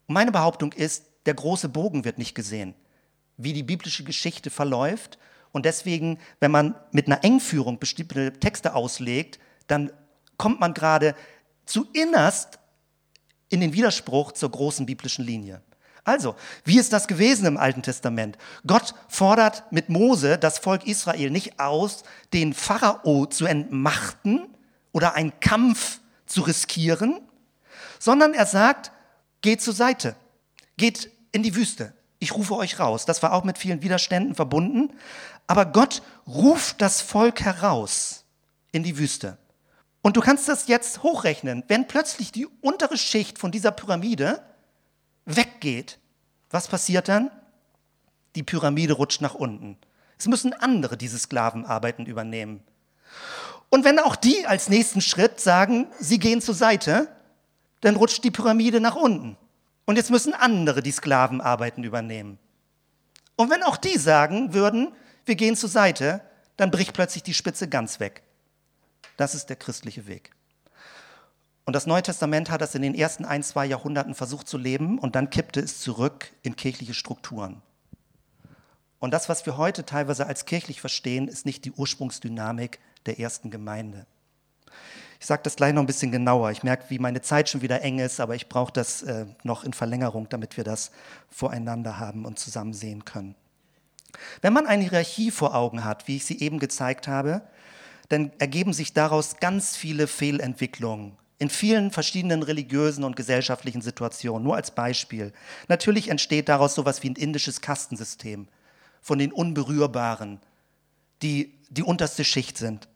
Und 0.07 0.15
meine 0.15 0.31
Behauptung 0.31 0.73
ist, 0.73 1.05
der 1.27 1.35
große 1.35 1.69
Bogen 1.69 2.05
wird 2.05 2.17
nicht 2.17 2.33
gesehen, 2.33 2.73
wie 3.37 3.53
die 3.53 3.61
biblische 3.61 4.03
Geschichte 4.03 4.49
verläuft 4.49 5.19
und 5.57 5.65
deswegen, 5.65 6.19
wenn 6.39 6.51
man 6.51 6.75
mit 6.91 7.07
einer 7.07 7.23
Engführung 7.23 7.79
bestimmte 7.79 8.31
Texte 8.33 8.75
auslegt, 8.75 9.39
dann 9.65 9.91
kommt 10.37 10.59
man 10.59 10.75
gerade 10.75 11.15
zu 11.65 11.87
innerst 11.93 12.59
in 13.49 13.59
den 13.59 13.73
Widerspruch 13.73 14.33
zur 14.33 14.51
großen 14.51 14.85
biblischen 14.85 15.25
Linie. 15.25 15.63
Also, 16.03 16.35
wie 16.63 16.77
ist 16.77 16.93
das 16.93 17.07
gewesen 17.07 17.47
im 17.47 17.57
Alten 17.57 17.81
Testament? 17.81 18.37
Gott 18.67 18.93
fordert 19.09 19.63
mit 19.71 19.89
Mose 19.89 20.37
das 20.37 20.59
Volk 20.59 20.85
Israel 20.85 21.31
nicht 21.31 21.59
aus, 21.59 22.03
den 22.33 22.53
Pharao 22.53 23.25
zu 23.25 23.47
entmachten 23.47 24.47
oder 24.91 25.15
einen 25.15 25.39
Kampf 25.39 26.01
zu 26.27 26.41
riskieren, 26.41 27.19
sondern 27.97 28.35
er 28.35 28.45
sagt, 28.45 28.91
geht 29.41 29.63
zur 29.63 29.73
Seite, 29.73 30.15
geht 30.77 31.09
in 31.31 31.41
die 31.41 31.55
Wüste, 31.55 31.95
ich 32.19 32.35
rufe 32.35 32.55
euch 32.55 32.79
raus. 32.79 33.05
Das 33.05 33.21
war 33.21 33.33
auch 33.33 33.43
mit 33.43 33.57
vielen 33.57 33.81
Widerständen 33.81 34.35
verbunden. 34.35 34.93
Aber 35.45 35.65
Gott 35.65 36.01
ruft 36.27 36.81
das 36.81 37.01
Volk 37.01 37.41
heraus 37.41 38.25
in 38.71 38.83
die 38.83 38.97
Wüste. 38.97 39.37
Und 40.01 40.17
du 40.17 40.21
kannst 40.21 40.47
das 40.47 40.67
jetzt 40.67 41.03
hochrechnen. 41.03 41.63
Wenn 41.67 41.87
plötzlich 41.87 42.31
die 42.31 42.47
untere 42.61 42.97
Schicht 42.97 43.37
von 43.37 43.51
dieser 43.51 43.71
Pyramide 43.71 44.41
weggeht, 45.25 45.99
was 46.49 46.67
passiert 46.67 47.07
dann? 47.07 47.29
Die 48.35 48.43
Pyramide 48.43 48.93
rutscht 48.93 49.21
nach 49.21 49.35
unten. 49.35 49.77
Es 50.17 50.27
müssen 50.27 50.53
andere 50.53 50.97
diese 50.97 51.19
Sklavenarbeiten 51.19 52.05
übernehmen. 52.05 52.63
Und 53.69 53.83
wenn 53.83 53.99
auch 53.99 54.15
die 54.15 54.47
als 54.47 54.69
nächsten 54.69 55.01
Schritt 55.01 55.39
sagen, 55.39 55.87
sie 55.99 56.19
gehen 56.19 56.41
zur 56.41 56.55
Seite, 56.55 57.09
dann 57.81 57.95
rutscht 57.95 58.23
die 58.23 58.31
Pyramide 58.31 58.79
nach 58.79 58.95
unten. 58.95 59.37
Und 59.87 59.95
jetzt 59.95 60.11
müssen 60.11 60.33
andere 60.33 60.83
die 60.83 60.91
Sklavenarbeiten 60.91 61.85
übernehmen. 61.85 62.37
Und 63.37 63.49
wenn 63.49 63.63
auch 63.63 63.77
die 63.77 63.97
sagen 63.97 64.53
würden, 64.53 64.91
wir 65.25 65.35
gehen 65.35 65.55
zur 65.55 65.69
Seite, 65.69 66.19
dann 66.57 66.71
bricht 66.71 66.93
plötzlich 66.93 67.23
die 67.23 67.33
Spitze 67.33 67.69
ganz 67.69 68.01
weg. 68.01 68.21
Das 69.15 69.33
ist 69.33 69.45
der 69.47 69.55
christliche 69.55 70.05
Weg. 70.05 70.31
Und 71.63 71.73
das 71.73 71.85
Neue 71.85 72.03
Testament 72.03 72.49
hat 72.49 72.59
das 72.59 72.75
in 72.75 72.81
den 72.81 72.95
ersten 72.95 73.23
ein, 73.23 73.43
zwei 73.43 73.65
Jahrhunderten 73.65 74.13
versucht 74.13 74.49
zu 74.49 74.57
leben 74.57 74.99
und 74.99 75.15
dann 75.15 75.29
kippte 75.29 75.61
es 75.61 75.79
zurück 75.79 76.33
in 76.41 76.57
kirchliche 76.57 76.93
Strukturen. 76.93 77.61
Und 78.99 79.11
das, 79.11 79.29
was 79.29 79.45
wir 79.45 79.55
heute 79.55 79.85
teilweise 79.85 80.27
als 80.27 80.43
kirchlich 80.43 80.81
verstehen, 80.81 81.29
ist 81.29 81.45
nicht 81.45 81.63
die 81.63 81.71
Ursprungsdynamik 81.71 82.79
der 83.05 83.19
ersten 83.19 83.51
Gemeinde. 83.51 84.05
Ich 85.19 85.25
sage 85.25 85.41
das 85.43 85.55
gleich 85.55 85.73
noch 85.73 85.81
ein 85.81 85.87
bisschen 85.87 86.11
genauer. 86.11 86.51
Ich 86.51 86.63
merke, 86.63 86.85
wie 86.89 86.99
meine 86.99 87.21
Zeit 87.21 87.49
schon 87.49 87.61
wieder 87.61 87.81
eng 87.81 87.99
ist, 87.99 88.19
aber 88.19 88.35
ich 88.35 88.49
brauche 88.49 88.71
das 88.71 89.01
äh, 89.03 89.25
noch 89.43 89.63
in 89.63 89.73
Verlängerung, 89.73 90.29
damit 90.29 90.57
wir 90.57 90.63
das 90.63 90.91
voreinander 91.29 91.99
haben 91.99 92.25
und 92.25 92.37
zusammen 92.37 92.73
sehen 92.73 93.05
können. 93.05 93.35
Wenn 94.41 94.53
man 94.53 94.67
eine 94.67 94.83
Hierarchie 94.83 95.31
vor 95.31 95.55
Augen 95.55 95.83
hat, 95.83 96.07
wie 96.07 96.17
ich 96.17 96.25
sie 96.25 96.39
eben 96.39 96.59
gezeigt 96.59 97.07
habe, 97.07 97.41
dann 98.09 98.31
ergeben 98.39 98.73
sich 98.73 98.93
daraus 98.93 99.37
ganz 99.37 99.75
viele 99.75 100.07
Fehlentwicklungen 100.07 101.17
in 101.39 101.49
vielen 101.49 101.91
verschiedenen 101.91 102.41
religiösen 102.41 103.03
und 103.03 103.15
gesellschaftlichen 103.15 103.81
Situationen. 103.81 104.43
Nur 104.43 104.55
als 104.55 104.71
Beispiel. 104.71 105.33
Natürlich 105.67 106.09
entsteht 106.09 106.49
daraus 106.49 106.73
sowas 106.73 107.03
wie 107.03 107.11
ein 107.11 107.15
indisches 107.15 107.61
Kastensystem 107.61 108.47
von 109.01 109.19
den 109.19 109.31
Unberührbaren, 109.31 110.39
die 111.21 111.53
die 111.69 111.83
unterste 111.83 112.23
Schicht 112.23 112.57
sind. 112.57 112.87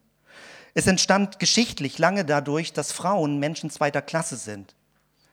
Es 0.74 0.86
entstand 0.86 1.38
geschichtlich 1.38 1.98
lange 1.98 2.24
dadurch, 2.24 2.72
dass 2.72 2.92
Frauen 2.92 3.38
Menschen 3.38 3.70
zweiter 3.70 4.00
Klasse 4.00 4.36
sind, 4.36 4.74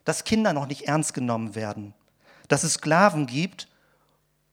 dass 0.04 0.24
Kinder 0.24 0.54
noch 0.54 0.68
nicht 0.68 0.88
ernst 0.88 1.14
genommen 1.14 1.56
werden, 1.56 1.94
dass 2.48 2.64
es 2.64 2.74
Sklaven 2.74 3.26
gibt 3.26 3.68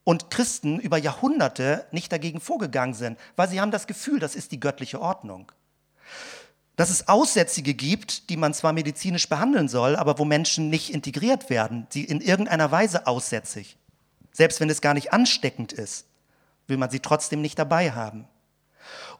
und 0.04 0.30
Christen 0.30 0.78
über 0.78 0.98
Jahrhunderte 0.98 1.86
nicht 1.90 2.12
dagegen 2.12 2.40
vorgegangen 2.40 2.94
sind, 2.94 3.18
weil 3.34 3.48
sie 3.48 3.60
haben 3.60 3.72
das 3.72 3.88
Gefühl, 3.88 4.20
das 4.20 4.36
ist 4.36 4.52
die 4.52 4.60
göttliche 4.60 5.00
Ordnung. 5.00 5.50
Dass 6.76 6.90
es 6.90 7.08
Aussätzige 7.08 7.74
gibt, 7.74 8.30
die 8.30 8.36
man 8.36 8.54
zwar 8.54 8.72
medizinisch 8.72 9.28
behandeln 9.28 9.66
soll, 9.66 9.96
aber 9.96 10.18
wo 10.18 10.24
Menschen 10.24 10.70
nicht 10.70 10.94
integriert 10.94 11.50
werden, 11.50 11.86
sie 11.90 12.04
in 12.04 12.20
irgendeiner 12.20 12.70
Weise 12.70 13.06
aussätzig. 13.08 13.76
Selbst 14.30 14.60
wenn 14.60 14.70
es 14.70 14.82
gar 14.82 14.94
nicht 14.94 15.12
ansteckend 15.12 15.72
ist, 15.72 16.06
will 16.68 16.76
man 16.76 16.90
sie 16.90 17.00
trotzdem 17.00 17.40
nicht 17.40 17.58
dabei 17.58 17.92
haben. 17.92 18.28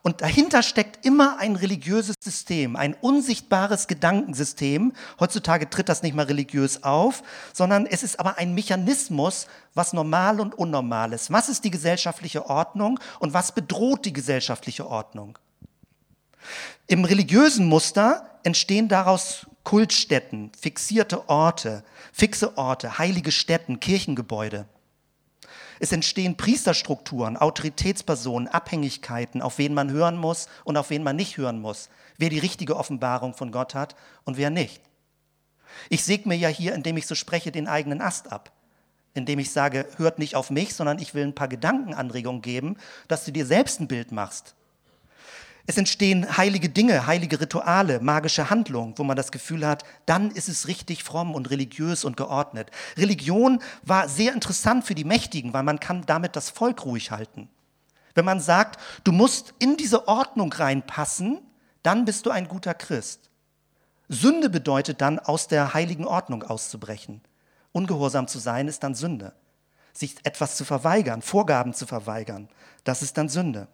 Und 0.06 0.20
dahinter 0.20 0.62
steckt 0.62 1.04
immer 1.04 1.40
ein 1.40 1.56
religiöses 1.56 2.14
System, 2.22 2.76
ein 2.76 2.94
unsichtbares 2.94 3.88
Gedankensystem. 3.88 4.92
Heutzutage 5.18 5.68
tritt 5.68 5.88
das 5.88 6.04
nicht 6.04 6.14
mehr 6.14 6.28
religiös 6.28 6.84
auf, 6.84 7.24
sondern 7.52 7.86
es 7.86 8.04
ist 8.04 8.20
aber 8.20 8.38
ein 8.38 8.54
Mechanismus, 8.54 9.48
was 9.74 9.92
normal 9.92 10.38
und 10.38 10.54
unnormal 10.54 11.12
ist. 11.12 11.32
Was 11.32 11.48
ist 11.48 11.64
die 11.64 11.72
gesellschaftliche 11.72 12.48
Ordnung 12.48 13.00
und 13.18 13.34
was 13.34 13.50
bedroht 13.50 14.04
die 14.04 14.12
gesellschaftliche 14.12 14.86
Ordnung? 14.86 15.40
Im 16.86 17.04
religiösen 17.04 17.66
Muster 17.66 18.38
entstehen 18.44 18.86
daraus 18.86 19.48
Kultstätten, 19.64 20.52
fixierte 20.56 21.28
Orte, 21.28 21.82
fixe 22.12 22.56
Orte, 22.56 22.98
heilige 22.98 23.32
Stätten, 23.32 23.80
Kirchengebäude. 23.80 24.66
Es 25.78 25.92
entstehen 25.92 26.36
Priesterstrukturen, 26.36 27.36
Autoritätspersonen, 27.36 28.48
Abhängigkeiten, 28.48 29.42
auf 29.42 29.58
wen 29.58 29.74
man 29.74 29.90
hören 29.90 30.16
muss 30.16 30.48
und 30.64 30.76
auf 30.76 30.90
wen 30.90 31.02
man 31.02 31.16
nicht 31.16 31.36
hören 31.36 31.60
muss, 31.60 31.88
wer 32.18 32.30
die 32.30 32.38
richtige 32.38 32.76
Offenbarung 32.76 33.34
von 33.34 33.52
Gott 33.52 33.74
hat 33.74 33.94
und 34.24 34.36
wer 34.36 34.50
nicht. 34.50 34.80
Ich 35.90 36.04
säge 36.04 36.28
mir 36.28 36.36
ja 36.36 36.48
hier, 36.48 36.74
indem 36.74 36.96
ich 36.96 37.06
so 37.06 37.14
spreche, 37.14 37.52
den 37.52 37.68
eigenen 37.68 38.00
Ast 38.00 38.32
ab, 38.32 38.52
indem 39.14 39.38
ich 39.38 39.50
sage, 39.50 39.86
hört 39.96 40.18
nicht 40.18 40.34
auf 40.34 40.50
mich, 40.50 40.74
sondern 40.74 40.98
ich 40.98 41.14
will 41.14 41.24
ein 41.24 41.34
paar 41.34 41.48
Gedankenanregungen 41.48 42.42
geben, 42.42 42.76
dass 43.08 43.24
du 43.24 43.32
dir 43.32 43.46
selbst 43.46 43.80
ein 43.80 43.88
Bild 43.88 44.12
machst 44.12 44.55
es 45.66 45.76
entstehen 45.76 46.36
heilige 46.36 46.68
Dinge, 46.68 47.06
heilige 47.06 47.40
Rituale, 47.40 48.00
magische 48.00 48.50
Handlungen, 48.50 48.94
wo 48.96 49.02
man 49.02 49.16
das 49.16 49.32
Gefühl 49.32 49.66
hat, 49.66 49.84
dann 50.06 50.30
ist 50.30 50.48
es 50.48 50.68
richtig 50.68 51.02
fromm 51.02 51.34
und 51.34 51.50
religiös 51.50 52.04
und 52.04 52.16
geordnet. 52.16 52.70
Religion 52.96 53.60
war 53.82 54.08
sehr 54.08 54.32
interessant 54.32 54.84
für 54.84 54.94
die 54.94 55.04
Mächtigen, 55.04 55.52
weil 55.52 55.64
man 55.64 55.80
kann 55.80 56.06
damit 56.06 56.36
das 56.36 56.50
Volk 56.50 56.84
ruhig 56.84 57.10
halten. 57.10 57.48
Wenn 58.14 58.24
man 58.24 58.40
sagt, 58.40 58.80
du 59.02 59.10
musst 59.10 59.54
in 59.58 59.76
diese 59.76 60.06
Ordnung 60.06 60.52
reinpassen, 60.52 61.40
dann 61.82 62.04
bist 62.04 62.26
du 62.26 62.30
ein 62.30 62.48
guter 62.48 62.72
Christ. 62.72 63.30
Sünde 64.08 64.48
bedeutet 64.48 65.00
dann, 65.00 65.18
aus 65.18 65.48
der 65.48 65.74
heiligen 65.74 66.06
Ordnung 66.06 66.44
auszubrechen. 66.44 67.20
Ungehorsam 67.72 68.28
zu 68.28 68.38
sein 68.38 68.68
ist 68.68 68.84
dann 68.84 68.94
Sünde. 68.94 69.32
Sich 69.92 70.14
etwas 70.22 70.56
zu 70.56 70.64
verweigern, 70.64 71.22
Vorgaben 71.22 71.74
zu 71.74 71.86
verweigern, 71.86 72.48
das 72.84 73.02
ist 73.02 73.18
dann 73.18 73.28
Sünde. 73.28 73.66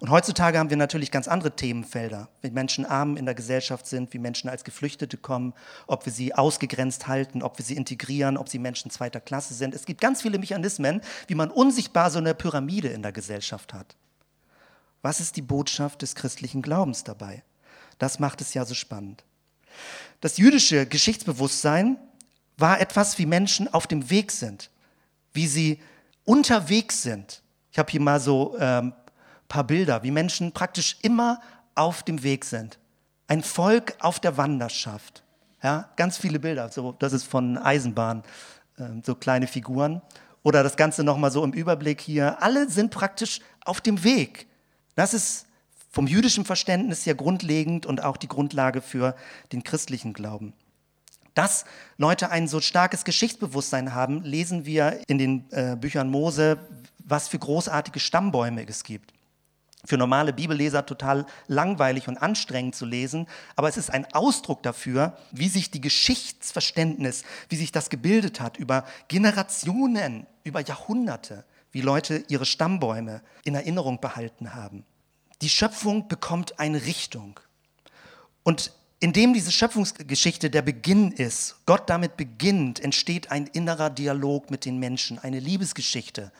Und 0.00 0.10
heutzutage 0.10 0.58
haben 0.58 0.70
wir 0.70 0.76
natürlich 0.76 1.10
ganz 1.10 1.26
andere 1.26 1.56
Themenfelder, 1.56 2.28
wie 2.40 2.50
Menschen 2.50 2.86
arm 2.86 3.16
in 3.16 3.24
der 3.24 3.34
Gesellschaft 3.34 3.86
sind, 3.86 4.12
wie 4.12 4.18
Menschen 4.18 4.48
als 4.48 4.62
Geflüchtete 4.62 5.16
kommen, 5.16 5.54
ob 5.88 6.06
wir 6.06 6.12
sie 6.12 6.34
ausgegrenzt 6.34 7.08
halten, 7.08 7.42
ob 7.42 7.58
wir 7.58 7.64
sie 7.64 7.74
integrieren, 7.74 8.36
ob 8.36 8.48
sie 8.48 8.60
Menschen 8.60 8.92
zweiter 8.92 9.20
Klasse 9.20 9.54
sind. 9.54 9.74
Es 9.74 9.86
gibt 9.86 10.00
ganz 10.00 10.22
viele 10.22 10.38
Mechanismen, 10.38 11.00
wie 11.26 11.34
man 11.34 11.50
unsichtbar 11.50 12.10
so 12.10 12.18
eine 12.18 12.34
Pyramide 12.34 12.88
in 12.88 13.02
der 13.02 13.12
Gesellschaft 13.12 13.74
hat. 13.74 13.96
Was 15.02 15.18
ist 15.18 15.36
die 15.36 15.42
Botschaft 15.42 16.02
des 16.02 16.14
christlichen 16.14 16.62
Glaubens 16.62 17.02
dabei? 17.02 17.42
Das 17.98 18.20
macht 18.20 18.40
es 18.40 18.54
ja 18.54 18.64
so 18.64 18.74
spannend. 18.74 19.24
Das 20.20 20.36
jüdische 20.36 20.86
Geschichtsbewusstsein 20.86 21.98
war 22.56 22.80
etwas, 22.80 23.18
wie 23.18 23.26
Menschen 23.26 23.72
auf 23.72 23.86
dem 23.86 24.10
Weg 24.10 24.30
sind, 24.30 24.70
wie 25.32 25.46
sie 25.46 25.80
unterwegs 26.24 27.02
sind. 27.02 27.42
Ich 27.70 27.78
habe 27.78 27.90
hier 27.90 28.00
mal 28.00 28.18
so 28.18 28.56
ähm, 28.58 28.92
paar 29.48 29.64
Bilder, 29.64 30.02
wie 30.02 30.10
Menschen 30.10 30.52
praktisch 30.52 30.96
immer 31.02 31.40
auf 31.74 32.02
dem 32.02 32.22
Weg 32.22 32.44
sind. 32.44 32.78
Ein 33.26 33.42
Volk 33.42 33.94
auf 34.00 34.20
der 34.20 34.36
Wanderschaft. 34.36 35.22
Ja, 35.62 35.90
ganz 35.96 36.18
viele 36.18 36.38
Bilder. 36.38 36.68
So, 36.70 36.92
das 36.92 37.12
ist 37.12 37.24
von 37.24 37.58
Eisenbahn, 37.58 38.22
äh, 38.78 38.84
so 39.02 39.14
kleine 39.14 39.46
Figuren. 39.46 40.02
Oder 40.42 40.62
das 40.62 40.76
Ganze 40.76 41.02
nochmal 41.02 41.30
so 41.30 41.42
im 41.42 41.52
Überblick 41.52 42.00
hier. 42.00 42.42
Alle 42.42 42.68
sind 42.68 42.90
praktisch 42.90 43.40
auf 43.64 43.80
dem 43.80 44.04
Weg. 44.04 44.46
Das 44.94 45.14
ist 45.14 45.46
vom 45.90 46.06
jüdischen 46.06 46.44
Verständnis 46.44 47.04
ja 47.04 47.14
grundlegend 47.14 47.86
und 47.86 48.04
auch 48.04 48.16
die 48.16 48.28
Grundlage 48.28 48.80
für 48.80 49.16
den 49.52 49.64
christlichen 49.64 50.12
Glauben. 50.12 50.52
Dass 51.34 51.64
Leute 51.96 52.30
ein 52.30 52.48
so 52.48 52.60
starkes 52.60 53.04
Geschichtsbewusstsein 53.04 53.94
haben, 53.94 54.22
lesen 54.22 54.64
wir 54.64 55.00
in 55.06 55.18
den 55.18 55.50
äh, 55.50 55.76
Büchern 55.76 56.10
Mose, 56.10 56.58
was 56.98 57.28
für 57.28 57.38
großartige 57.38 58.00
Stammbäume 58.00 58.66
es 58.66 58.84
gibt 58.84 59.12
für 59.84 59.96
normale 59.96 60.32
Bibelleser 60.32 60.84
total 60.84 61.24
langweilig 61.46 62.08
und 62.08 62.18
anstrengend 62.18 62.74
zu 62.74 62.84
lesen, 62.84 63.26
aber 63.54 63.68
es 63.68 63.76
ist 63.76 63.90
ein 63.90 64.12
Ausdruck 64.12 64.62
dafür, 64.62 65.16
wie 65.30 65.48
sich 65.48 65.70
die 65.70 65.80
Geschichtsverständnis, 65.80 67.22
wie 67.48 67.56
sich 67.56 67.70
das 67.70 67.88
gebildet 67.88 68.40
hat 68.40 68.56
über 68.56 68.84
Generationen, 69.06 70.26
über 70.42 70.60
Jahrhunderte, 70.60 71.44
wie 71.70 71.80
Leute 71.80 72.24
ihre 72.28 72.46
Stammbäume 72.46 73.22
in 73.44 73.54
Erinnerung 73.54 74.00
behalten 74.00 74.54
haben. 74.54 74.84
Die 75.42 75.48
Schöpfung 75.48 76.08
bekommt 76.08 76.58
eine 76.58 76.84
Richtung. 76.84 77.38
Und 78.42 78.72
indem 79.00 79.32
diese 79.32 79.52
Schöpfungsgeschichte 79.52 80.50
der 80.50 80.62
Beginn 80.62 81.12
ist, 81.12 81.56
Gott 81.66 81.88
damit 81.88 82.16
beginnt, 82.16 82.80
entsteht 82.80 83.30
ein 83.30 83.46
innerer 83.46 83.90
Dialog 83.90 84.50
mit 84.50 84.64
den 84.64 84.78
Menschen, 84.78 85.20
eine 85.20 85.38
Liebesgeschichte, 85.38 86.32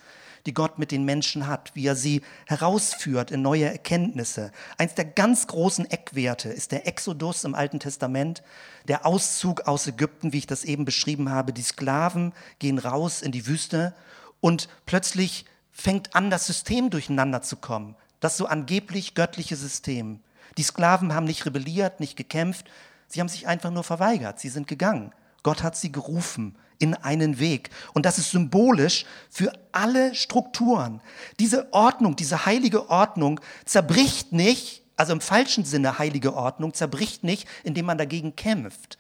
die 0.46 0.54
Gott 0.54 0.78
mit 0.78 0.90
den 0.90 1.04
Menschen 1.04 1.46
hat, 1.46 1.72
wie 1.74 1.86
er 1.86 1.96
sie 1.96 2.22
herausführt 2.46 3.30
in 3.30 3.42
neue 3.42 3.66
Erkenntnisse. 3.66 4.52
Eins 4.76 4.94
der 4.94 5.04
ganz 5.04 5.46
großen 5.46 5.90
Eckwerte 5.90 6.48
ist 6.48 6.72
der 6.72 6.86
Exodus 6.86 7.44
im 7.44 7.54
Alten 7.54 7.80
Testament, 7.80 8.42
der 8.86 9.06
Auszug 9.06 9.62
aus 9.62 9.86
Ägypten, 9.86 10.32
wie 10.32 10.38
ich 10.38 10.46
das 10.46 10.64
eben 10.64 10.84
beschrieben 10.84 11.30
habe. 11.30 11.52
Die 11.52 11.62
Sklaven 11.62 12.32
gehen 12.58 12.78
raus 12.78 13.22
in 13.22 13.32
die 13.32 13.46
Wüste 13.46 13.94
und 14.40 14.68
plötzlich 14.86 15.44
fängt 15.70 16.14
an, 16.14 16.30
das 16.30 16.46
System 16.46 16.90
durcheinander 16.90 17.42
zu 17.42 17.56
kommen. 17.56 17.94
Das 18.20 18.36
so 18.36 18.46
angeblich 18.46 19.14
göttliche 19.14 19.56
System. 19.56 20.20
Die 20.56 20.62
Sklaven 20.64 21.14
haben 21.14 21.26
nicht 21.26 21.46
rebelliert, 21.46 22.00
nicht 22.00 22.16
gekämpft, 22.16 22.68
sie 23.06 23.20
haben 23.20 23.28
sich 23.28 23.46
einfach 23.46 23.70
nur 23.70 23.84
verweigert, 23.84 24.40
sie 24.40 24.48
sind 24.48 24.66
gegangen. 24.66 25.12
Gott 25.42 25.62
hat 25.62 25.76
sie 25.76 25.92
gerufen 25.92 26.56
in 26.78 26.94
einen 26.94 27.38
Weg. 27.38 27.70
Und 27.92 28.06
das 28.06 28.18
ist 28.18 28.30
symbolisch 28.30 29.04
für 29.30 29.52
alle 29.72 30.14
Strukturen. 30.14 31.00
Diese 31.38 31.72
Ordnung, 31.72 32.16
diese 32.16 32.46
heilige 32.46 32.88
Ordnung 32.90 33.40
zerbricht 33.64 34.32
nicht, 34.32 34.82
also 34.96 35.12
im 35.12 35.20
falschen 35.20 35.64
Sinne 35.64 35.98
heilige 35.98 36.34
Ordnung, 36.34 36.74
zerbricht 36.74 37.24
nicht, 37.24 37.48
indem 37.64 37.86
man 37.86 37.98
dagegen 37.98 38.36
kämpft, 38.36 38.98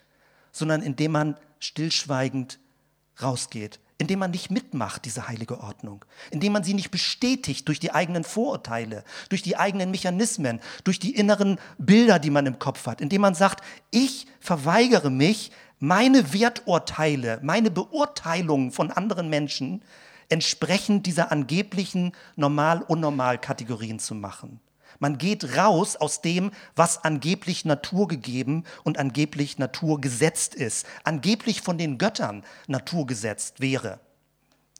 sondern 0.52 0.82
indem 0.82 1.12
man 1.12 1.36
stillschweigend 1.60 2.58
rausgeht, 3.20 3.80
indem 3.98 4.20
man 4.20 4.30
nicht 4.30 4.50
mitmacht, 4.50 5.04
diese 5.04 5.26
heilige 5.26 5.60
Ordnung, 5.60 6.04
indem 6.30 6.52
man 6.52 6.62
sie 6.62 6.74
nicht 6.74 6.92
bestätigt 6.92 7.66
durch 7.66 7.80
die 7.80 7.92
eigenen 7.92 8.22
Vorurteile, 8.22 9.02
durch 9.28 9.42
die 9.42 9.56
eigenen 9.56 9.90
Mechanismen, 9.90 10.60
durch 10.84 11.00
die 11.00 11.16
inneren 11.16 11.58
Bilder, 11.78 12.20
die 12.20 12.30
man 12.30 12.46
im 12.46 12.60
Kopf 12.60 12.86
hat, 12.86 13.00
indem 13.00 13.22
man 13.22 13.34
sagt, 13.34 13.64
ich 13.90 14.28
verweigere 14.40 15.10
mich, 15.10 15.50
meine 15.78 16.32
Werturteile, 16.32 17.38
meine 17.42 17.70
Beurteilungen 17.70 18.72
von 18.72 18.90
anderen 18.90 19.28
Menschen 19.28 19.82
entsprechend 20.28 21.06
dieser 21.06 21.32
angeblichen 21.32 22.12
Normal-Unnormal-Kategorien 22.36 23.98
zu 23.98 24.14
machen. 24.14 24.60
Man 24.98 25.16
geht 25.16 25.56
raus 25.56 25.96
aus 25.96 26.22
dem, 26.22 26.50
was 26.74 27.04
angeblich 27.04 27.64
naturgegeben 27.64 28.64
und 28.82 28.98
angeblich 28.98 29.58
naturgesetzt 29.58 30.54
ist, 30.54 30.86
angeblich 31.04 31.62
von 31.62 31.78
den 31.78 31.98
Göttern 31.98 32.44
naturgesetzt 32.66 33.60
wäre. 33.60 34.00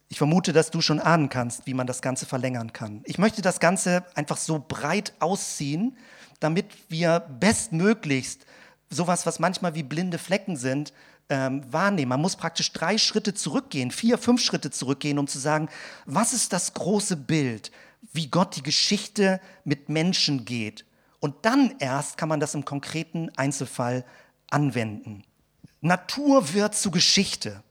Ich 0.08 0.18
vermute, 0.18 0.52
dass 0.52 0.70
du 0.70 0.80
schon 0.80 1.00
ahnen 1.00 1.28
kannst, 1.28 1.66
wie 1.66 1.74
man 1.74 1.86
das 1.86 2.02
Ganze 2.02 2.26
verlängern 2.26 2.72
kann. 2.72 3.02
Ich 3.04 3.18
möchte 3.18 3.42
das 3.42 3.60
Ganze 3.60 4.04
einfach 4.14 4.38
so 4.38 4.64
breit 4.66 5.12
ausziehen, 5.20 5.96
damit 6.40 6.66
wir 6.88 7.20
bestmöglichst 7.20 8.46
sowas, 8.90 9.26
was 9.26 9.38
manchmal 9.38 9.74
wie 9.74 9.82
blinde 9.82 10.18
Flecken 10.18 10.56
sind, 10.56 10.92
ähm, 11.28 11.62
wahrnehmen. 11.70 12.08
Man 12.08 12.20
muss 12.20 12.36
praktisch 12.36 12.72
drei 12.72 12.98
Schritte 12.98 13.34
zurückgehen, 13.34 13.90
vier, 13.90 14.18
fünf 14.18 14.40
Schritte 14.40 14.70
zurückgehen, 14.70 15.18
um 15.18 15.26
zu 15.26 15.38
sagen, 15.38 15.68
was 16.06 16.32
ist 16.32 16.52
das 16.52 16.74
große 16.74 17.16
Bild, 17.16 17.70
wie 18.12 18.28
Gott 18.28 18.56
die 18.56 18.62
Geschichte 18.62 19.40
mit 19.64 19.88
Menschen 19.88 20.44
geht. 20.44 20.84
Und 21.20 21.44
dann 21.44 21.74
erst 21.80 22.16
kann 22.16 22.28
man 22.28 22.40
das 22.40 22.54
im 22.54 22.64
konkreten 22.64 23.30
Einzelfall 23.36 24.04
anwenden. 24.50 25.24
Natur 25.80 26.54
wird 26.54 26.74
zu 26.74 26.90
Geschichte. 26.90 27.62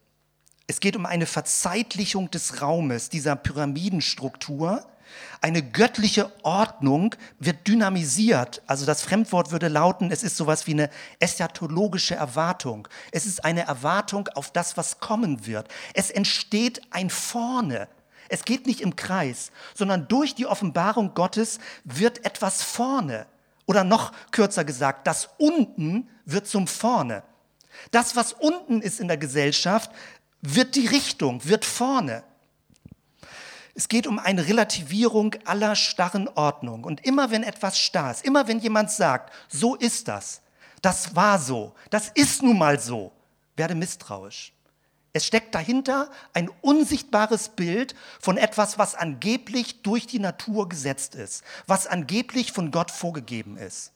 Es 0.67 0.79
geht 0.79 0.95
um 0.95 1.05
eine 1.05 1.25
Verzeitlichung 1.25 2.29
des 2.29 2.61
Raumes, 2.61 3.09
dieser 3.09 3.35
Pyramidenstruktur, 3.35 4.85
Eine 5.41 5.61
göttliche 5.61 6.31
Ordnung 6.43 7.15
wird 7.39 7.67
dynamisiert. 7.67 8.61
Also 8.67 8.85
das 8.85 9.01
Fremdwort 9.01 9.51
würde 9.51 9.67
lauten, 9.67 10.11
es 10.11 10.23
ist 10.23 10.37
sowas 10.37 10.67
wie 10.67 10.71
eine 10.71 10.89
eschatologische 11.19 12.15
Erwartung. 12.15 12.87
Es 13.11 13.25
ist 13.25 13.45
eine 13.45 13.61
Erwartung 13.67 14.27
auf 14.29 14.51
das, 14.51 14.77
was 14.77 14.99
kommen 14.99 15.45
wird. 15.45 15.67
Es 15.93 16.09
entsteht 16.09 16.81
ein 16.91 17.09
Vorne. 17.09 17.87
Es 18.29 18.43
geht 18.45 18.65
nicht 18.67 18.81
im 18.81 18.95
Kreis, 18.95 19.51
sondern 19.73 20.07
durch 20.07 20.35
die 20.35 20.47
Offenbarung 20.47 21.13
Gottes 21.13 21.59
wird 21.83 22.25
etwas 22.25 22.63
vorne. 22.63 23.25
Oder 23.65 23.83
noch 23.83 24.11
kürzer 24.31 24.65
gesagt, 24.65 25.07
das 25.07 25.29
Unten 25.37 26.09
wird 26.25 26.47
zum 26.47 26.67
Vorne. 26.67 27.23
Das, 27.91 28.15
was 28.15 28.33
unten 28.33 28.81
ist 28.81 28.99
in 28.99 29.07
der 29.07 29.17
Gesellschaft, 29.17 29.91
wird 30.41 30.75
die 30.75 30.87
Richtung, 30.87 31.43
wird 31.45 31.65
vorne. 31.65 32.23
Es 33.77 33.89
geht 33.89 34.07
um 34.07 34.17
eine 34.17 34.47
Relativierung 34.47 35.35
aller 35.45 35.75
starren 35.75 36.27
Ordnung. 36.29 36.83
Und 36.83 37.05
immer 37.05 37.29
wenn 37.29 37.43
etwas 37.43 37.77
starr 37.77 38.09
ist, 38.09 38.25
immer 38.25 38.47
wenn 38.47 38.57
jemand 38.57 38.89
sagt, 38.89 39.31
so 39.49 39.75
ist 39.75 40.07
das, 40.07 40.41
das 40.81 41.15
war 41.15 41.37
so, 41.37 41.75
das 41.91 42.09
ist 42.09 42.41
nun 42.41 42.57
mal 42.57 42.79
so, 42.79 43.11
werde 43.55 43.75
misstrauisch. 43.75 44.51
Es 45.13 45.27
steckt 45.27 45.53
dahinter 45.53 46.09
ein 46.33 46.49
unsichtbares 46.61 47.49
Bild 47.49 47.93
von 48.19 48.37
etwas, 48.37 48.79
was 48.79 48.95
angeblich 48.95 49.83
durch 49.83 50.07
die 50.07 50.19
Natur 50.19 50.67
gesetzt 50.69 51.13
ist, 51.13 51.43
was 51.67 51.85
angeblich 51.85 52.51
von 52.51 52.71
Gott 52.71 52.89
vorgegeben 52.89 53.57
ist. 53.57 53.91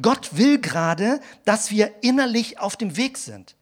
Gott 0.00 0.38
will 0.38 0.58
gerade, 0.58 1.20
dass 1.44 1.70
wir 1.70 2.02
innerlich 2.02 2.58
auf 2.58 2.74
dem 2.74 2.96
Weg 2.96 3.18
sind 3.18 3.54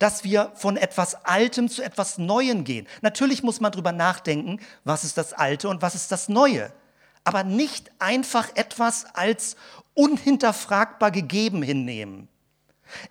dass 0.00 0.24
wir 0.24 0.50
von 0.56 0.76
etwas 0.76 1.24
Altem 1.24 1.68
zu 1.68 1.82
etwas 1.82 2.18
Neuem 2.18 2.64
gehen. 2.64 2.88
Natürlich 3.02 3.44
muss 3.44 3.60
man 3.60 3.70
darüber 3.70 3.92
nachdenken, 3.92 4.58
was 4.82 5.04
ist 5.04 5.16
das 5.16 5.32
Alte 5.32 5.68
und 5.68 5.82
was 5.82 5.94
ist 5.94 6.10
das 6.10 6.28
Neue. 6.28 6.72
Aber 7.22 7.44
nicht 7.44 7.92
einfach 8.00 8.48
etwas 8.56 9.04
als 9.14 9.56
unhinterfragbar 9.94 11.10
gegeben 11.10 11.62
hinnehmen. 11.62 12.28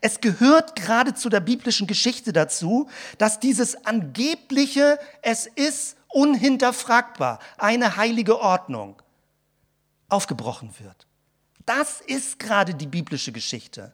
Es 0.01 0.19
gehört 0.19 0.75
gerade 0.75 1.13
zu 1.13 1.29
der 1.29 1.39
biblischen 1.39 1.85
Geschichte 1.85 2.33
dazu, 2.33 2.89
dass 3.19 3.39
dieses 3.39 3.85
angebliche, 3.85 4.99
es 5.21 5.45
ist 5.45 5.95
unhinterfragbar, 6.07 7.39
eine 7.57 7.97
heilige 7.97 8.39
Ordnung, 8.39 9.01
aufgebrochen 10.09 10.73
wird. 10.79 11.05
Das 11.67 12.01
ist 12.01 12.39
gerade 12.39 12.73
die 12.73 12.87
biblische 12.87 13.31
Geschichte. 13.31 13.93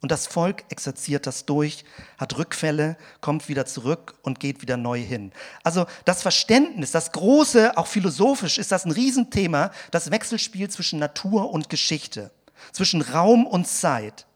Und 0.00 0.12
das 0.12 0.28
Volk 0.28 0.64
exerziert 0.68 1.26
das 1.26 1.44
durch, 1.44 1.84
hat 2.18 2.38
Rückfälle, 2.38 2.96
kommt 3.20 3.48
wieder 3.48 3.66
zurück 3.66 4.14
und 4.22 4.38
geht 4.38 4.62
wieder 4.62 4.76
neu 4.76 5.00
hin. 5.00 5.32
Also 5.64 5.86
das 6.04 6.22
Verständnis, 6.22 6.92
das 6.92 7.10
große, 7.10 7.76
auch 7.76 7.88
philosophisch 7.88 8.58
ist 8.58 8.70
das 8.70 8.84
ein 8.84 8.92
Riesenthema, 8.92 9.72
das 9.90 10.12
Wechselspiel 10.12 10.70
zwischen 10.70 11.00
Natur 11.00 11.50
und 11.50 11.68
Geschichte, 11.68 12.30
zwischen 12.72 13.02
Raum 13.02 13.44
und 13.44 13.66
Zeit. 13.66 14.26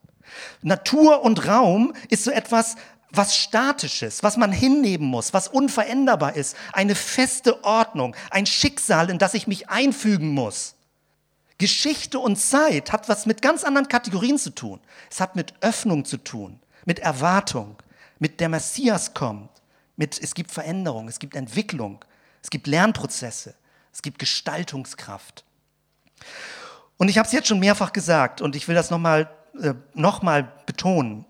Natur 0.63 1.23
und 1.23 1.47
Raum 1.47 1.93
ist 2.09 2.25
so 2.25 2.33
etwas, 2.33 2.75
was 3.11 3.37
Statisches, 3.37 4.23
was 4.23 4.37
man 4.37 4.51
hinnehmen 4.51 5.07
muss, 5.07 5.33
was 5.33 5.47
unveränderbar 5.47 6.35
ist, 6.35 6.57
eine 6.73 6.95
feste 6.95 7.63
Ordnung, 7.63 8.17
ein 8.31 8.47
Schicksal, 8.47 9.11
in 9.11 9.19
das 9.19 9.35
ich 9.35 9.47
mich 9.47 9.69
einfügen 9.69 10.29
muss. 10.29 10.75
Geschichte 11.63 12.19
und 12.19 12.35
Zeit 12.41 12.91
hat 12.91 13.09
was 13.09 13.25
mit 13.25 13.41
ganz 13.41 13.63
anderen 13.63 13.87
Kategorien 13.87 14.37
zu 14.37 14.51
tun. 14.51 14.81
Es 15.09 15.21
hat 15.21 15.37
mit 15.37 15.55
Öffnung 15.61 16.05
zu 16.05 16.17
tun, 16.17 16.59
mit 16.87 16.99
Erwartung, 16.99 17.77
mit 18.19 18.41
der 18.41 18.49
Messias 18.49 19.15
kommt, 19.15 19.49
mit 19.95 20.21
es 20.21 20.35
gibt 20.35 20.51
Veränderung, 20.51 21.07
es 21.07 21.21
gibt 21.21 21.37
Entwicklung, 21.37 22.05
es 22.43 22.51
gibt 22.51 22.67
Lernprozesse, 22.67 23.55
es 23.93 24.03
gibt 24.03 24.19
Gestaltungskraft. 24.19 25.45
Und 26.97 27.07
ich 27.07 27.17
habe 27.17 27.29
es 27.29 27.33
jetzt 27.33 27.47
schon 27.47 27.61
mehrfach 27.61 27.93
gesagt 27.93 28.41
und 28.41 28.57
ich 28.57 28.67
will 28.67 28.75
das 28.75 28.91
nochmal 28.91 29.31
äh, 29.61 29.75
noch 29.95 30.19
betonen. 30.67 31.27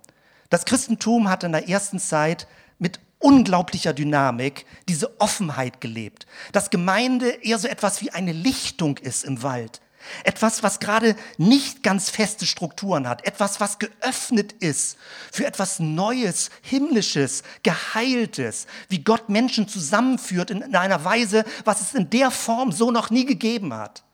Das 0.48 0.64
Christentum 0.64 1.28
hat 1.28 1.44
in 1.44 1.52
der 1.52 1.68
ersten 1.68 1.98
Zeit 1.98 2.46
mit 2.78 3.00
unglaublicher 3.18 3.92
Dynamik 3.92 4.64
diese 4.88 5.20
Offenheit 5.20 5.82
gelebt, 5.82 6.26
dass 6.52 6.70
Gemeinde 6.70 7.28
eher 7.44 7.58
so 7.58 7.68
etwas 7.68 8.00
wie 8.00 8.12
eine 8.12 8.32
Lichtung 8.32 8.96
ist 8.96 9.24
im 9.24 9.42
Wald, 9.42 9.82
etwas, 10.24 10.62
was 10.62 10.80
gerade 10.80 11.16
nicht 11.38 11.82
ganz 11.82 12.10
feste 12.10 12.46
Strukturen 12.46 13.08
hat. 13.08 13.26
Etwas, 13.26 13.60
was 13.60 13.78
geöffnet 13.78 14.52
ist 14.52 14.96
für 15.30 15.46
etwas 15.46 15.78
Neues, 15.80 16.50
Himmlisches, 16.62 17.42
Geheiltes. 17.62 18.66
Wie 18.88 19.02
Gott 19.02 19.28
Menschen 19.28 19.68
zusammenführt 19.68 20.50
in 20.50 20.74
einer 20.74 21.04
Weise, 21.04 21.44
was 21.64 21.80
es 21.80 21.94
in 21.94 22.10
der 22.10 22.30
Form 22.30 22.72
so 22.72 22.90
noch 22.90 23.10
nie 23.10 23.24
gegeben 23.24 23.74
hat. 23.74 24.04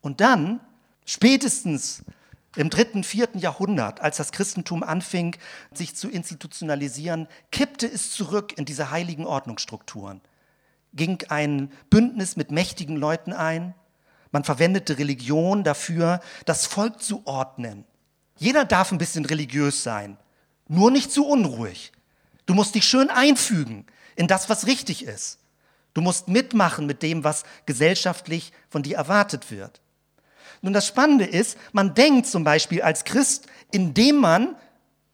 Und 0.00 0.20
dann, 0.20 0.60
spätestens 1.04 2.02
im 2.56 2.70
dritten, 2.70 3.04
vierten 3.04 3.38
Jahrhundert, 3.38 4.00
als 4.00 4.16
das 4.16 4.32
Christentum 4.32 4.82
anfing, 4.82 5.36
sich 5.72 5.94
zu 5.94 6.08
institutionalisieren, 6.08 7.28
kippte 7.52 7.86
es 7.86 8.10
zurück 8.10 8.58
in 8.58 8.64
diese 8.64 8.90
heiligen 8.90 9.24
Ordnungsstrukturen. 9.24 10.20
Ging 10.92 11.22
ein 11.28 11.70
Bündnis 11.90 12.36
mit 12.36 12.50
mächtigen 12.50 12.96
Leuten 12.96 13.32
ein, 13.32 13.74
man 14.32 14.44
verwendete 14.44 14.98
Religion 14.98 15.64
dafür, 15.64 16.20
das 16.44 16.66
Volk 16.66 17.02
zu 17.02 17.22
ordnen. 17.26 17.84
Jeder 18.36 18.64
darf 18.64 18.92
ein 18.92 18.98
bisschen 18.98 19.24
religiös 19.24 19.82
sein, 19.82 20.16
nur 20.68 20.90
nicht 20.90 21.10
zu 21.10 21.26
unruhig. 21.26 21.92
Du 22.46 22.54
musst 22.54 22.74
dich 22.74 22.84
schön 22.84 23.10
einfügen 23.10 23.86
in 24.16 24.26
das, 24.26 24.48
was 24.48 24.66
richtig 24.66 25.04
ist. 25.04 25.38
Du 25.94 26.00
musst 26.00 26.28
mitmachen 26.28 26.86
mit 26.86 27.02
dem, 27.02 27.24
was 27.24 27.44
gesellschaftlich 27.66 28.52
von 28.68 28.82
dir 28.82 28.96
erwartet 28.96 29.50
wird. 29.50 29.80
Nun, 30.62 30.72
das 30.72 30.86
Spannende 30.86 31.24
ist, 31.24 31.58
man 31.72 31.94
denkt 31.94 32.26
zum 32.26 32.44
Beispiel 32.44 32.82
als 32.82 33.04
Christ, 33.04 33.46
indem 33.72 34.16
man 34.16 34.56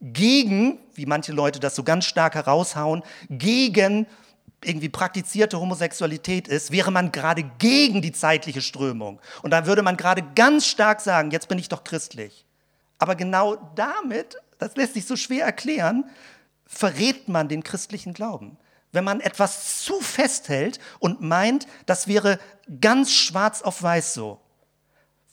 gegen, 0.00 0.78
wie 0.94 1.06
manche 1.06 1.32
Leute 1.32 1.60
das 1.60 1.74
so 1.74 1.82
ganz 1.82 2.04
stark 2.04 2.34
heraushauen, 2.34 3.02
gegen 3.30 4.06
irgendwie 4.66 4.88
praktizierte 4.88 5.60
Homosexualität 5.60 6.48
ist, 6.48 6.70
wäre 6.70 6.90
man 6.90 7.12
gerade 7.12 7.44
gegen 7.58 8.02
die 8.02 8.12
zeitliche 8.12 8.62
Strömung. 8.62 9.20
Und 9.42 9.50
da 9.50 9.66
würde 9.66 9.82
man 9.82 9.96
gerade 9.96 10.22
ganz 10.34 10.66
stark 10.66 11.00
sagen, 11.00 11.30
jetzt 11.30 11.48
bin 11.48 11.58
ich 11.58 11.68
doch 11.68 11.84
christlich. 11.84 12.44
Aber 12.98 13.14
genau 13.14 13.56
damit, 13.74 14.36
das 14.58 14.76
lässt 14.76 14.94
sich 14.94 15.06
so 15.06 15.16
schwer 15.16 15.44
erklären, 15.44 16.04
verrät 16.66 17.28
man 17.28 17.48
den 17.48 17.62
christlichen 17.62 18.14
Glauben. 18.14 18.58
Wenn 18.92 19.04
man 19.04 19.20
etwas 19.20 19.82
zu 19.82 20.00
festhält 20.00 20.78
und 20.98 21.20
meint, 21.20 21.66
das 21.86 22.08
wäre 22.08 22.38
ganz 22.80 23.12
schwarz 23.12 23.62
auf 23.62 23.82
weiß 23.82 24.14
so. 24.14 24.40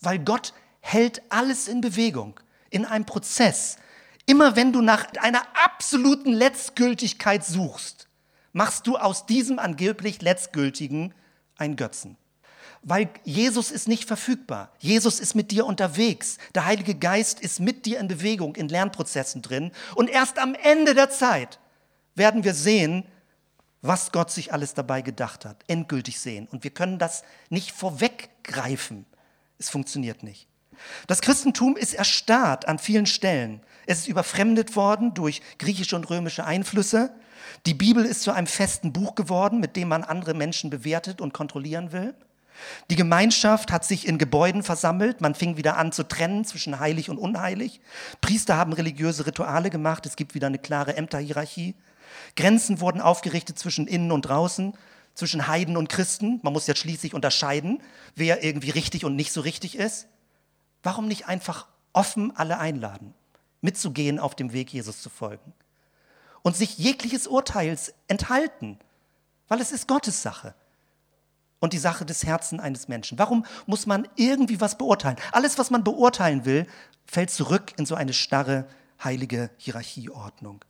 Weil 0.01 0.19
Gott 0.19 0.53
hält 0.81 1.21
alles 1.29 1.67
in 1.67 1.79
Bewegung, 1.81 2.39
in 2.69 2.85
einem 2.85 3.05
Prozess. 3.05 3.77
Immer 4.25 4.55
wenn 4.55 4.73
du 4.73 4.81
nach 4.81 5.07
einer 5.19 5.43
absoluten 5.63 6.31
Letztgültigkeit 6.31 7.45
suchst, 7.45 8.07
machst 8.53 8.87
du 8.87 8.97
aus 8.97 9.25
diesem 9.25 9.59
angeblich 9.59 10.21
letztgültigen 10.21 11.13
ein 11.57 11.75
Götzen. 11.75 12.17
Weil 12.81 13.09
Jesus 13.23 13.71
ist 13.71 13.87
nicht 13.87 14.05
verfügbar. 14.05 14.71
Jesus 14.79 15.19
ist 15.19 15.35
mit 15.35 15.51
dir 15.51 15.65
unterwegs. 15.65 16.37
Der 16.53 16.65
Heilige 16.65 16.95
Geist 16.95 17.39
ist 17.39 17.59
mit 17.59 17.85
dir 17.85 17.99
in 17.99 18.07
Bewegung, 18.07 18.55
in 18.55 18.67
Lernprozessen 18.67 19.41
drin. 19.41 19.71
Und 19.95 20.09
erst 20.09 20.37
am 20.37 20.53
Ende 20.53 20.93
der 20.93 21.09
Zeit 21.09 21.59
werden 22.15 22.43
wir 22.43 22.53
sehen, 22.53 23.05
was 23.81 24.11
Gott 24.11 24.31
sich 24.31 24.53
alles 24.53 24.73
dabei 24.73 25.01
gedacht 25.01 25.45
hat. 25.45 25.63
Endgültig 25.67 26.19
sehen. 26.19 26.47
Und 26.51 26.63
wir 26.63 26.71
können 26.71 26.99
das 26.99 27.23
nicht 27.49 27.71
vorweggreifen. 27.71 29.05
Es 29.57 29.69
funktioniert 29.69 30.23
nicht. 30.23 30.47
Das 31.07 31.21
Christentum 31.21 31.77
ist 31.77 31.93
erstarrt 31.93 32.67
an 32.67 32.79
vielen 32.79 33.05
Stellen. 33.05 33.61
Es 33.85 33.99
ist 33.99 34.07
überfremdet 34.07 34.75
worden 34.75 35.13
durch 35.13 35.41
griechische 35.57 35.95
und 35.95 36.09
römische 36.09 36.45
Einflüsse. 36.45 37.13
Die 37.65 37.73
Bibel 37.73 38.05
ist 38.05 38.23
zu 38.23 38.31
einem 38.31 38.47
festen 38.47 38.93
Buch 38.93 39.15
geworden, 39.15 39.59
mit 39.59 39.75
dem 39.75 39.87
man 39.87 40.03
andere 40.03 40.33
Menschen 40.33 40.69
bewertet 40.69 41.21
und 41.21 41.33
kontrollieren 41.33 41.91
will. 41.91 42.15
Die 42.89 42.95
Gemeinschaft 42.95 43.71
hat 43.71 43.85
sich 43.85 44.07
in 44.07 44.17
Gebäuden 44.17 44.63
versammelt. 44.63 45.21
Man 45.21 45.35
fing 45.35 45.57
wieder 45.57 45.77
an 45.77 45.91
zu 45.91 46.03
trennen 46.03 46.45
zwischen 46.45 46.79
heilig 46.79 47.09
und 47.09 47.17
unheilig. 47.17 47.81
Priester 48.21 48.57
haben 48.57 48.73
religiöse 48.73 49.25
Rituale 49.25 49.69
gemacht. 49.69 50.05
Es 50.05 50.15
gibt 50.15 50.35
wieder 50.35 50.47
eine 50.47 50.59
klare 50.59 50.95
Ämterhierarchie. 50.95 51.75
Grenzen 52.35 52.79
wurden 52.79 53.01
aufgerichtet 53.01 53.57
zwischen 53.57 53.87
innen 53.87 54.11
und 54.11 54.23
draußen, 54.23 54.73
zwischen 55.15 55.47
Heiden 55.47 55.77
und 55.77 55.89
Christen. 55.89 56.39
Man 56.43 56.53
muss 56.53 56.67
jetzt 56.67 56.79
schließlich 56.79 57.13
unterscheiden, 57.13 57.81
wer 58.15 58.43
irgendwie 58.43 58.69
richtig 58.69 59.05
und 59.05 59.15
nicht 59.15 59.31
so 59.31 59.41
richtig 59.41 59.77
ist. 59.77 60.07
Warum 60.83 61.07
nicht 61.07 61.27
einfach 61.27 61.67
offen 61.93 62.35
alle 62.35 62.59
einladen, 62.59 63.13
mitzugehen 63.61 64.19
auf 64.19 64.35
dem 64.35 64.53
Weg, 64.53 64.71
Jesus 64.73 65.01
zu 65.01 65.09
folgen? 65.09 65.53
Und 66.43 66.55
sich 66.55 66.77
jegliches 66.77 67.25
Urteils 67.25 67.93
enthalten, 68.07 68.77
weil 69.47 69.59
es 69.59 69.71
ist 69.71 69.87
Gottes 69.87 70.21
Sache 70.21 70.53
und 71.59 71.73
die 71.73 71.79
Sache 71.79 72.05
des 72.05 72.25
Herzens 72.25 72.61
eines 72.61 72.87
Menschen. 72.87 73.17
Warum 73.17 73.45
muss 73.65 73.87
man 73.87 74.07
irgendwie 74.15 74.61
was 74.61 74.77
beurteilen? 74.77 75.17
Alles, 75.31 75.57
was 75.57 75.71
man 75.71 75.83
beurteilen 75.83 76.45
will, 76.45 76.67
fällt 77.05 77.31
zurück 77.31 77.73
in 77.77 77.85
so 77.85 77.95
eine 77.95 78.13
starre, 78.13 78.67
heilige 79.03 79.49
Hierarchieordnung. 79.57 80.63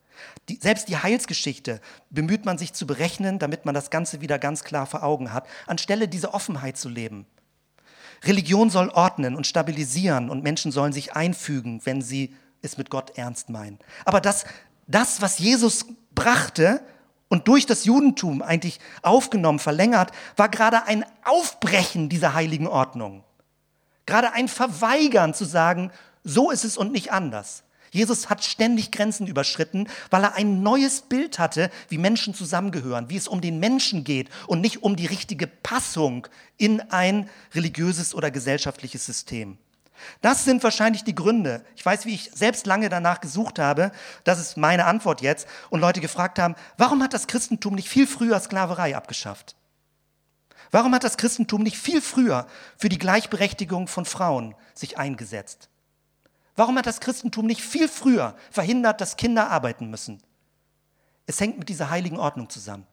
Die, 0.49 0.59
selbst 0.61 0.89
die 0.89 0.97
Heilsgeschichte 0.97 1.81
bemüht 2.11 2.45
man 2.45 2.57
sich 2.59 2.73
zu 2.73 2.85
berechnen, 2.85 3.39
damit 3.39 3.65
man 3.65 3.73
das 3.73 3.89
Ganze 3.89 4.21
wieder 4.21 4.37
ganz 4.37 4.63
klar 4.63 4.85
vor 4.85 5.03
Augen 5.03 5.33
hat, 5.33 5.47
anstelle 5.65 6.07
diese 6.07 6.33
Offenheit 6.33 6.77
zu 6.77 6.89
leben. 6.89 7.25
Religion 8.23 8.69
soll 8.69 8.89
ordnen 8.89 9.35
und 9.35 9.47
stabilisieren 9.47 10.29
und 10.29 10.43
Menschen 10.43 10.71
sollen 10.71 10.93
sich 10.93 11.13
einfügen, 11.13 11.81
wenn 11.85 12.01
sie 12.01 12.35
es 12.61 12.77
mit 12.77 12.89
Gott 12.89 13.17
ernst 13.17 13.49
meinen. 13.49 13.79
Aber 14.05 14.21
das, 14.21 14.45
das 14.87 15.21
was 15.21 15.39
Jesus 15.39 15.85
brachte 16.13 16.81
und 17.29 17.47
durch 17.47 17.65
das 17.65 17.85
Judentum 17.85 18.41
eigentlich 18.41 18.79
aufgenommen, 19.01 19.59
verlängert, 19.59 20.11
war 20.35 20.49
gerade 20.49 20.83
ein 20.85 21.05
Aufbrechen 21.23 22.09
dieser 22.09 22.33
heiligen 22.33 22.67
Ordnung. 22.67 23.23
Gerade 24.05 24.33
ein 24.33 24.47
Verweigern 24.47 25.33
zu 25.33 25.45
sagen, 25.45 25.91
so 26.23 26.51
ist 26.51 26.63
es 26.63 26.77
und 26.77 26.91
nicht 26.91 27.11
anders. 27.11 27.63
Jesus 27.93 28.29
hat 28.29 28.43
ständig 28.43 28.91
Grenzen 28.91 29.27
überschritten, 29.27 29.87
weil 30.09 30.23
er 30.23 30.33
ein 30.33 30.63
neues 30.63 31.01
Bild 31.01 31.37
hatte, 31.37 31.69
wie 31.89 31.99
Menschen 31.99 32.33
zusammengehören, 32.33 33.09
wie 33.09 33.17
es 33.17 33.27
um 33.27 33.39
den 33.39 33.59
Menschen 33.59 34.03
geht 34.03 34.29
und 34.47 34.61
nicht 34.61 34.81
um 34.81 34.95
die 34.95 35.05
richtige 35.05 35.45
Passung 35.45 36.27
in 36.57 36.81
ein 36.91 37.29
religiöses 37.53 38.15
oder 38.15 38.31
gesellschaftliches 38.31 39.05
System. 39.05 39.59
Das 40.21 40.43
sind 40.43 40.63
wahrscheinlich 40.63 41.03
die 41.03 41.15
Gründe. 41.15 41.63
Ich 41.75 41.85
weiß, 41.85 42.05
wie 42.05 42.15
ich 42.15 42.31
selbst 42.33 42.65
lange 42.65 42.89
danach 42.89 43.21
gesucht 43.21 43.59
habe. 43.59 43.91
Das 44.23 44.39
ist 44.39 44.57
meine 44.57 44.85
Antwort 44.85 45.21
jetzt. 45.21 45.47
Und 45.69 45.79
Leute 45.79 46.01
gefragt 46.01 46.39
haben, 46.39 46.55
warum 46.77 47.03
hat 47.03 47.13
das 47.13 47.27
Christentum 47.27 47.75
nicht 47.75 47.89
viel 47.89 48.07
früher 48.07 48.39
Sklaverei 48.39 48.95
abgeschafft? 48.95 49.55
Warum 50.71 50.95
hat 50.95 51.03
das 51.03 51.17
Christentum 51.17 51.61
nicht 51.61 51.77
viel 51.77 52.01
früher 52.01 52.47
für 52.77 52.89
die 52.89 52.97
Gleichberechtigung 52.97 53.87
von 53.87 54.05
Frauen 54.05 54.55
sich 54.73 54.97
eingesetzt? 54.97 55.69
Warum 56.55 56.77
hat 56.77 56.85
das 56.85 56.99
Christentum 56.99 57.45
nicht 57.45 57.61
viel 57.61 57.87
früher 57.87 58.35
verhindert, 58.51 59.01
dass 59.01 59.17
Kinder 59.17 59.49
arbeiten 59.49 59.89
müssen? 59.89 60.21
Es 61.25 61.39
hängt 61.39 61.59
mit 61.59 61.69
dieser 61.69 61.89
heiligen 61.89 62.17
Ordnung 62.17 62.49
zusammen, 62.49 62.85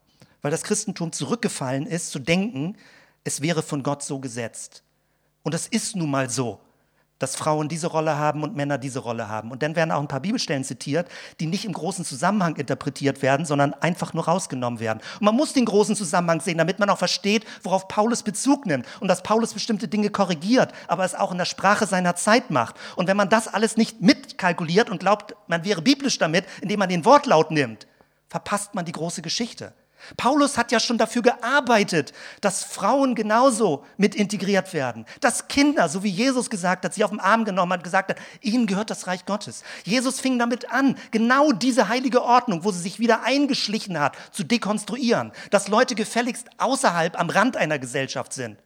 weil 0.43 0.51
das 0.51 0.63
Christentum 0.63 1.13
zurückgefallen 1.13 1.87
ist, 1.87 2.11
zu 2.11 2.19
denken, 2.19 2.77
es 3.25 3.41
wäre 3.41 3.63
von 3.63 3.83
Gott 3.83 4.03
so 4.03 4.19
gesetzt. 4.19 4.83
Und 5.43 5.55
das 5.55 5.67
ist 5.67 5.97
nun 5.97 6.11
mal 6.11 6.31
so 6.31 6.61
dass 7.21 7.37
Frauen 7.37 7.69
diese 7.69 7.87
Rolle 7.87 8.19
haben 8.19 8.43
und 8.43 8.57
Männer 8.57 8.79
diese 8.79 8.99
Rolle 8.99 9.29
haben. 9.29 9.53
Und 9.53 9.63
dann 9.63 9.77
werden 9.77 9.93
auch 9.93 10.01
ein 10.01 10.09
paar 10.09 10.21
Bibelstellen 10.21 10.65
zitiert, 10.65 11.07
die 11.39 11.47
nicht 11.47 11.65
im 11.65 11.73
großen 11.73 12.05
Zusammenhang 12.05 12.57
interpretiert 12.57 13.23
werden, 13.23 13.47
sondern 13.47 13.75
einfach 13.75 14.15
nur 14.15 14.25
rausgenommen 14.25 14.81
werden. 14.81 15.01
Und 15.21 15.27
man 15.27 15.37
muss 15.37 15.53
den 15.53 15.67
großen 15.67 15.95
Zusammenhang 15.95 16.41
sehen, 16.41 16.59
damit 16.59 16.79
man 16.81 16.91
auch 16.91 16.99
versteht, 16.99 17.45
worauf 17.63 17.87
Paulus 17.87 18.25
Bezug 18.25 18.67
nimmt 18.67 18.87
und 19.01 19.09
dass 19.09 19.23
Paulus 19.23 19.55
bestimmte 19.55 19.87
Dinge 19.87 20.11
korrigiert, 20.11 20.73
aber 20.89 21.05
es 21.05 21.15
auch 21.15 21.31
in 21.31 21.39
der 21.39 21.45
Sprache 21.45 21.87
seiner 21.87 22.17
Zeit 22.17 22.51
macht. 22.51 22.75
Und 22.97 23.07
wenn 23.07 23.17
man 23.17 23.29
das 23.29 23.47
alles 23.47 23.77
nicht 23.77 24.01
mitkalkuliert 24.01 24.91
und 24.91 24.99
glaubt, 25.01 25.37
man 25.47 25.65
wäre 25.65 25.83
biblisch 25.83 26.19
damit, 26.19 26.47
indem 26.63 26.79
man 26.79 26.89
den 26.89 27.05
Wortlaut 27.05 27.51
nimmt, 27.51 27.87
verpasst 28.29 28.75
man 28.75 28.87
die 28.87 28.93
große 28.93 29.21
Geschichte. 29.21 29.75
Paulus 30.17 30.57
hat 30.57 30.73
ja 30.73 30.81
schon 30.81 30.99
dafür 30.99 31.23
gearbeitet, 31.23 32.13
dass 32.41 32.65
Frauen 32.65 33.15
genauso 33.15 33.85
mit 33.97 34.15
integriert 34.15 34.73
werden, 34.73 35.07
dass 35.21 35.49
Kinder, 35.49 35.89
so 35.89 36.03
wie 36.03 36.11
Jesus 36.11 36.51
gesagt 36.51 36.85
hat, 36.85 36.95
sie 36.95 37.05
auf 37.05 37.11
den 37.11 37.21
Arm 37.21 37.45
genommen 37.45 37.73
hat, 37.73 37.85
gesagt 37.85 38.11
hat, 38.11 38.19
ihnen 38.41 38.67
gehört 38.67 38.91
das 38.91 39.07
Reich 39.07 39.27
Gottes. 39.27 39.63
Jesus 39.85 40.21
fing 40.21 40.39
damit 40.39 40.71
an, 40.71 40.97
genau 41.11 41.53
diese 41.53 41.89
heilige 41.89 42.23
Ordnung, 42.23 42.65
wo 42.65 42.73
sie 42.73 42.81
sich 42.81 42.99
wieder 42.99 43.23
eingeschlichen 43.23 43.99
hat, 43.99 44.17
zu 44.33 44.45
dekonstruieren, 44.45 45.33
dass 45.51 45.69
Leute 45.69 45.95
gefälligst 45.95 46.49
außerhalb 46.59 47.19
am 47.19 47.31
Rand 47.31 47.57
einer 47.57 47.79
Gesellschaft 47.79 48.33
sind 48.33 48.59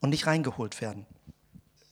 und 0.00 0.10
nicht 0.10 0.26
reingeholt 0.26 0.80
werden. 0.80 1.06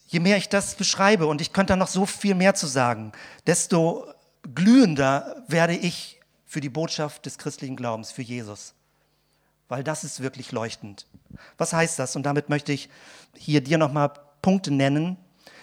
Je 0.06 0.20
mehr 0.20 0.38
ich 0.38 0.48
das 0.48 0.74
beschreibe, 0.74 1.26
und 1.26 1.40
ich 1.40 1.52
könnte 1.52 1.72
da 1.72 1.76
noch 1.76 1.88
so 1.88 2.06
viel 2.06 2.34
mehr 2.34 2.54
zu 2.54 2.66
sagen, 2.66 3.12
desto 3.46 4.06
glühender 4.54 5.44
werde 5.48 5.74
ich 5.74 6.17
für 6.48 6.60
die 6.60 6.70
Botschaft 6.70 7.26
des 7.26 7.38
christlichen 7.38 7.76
Glaubens, 7.76 8.10
für 8.10 8.22
Jesus. 8.22 8.74
Weil 9.68 9.84
das 9.84 10.02
ist 10.02 10.20
wirklich 10.20 10.50
leuchtend. 10.50 11.06
Was 11.58 11.74
heißt 11.74 11.98
das? 11.98 12.16
Und 12.16 12.24
damit 12.24 12.48
möchte 12.48 12.72
ich 12.72 12.88
hier 13.36 13.60
dir 13.60 13.76
nochmal 13.76 14.12
Punkte 14.40 14.72
nennen, 14.72 15.18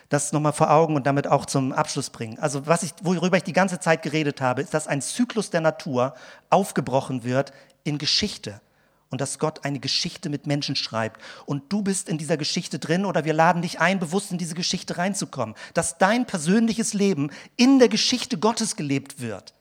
das 0.10 0.32
nochmal 0.32 0.54
vor 0.54 0.70
Augen 0.70 0.96
und 0.96 1.08
damit 1.08 1.26
auch 1.26 1.48
zum 1.48 1.74
Abschluss 1.74 2.12
bringen. 2.12 2.38
Also 2.38 2.68
was 2.68 2.84
ich, 2.84 2.94
worüber 3.02 3.36
ich 3.36 3.44
die 3.44 3.52
ganze 3.52 3.80
Zeit 3.80 4.04
geredet 4.04 4.40
habe, 4.42 4.62
ist, 4.62 4.76
dass 4.76 4.88
ein 4.88 5.02
Zyklus 5.02 5.50
der 5.50 5.62
Natur 5.62 6.14
aufgebrochen 6.52 7.24
wird 7.24 7.52
in 7.84 7.98
Geschichte 7.98 8.62
und 9.10 9.22
dass 9.22 9.40
Gott 9.40 9.66
eine 9.66 9.80
Geschichte 9.80 10.30
mit 10.30 10.46
Menschen 10.46 10.76
schreibt. 10.76 11.20
Und 11.48 11.74
du 11.74 11.82
bist 11.82 12.10
in 12.10 12.20
dieser 12.20 12.38
Geschichte 12.38 12.78
drin 12.78 13.06
oder 13.06 13.26
wir 13.26 13.34
laden 13.34 13.64
dich 13.64 13.80
ein, 13.80 14.00
bewusst 14.00 14.32
in 14.32 14.38
diese 14.38 14.54
Geschichte 14.54 15.00
reinzukommen. 15.00 15.56
Dass 15.74 15.98
dein 15.98 16.28
persönliches 16.28 16.94
Leben 16.94 17.32
in 17.56 17.80
der 17.80 17.90
Geschichte 17.90 18.38
Gottes 18.38 18.76
gelebt 18.76 19.20
wird. 19.20 19.55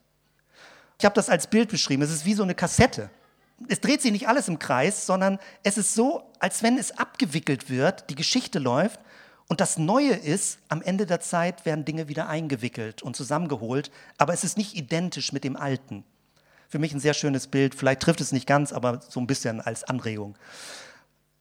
Ich 0.98 1.04
habe 1.04 1.14
das 1.14 1.28
als 1.28 1.46
Bild 1.46 1.68
beschrieben. 1.68 2.02
Es 2.02 2.10
ist 2.10 2.24
wie 2.24 2.34
so 2.34 2.42
eine 2.42 2.54
Kassette. 2.54 3.10
Es 3.68 3.80
dreht 3.80 4.02
sich 4.02 4.12
nicht 4.12 4.28
alles 4.28 4.48
im 4.48 4.58
Kreis, 4.58 5.06
sondern 5.06 5.38
es 5.62 5.78
ist 5.78 5.94
so, 5.94 6.22
als 6.38 6.62
wenn 6.62 6.76
es 6.76 6.92
abgewickelt 6.92 7.70
wird, 7.70 8.10
die 8.10 8.14
Geschichte 8.14 8.58
läuft 8.58 9.00
und 9.48 9.60
das 9.60 9.78
Neue 9.78 10.12
ist, 10.12 10.58
am 10.68 10.82
Ende 10.82 11.06
der 11.06 11.20
Zeit 11.20 11.64
werden 11.64 11.84
Dinge 11.84 12.08
wieder 12.08 12.28
eingewickelt 12.28 13.02
und 13.02 13.14
zusammengeholt, 13.14 13.90
aber 14.18 14.32
es 14.32 14.42
ist 14.42 14.56
nicht 14.56 14.74
identisch 14.74 15.32
mit 15.32 15.44
dem 15.44 15.56
Alten. 15.56 16.04
Für 16.68 16.78
mich 16.78 16.92
ein 16.92 17.00
sehr 17.00 17.14
schönes 17.14 17.46
Bild, 17.46 17.74
vielleicht 17.74 18.00
trifft 18.00 18.20
es 18.20 18.32
nicht 18.32 18.46
ganz, 18.46 18.72
aber 18.72 19.00
so 19.08 19.20
ein 19.20 19.26
bisschen 19.26 19.60
als 19.60 19.84
Anregung. 19.84 20.36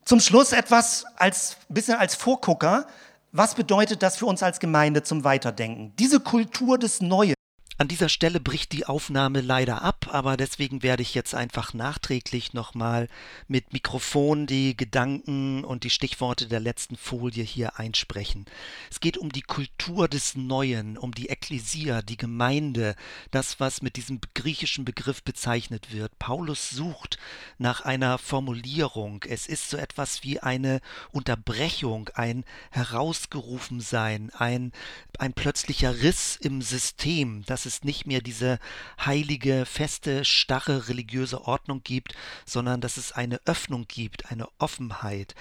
Zum 0.05 0.19
Schluss 0.19 0.51
etwas 0.51 1.05
als 1.15 1.57
bisschen 1.69 1.95
als 1.95 2.13
Vorgucker. 2.15 2.85
Was 3.31 3.55
bedeutet 3.55 4.03
das 4.03 4.17
für 4.17 4.25
uns 4.25 4.43
als 4.43 4.59
Gemeinde 4.59 5.01
zum 5.01 5.23
Weiterdenken? 5.23 5.93
Diese 5.97 6.19
Kultur 6.19 6.77
des 6.77 7.01
Neuen 7.01 7.33
an 7.77 7.87
dieser 7.87 8.07
Stelle 8.07 8.39
bricht 8.39 8.71
die 8.71 8.85
Aufnahme 8.85 9.41
leider 9.41 9.81
ab, 9.81 10.07
aber 10.11 10.37
deswegen 10.37 10.83
werde 10.83 11.01
ich 11.01 11.15
jetzt 11.15 11.33
einfach 11.33 11.73
nachträglich 11.73 12.53
nochmal 12.53 13.09
mit 13.47 13.73
Mikrofon 13.73 14.45
die 14.45 14.77
Gedanken 14.77 15.63
und 15.63 15.83
die 15.83 15.89
Stichworte 15.89 16.47
der 16.47 16.59
letzten 16.59 16.97
Folie 16.97 17.43
hier 17.43 17.79
einsprechen. 17.79 18.45
Es 18.91 18.99
geht 18.99 19.17
um 19.17 19.31
die 19.31 19.41
Kultur 19.41 20.07
des 20.07 20.35
Neuen, 20.35 20.99
um 20.99 21.13
die 21.13 21.29
Ekklesia, 21.29 22.03
die 22.03 22.17
Gemeinde, 22.17 22.95
das, 23.31 23.59
was 23.59 23.81
mit 23.81 23.95
diesem 23.95 24.19
griechischen 24.35 24.85
Begriff 24.85 25.23
bezeichnet 25.23 25.91
wird. 25.91 26.17
Paulus 26.19 26.69
sucht 26.69 27.17
nach 27.57 27.81
einer 27.81 28.19
Formulierung. 28.19 29.23
Es 29.27 29.47
ist 29.47 29.71
so 29.71 29.77
etwas 29.77 30.21
wie 30.21 30.39
eine 30.39 30.79
Unterbrechung, 31.11 32.09
ein 32.13 32.45
Herausgerufensein, 32.69 34.29
ein, 34.37 34.71
ein 35.17 35.33
plötzlicher 35.33 36.01
Riss 36.03 36.35
im 36.35 36.61
System, 36.61 37.43
das 37.47 37.62
dass 37.63 37.75
es 37.75 37.83
nicht 37.85 38.05
mehr 38.05 38.21
diese 38.21 38.59
heilige, 38.99 39.65
feste, 39.65 40.25
starre 40.25 40.89
religiöse 40.89 41.45
Ordnung 41.47 41.81
gibt, 41.81 42.13
sondern 42.45 42.81
dass 42.81 42.97
es 42.97 43.13
eine 43.13 43.39
Öffnung 43.45 43.85
gibt, 43.87 44.31
eine 44.31 44.47
Offenheit. 44.57 45.33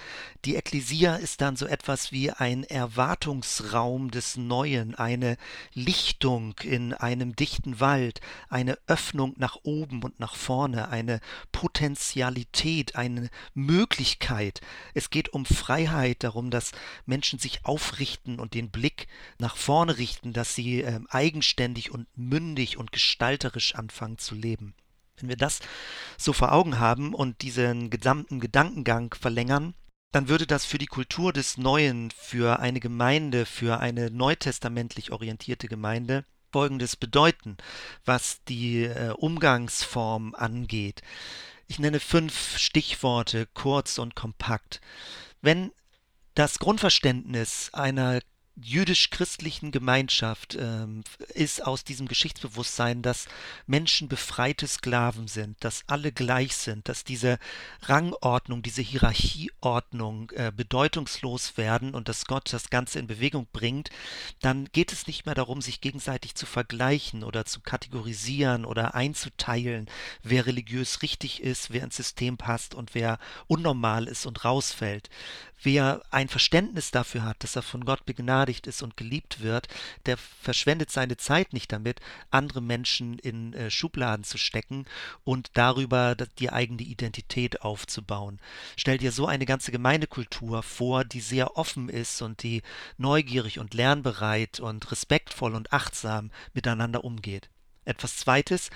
Die 0.45 0.55
Ekklesia 0.55 1.17
ist 1.17 1.41
dann 1.41 1.57
so 1.57 1.67
etwas 1.67 2.13
wie 2.13 2.31
ein 2.31 2.63
Erwartungsraum 2.63 4.13
des 4.13 4.37
Neuen, 4.37 4.95
eine 4.95 5.37
Lichtung 5.75 6.55
in 6.63 6.95
einem 6.95 7.35
dichten 7.35 7.81
Wald, 7.81 8.21
eine 8.49 8.79
Öffnung 8.87 9.35
nach 9.37 9.57
oben 9.65 10.05
und 10.05 10.21
nach 10.21 10.37
vorne, 10.37 10.91
eine 10.91 11.19
Potentialität, 11.51 12.95
eine 12.95 13.31
Möglichkeit. 13.55 14.61
Es 14.95 15.11
geht 15.11 15.33
um 15.33 15.45
Freiheit, 15.45 16.23
darum, 16.23 16.51
dass 16.51 16.71
Menschen 17.05 17.41
sich 17.41 17.65
aufrichten 17.65 18.39
und 18.39 18.55
den 18.55 18.71
Blick 18.71 19.09
nach 19.39 19.57
vorne 19.57 19.99
richten, 19.99 20.33
dass 20.33 20.55
sie 20.55 20.83
äh, 20.83 21.01
eigenständig 21.09 21.91
und 21.91 22.07
mündig 22.15 22.77
und 22.77 22.93
gestalterisch 22.93 23.75
anfangen 23.75 24.19
zu 24.19 24.35
leben. 24.35 24.75
Wenn 25.17 25.29
wir 25.29 25.37
das 25.37 25.61
so 26.19 26.33
vor 26.33 26.53
Augen 26.53 26.79
haben 26.79 27.15
und 27.15 27.43
diesen 27.43 27.91
gesamten 27.91 28.41
Gedankengang 28.41 29.15
verlängern, 29.15 29.75
dann 30.11 30.29
würde 30.29 30.47
das 30.47 30.67
für 30.67 30.79
die 30.79 30.87
Kultur 30.87 31.33
des 31.33 31.57
Neuen, 31.57 32.11
für 32.11 32.61
eine 32.61 32.81
Gemeinde, 32.81 33.47
für 33.47 33.81
eine 33.81 34.11
neutestamentlich 34.11 35.11
orientierte 35.11 35.69
Gemeinde 35.69 36.25
Folgendes 36.53 36.97
bedeuten, 36.97 37.57
was 38.05 38.45
die 38.45 38.85
äh, 38.85 39.15
Umgangsform 39.17 40.35
angeht. 40.35 41.01
Ich 41.67 41.79
nenne 41.79 41.99
fünf 41.99 42.59
Stichworte 42.59 43.49
kurz 43.55 43.99
und 43.99 44.15
kompakt. 44.15 44.83
Wenn 45.41 45.73
das 46.35 46.59
Grundverständnis 46.59 47.71
einer 47.73 48.21
jüdisch-christlichen 48.61 49.71
Gemeinschaft 49.71 50.57
ähm, 50.61 51.05
ist 51.35 51.65
aus 51.65 51.85
diesem 51.85 52.07
Geschichtsbewusstsein, 52.07 53.03
dass 53.03 53.27
Menschen 53.67 54.09
befreite 54.09 54.69
Sklaven 54.69 55.27
sind, 55.27 55.57
dass 55.65 55.85
alle 55.87 56.13
gleich 56.13 56.55
sind, 56.55 56.89
dass 56.89 57.05
diese 57.05 57.39
Rangordnung, 57.83 58.63
diese 58.63 58.83
Hierarchieordnung 58.83 60.31
äh, 60.33 60.53
bedeutungslos 60.55 61.57
werden 61.57 61.95
und 61.95 62.09
dass 62.09 62.27
Gott 62.27 62.53
das 62.53 62.69
Ganze 62.69 62.99
in 62.99 63.07
Bewegung 63.07 63.47
bringt, 63.53 63.91
dann 64.41 64.67
geht 64.73 64.93
es 64.93 65.07
nicht 65.07 65.25
mehr 65.25 65.35
darum, 65.35 65.63
sich 65.63 65.81
gegenseitig 65.81 66.35
zu 66.35 66.45
vergleichen 66.45 67.25
oder 67.25 67.47
zu 67.47 67.61
kategorisieren 67.61 68.65
oder 68.67 68.95
einzuteilen, 68.95 69.89
wer 70.23 70.47
religiös 70.47 71.03
richtig 71.03 71.43
ist, 71.43 71.73
wer 71.73 71.85
ins 71.85 71.97
System 71.97 72.37
passt 72.37 72.75
und 72.75 72.95
wer 72.95 73.19
unnormal 73.47 74.09
ist 74.09 74.27
und 74.27 74.45
rausfällt. 74.45 75.09
Wer 75.65 76.03
ein 76.11 76.29
Verständnis 76.29 76.91
dafür 76.91 77.23
hat, 77.25 77.45
dass 77.45 77.55
er 77.55 77.63
von 77.63 77.85
Gott 77.85 78.05
begnadigt 78.05 78.67
ist 78.67 78.83
und 78.83 78.97
geliebt 78.97 79.43
wird, 79.43 79.69
der 80.07 80.17
verschwendet 80.17 80.91
seine 80.91 81.17
Zeit 81.17 81.53
nicht 81.53 81.71
damit, 81.71 82.01
andere 82.31 82.61
Menschen 82.61 83.19
in 83.21 83.53
äh, 83.53 83.71
Schubladen 83.71 84.25
zu 84.25 84.39
stecken 84.39 84.87
und 85.23 85.51
darüber 85.55 86.17
die 86.39 86.51
eigene 86.51 86.83
Identität 86.83 87.63
aufzubauen. 87.63 88.41
Stell 88.77 88.99
dir 88.99 89.13
so 89.13 89.27
eine 89.27 89.47
ganze 89.47 89.71
Gemeindekultur 89.71 90.65
vor, 90.65 91.05
die 91.05 91.21
sehr 91.21 91.57
offen 91.57 91.89
ist 91.89 92.23
und 92.23 92.43
die 92.43 92.63
neugierig 92.97 93.61
und 93.61 93.73
lernbereit 93.73 94.59
und 94.59 94.91
respektvoll 94.91 95.55
und 95.55 95.73
achtsam 95.73 96.33
miteinander 96.55 97.05
umgeht. 97.05 97.51
Etwas 97.85 98.17
Zweites, 98.17 98.71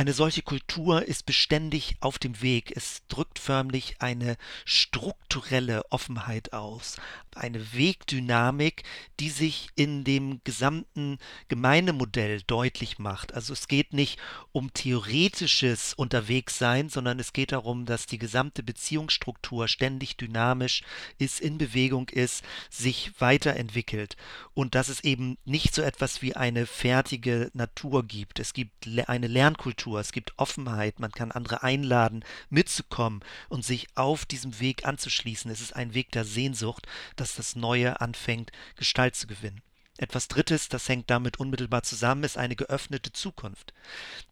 eine 0.00 0.14
solche 0.14 0.40
Kultur 0.40 1.02
ist 1.02 1.26
beständig 1.26 1.96
auf 2.00 2.18
dem 2.18 2.40
Weg. 2.40 2.72
Es 2.74 3.02
drückt 3.08 3.38
förmlich 3.38 3.96
eine 3.98 4.38
strukturelle 4.64 5.82
Offenheit 5.90 6.54
aus, 6.54 6.96
eine 7.34 7.74
Wegdynamik, 7.74 8.82
die 9.20 9.28
sich 9.28 9.68
in 9.74 10.02
dem 10.02 10.40
gesamten 10.42 11.18
Gemeindemodell 11.48 12.40
deutlich 12.46 12.98
macht. 12.98 13.34
Also 13.34 13.52
es 13.52 13.68
geht 13.68 13.92
nicht 13.92 14.18
um 14.52 14.72
theoretisches 14.72 15.92
Unterwegssein, 15.92 16.88
sondern 16.88 17.20
es 17.20 17.34
geht 17.34 17.52
darum, 17.52 17.84
dass 17.84 18.06
die 18.06 18.18
gesamte 18.18 18.62
Beziehungsstruktur 18.62 19.68
ständig 19.68 20.16
dynamisch 20.16 20.80
ist, 21.18 21.40
in 21.42 21.58
Bewegung 21.58 22.08
ist, 22.08 22.42
sich 22.70 23.12
weiterentwickelt 23.18 24.16
und 24.54 24.74
dass 24.74 24.88
es 24.88 25.04
eben 25.04 25.36
nicht 25.44 25.74
so 25.74 25.82
etwas 25.82 26.22
wie 26.22 26.36
eine 26.36 26.64
fertige 26.64 27.50
Natur 27.52 28.06
gibt. 28.06 28.40
Es 28.40 28.54
gibt 28.54 28.88
eine 29.06 29.26
Lernkultur 29.26 29.89
Kultur, 29.90 30.00
es 30.00 30.12
gibt 30.12 30.32
Offenheit, 30.36 31.00
man 31.00 31.10
kann 31.10 31.32
andere 31.32 31.64
einladen, 31.64 32.24
mitzukommen 32.48 33.24
und 33.48 33.64
sich 33.64 33.88
auf 33.96 34.24
diesem 34.24 34.60
Weg 34.60 34.86
anzuschließen. 34.86 35.50
Es 35.50 35.60
ist 35.60 35.74
ein 35.74 35.94
Weg 35.94 36.12
der 36.12 36.24
Sehnsucht, 36.24 36.86
dass 37.16 37.34
das 37.34 37.56
Neue 37.56 38.00
anfängt, 38.00 38.52
Gestalt 38.76 39.16
zu 39.16 39.26
gewinnen. 39.26 39.62
Etwas 39.98 40.28
Drittes, 40.28 40.68
das 40.68 40.88
hängt 40.88 41.10
damit 41.10 41.40
unmittelbar 41.40 41.82
zusammen, 41.82 42.24
ist 42.24 42.38
eine 42.38 42.56
geöffnete 42.56 43.12
Zukunft. 43.12 43.74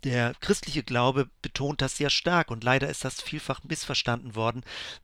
Der 0.05 0.33
christliche 0.41 0.83
Glaube 0.83 1.29
betont 1.43 1.83
das 1.83 1.97
sehr 1.97 2.09
stark 2.09 2.51
und 2.51 2.65
leider 2.65 2.89
ist 2.89 3.05
das 3.05 3.21
vielfach 3.21 3.65
missverstanden 3.65 4.35
worden. 4.35 4.63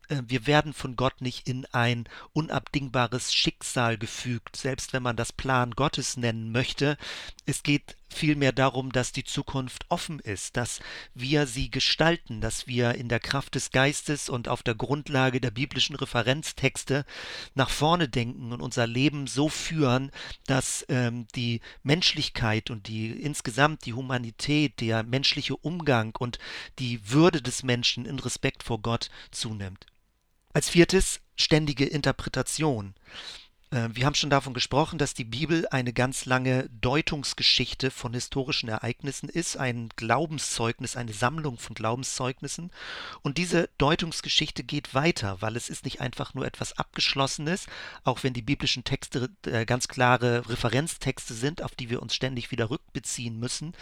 Äh, 0.08 0.22
wir 0.26 0.46
werden 0.46 0.72
von 0.72 0.96
Gott 0.96 1.20
nicht 1.20 1.48
in 1.48 1.66
ein 1.72 2.08
unabdingbares 2.32 3.34
Schicksal 3.34 3.98
gefügt, 3.98 4.56
selbst 4.56 4.92
wenn 4.92 5.02
man 5.02 5.16
das 5.16 5.32
Plan 5.32 5.72
Gottes 5.72 6.16
nennen 6.16 6.50
möchte. 6.50 6.96
Es 7.44 7.62
geht 7.62 7.96
vielmehr 8.14 8.52
darum, 8.52 8.92
dass 8.92 9.12
die 9.12 9.24
Zukunft 9.24 9.86
offen 9.88 10.20
ist, 10.20 10.56
dass 10.56 10.80
wir 11.14 11.46
sie 11.46 11.70
gestalten, 11.70 12.40
dass 12.40 12.66
wir 12.66 12.94
in 12.94 13.08
der 13.08 13.20
Kraft 13.20 13.54
des 13.54 13.70
Geistes 13.70 14.28
und 14.28 14.48
auf 14.48 14.62
der 14.62 14.74
Grundlage 14.74 15.40
der 15.40 15.50
biblischen 15.50 15.96
Referenztexte 15.96 17.04
nach 17.54 17.70
vorne 17.70 18.08
denken 18.08 18.52
und 18.52 18.60
unser 18.60 18.86
Leben 18.86 19.26
so 19.26 19.48
führen, 19.48 20.10
dass 20.46 20.84
ähm, 20.88 21.26
die 21.34 21.60
Menschlichkeit 21.82 22.70
und 22.70 22.88
die 22.88 23.10
insgesamt 23.10 23.84
die 23.86 23.94
Humanität, 23.94 24.80
der 24.80 25.02
menschliche 25.02 25.56
Umgang 25.56 26.14
und 26.18 26.38
die 26.78 27.10
Würde 27.10 27.42
des 27.42 27.62
Menschen 27.62 28.06
in 28.06 28.18
Respekt 28.18 28.62
vor 28.62 28.80
Gott 28.80 29.10
zunimmt. 29.30 29.86
Als 30.52 30.68
viertes 30.68 31.20
ständige 31.36 31.84
Interpretation. 31.84 32.94
Äh, 33.74 33.88
wir 33.92 34.06
haben 34.06 34.14
schon 34.14 34.30
davon 34.30 34.54
gesprochen, 34.54 34.98
dass 34.98 35.14
die 35.14 35.24
Bibel 35.24 35.66
eine 35.70 35.92
ganz 35.92 36.24
lange 36.24 36.68
Deutungsgeschichte 36.80 37.90
von 37.90 38.14
historischen 38.14 38.68
Ereignissen 38.68 39.28
ist, 39.28 39.56
ein 39.56 39.88
Glaubenszeugnis, 39.96 40.96
eine 40.96 41.12
Sammlung 41.12 41.58
von 41.58 41.74
Glaubenszeugnissen. 41.74 42.70
Und 43.22 43.36
diese 43.36 43.68
Deutungsgeschichte 43.78 44.62
geht 44.62 44.94
weiter, 44.94 45.38
weil 45.40 45.56
es 45.56 45.68
ist 45.68 45.84
nicht 45.84 46.00
einfach 46.00 46.34
nur 46.34 46.46
etwas 46.46 46.78
Abgeschlossenes, 46.78 47.66
auch 48.04 48.22
wenn 48.22 48.32
die 48.32 48.42
biblischen 48.42 48.84
Texte 48.84 49.28
äh, 49.46 49.66
ganz 49.66 49.88
klare 49.88 50.48
Referenztexte 50.48 51.34
sind, 51.34 51.62
auf 51.62 51.74
die 51.74 51.90
wir 51.90 52.00
uns 52.00 52.14
ständig 52.14 52.50
wieder 52.50 52.70
rückbeziehen 52.70 53.38
müssen. 53.38 53.72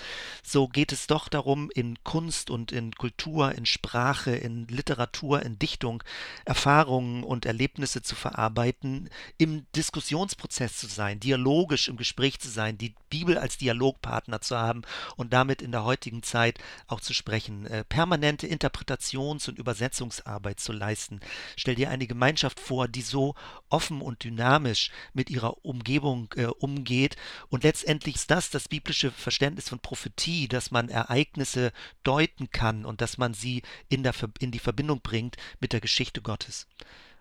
So 0.43 0.69
geht 0.69 0.93
es 0.93 1.07
doch 1.07 1.29
darum, 1.29 1.71
in 1.75 2.03
Kunst 2.03 2.51
und 2.51 2.73
in 2.73 2.93
Kultur, 2.93 3.53
in 3.53 3.67
Sprache, 3.67 4.35
in 4.35 4.67
Literatur, 4.69 5.43
in 5.43 5.59
Dichtung 5.59 6.03
Erfahrungen 6.45 7.25
und 7.25 7.45
Erlebnisse 7.45 8.03
zu 8.03 8.15
verarbeiten, 8.15 9.11
im 9.37 9.67
Diskussionsprozess 9.83 10.77
zu 10.77 10.87
sein, 10.87 11.19
dialogisch 11.19 11.89
im 11.89 11.97
Gespräch 11.97 12.39
zu 12.39 12.49
sein, 12.49 12.79
die 12.79 12.95
Bibel 13.11 13.37
als 13.37 13.59
Dialogpartner 13.59 14.41
zu 14.41 14.57
haben 14.57 14.83
und 15.17 15.33
damit 15.33 15.61
in 15.61 15.73
der 15.73 15.83
heutigen 15.83 16.23
Zeit 16.23 16.61
auch 16.87 17.01
zu 17.01 17.13
sprechen, 17.13 17.67
äh, 17.67 17.83
permanente 17.83 18.47
Interpretations- 18.47 19.49
und 19.49 19.59
Übersetzungsarbeit 19.59 20.61
zu 20.61 20.71
leisten. 20.71 21.19
Stell 21.57 21.75
dir 21.75 21.91
eine 21.91 22.07
Gemeinschaft 22.07 22.61
vor, 22.61 22.87
die 22.87 23.03
so 23.03 23.35
offen 23.71 24.03
und 24.03 24.23
dynamisch 24.23 24.93
mit 25.15 25.31
ihrer 25.31 25.65
Umgebung 25.65 26.33
äh, 26.37 26.45
umgeht 26.47 27.17
und 27.49 27.65
letztendlich 27.65 28.15
ist 28.15 28.31
das 28.31 28.51
das 28.51 28.69
biblische 28.69 29.11
Verständnis 29.11 29.69
von 29.69 29.81
Prophetie, 29.81 30.47
dass 30.47 30.71
man 30.71 30.91
Ereignisse 30.91 31.73
deuten 32.05 32.53
kann 32.53 32.85
und 32.85 33.01
dass 33.01 33.19
man 33.19 33.35
sie 33.35 33.63
in, 33.89 34.05
der, 34.05 34.15
in 34.39 34.53
die 34.53 34.61
Verbindung 34.61 35.01
bringt 35.01 35.37
mit 35.59 35.73
der 35.73 35.81
Geschichte 35.81 36.23
Gottes. 36.23 36.69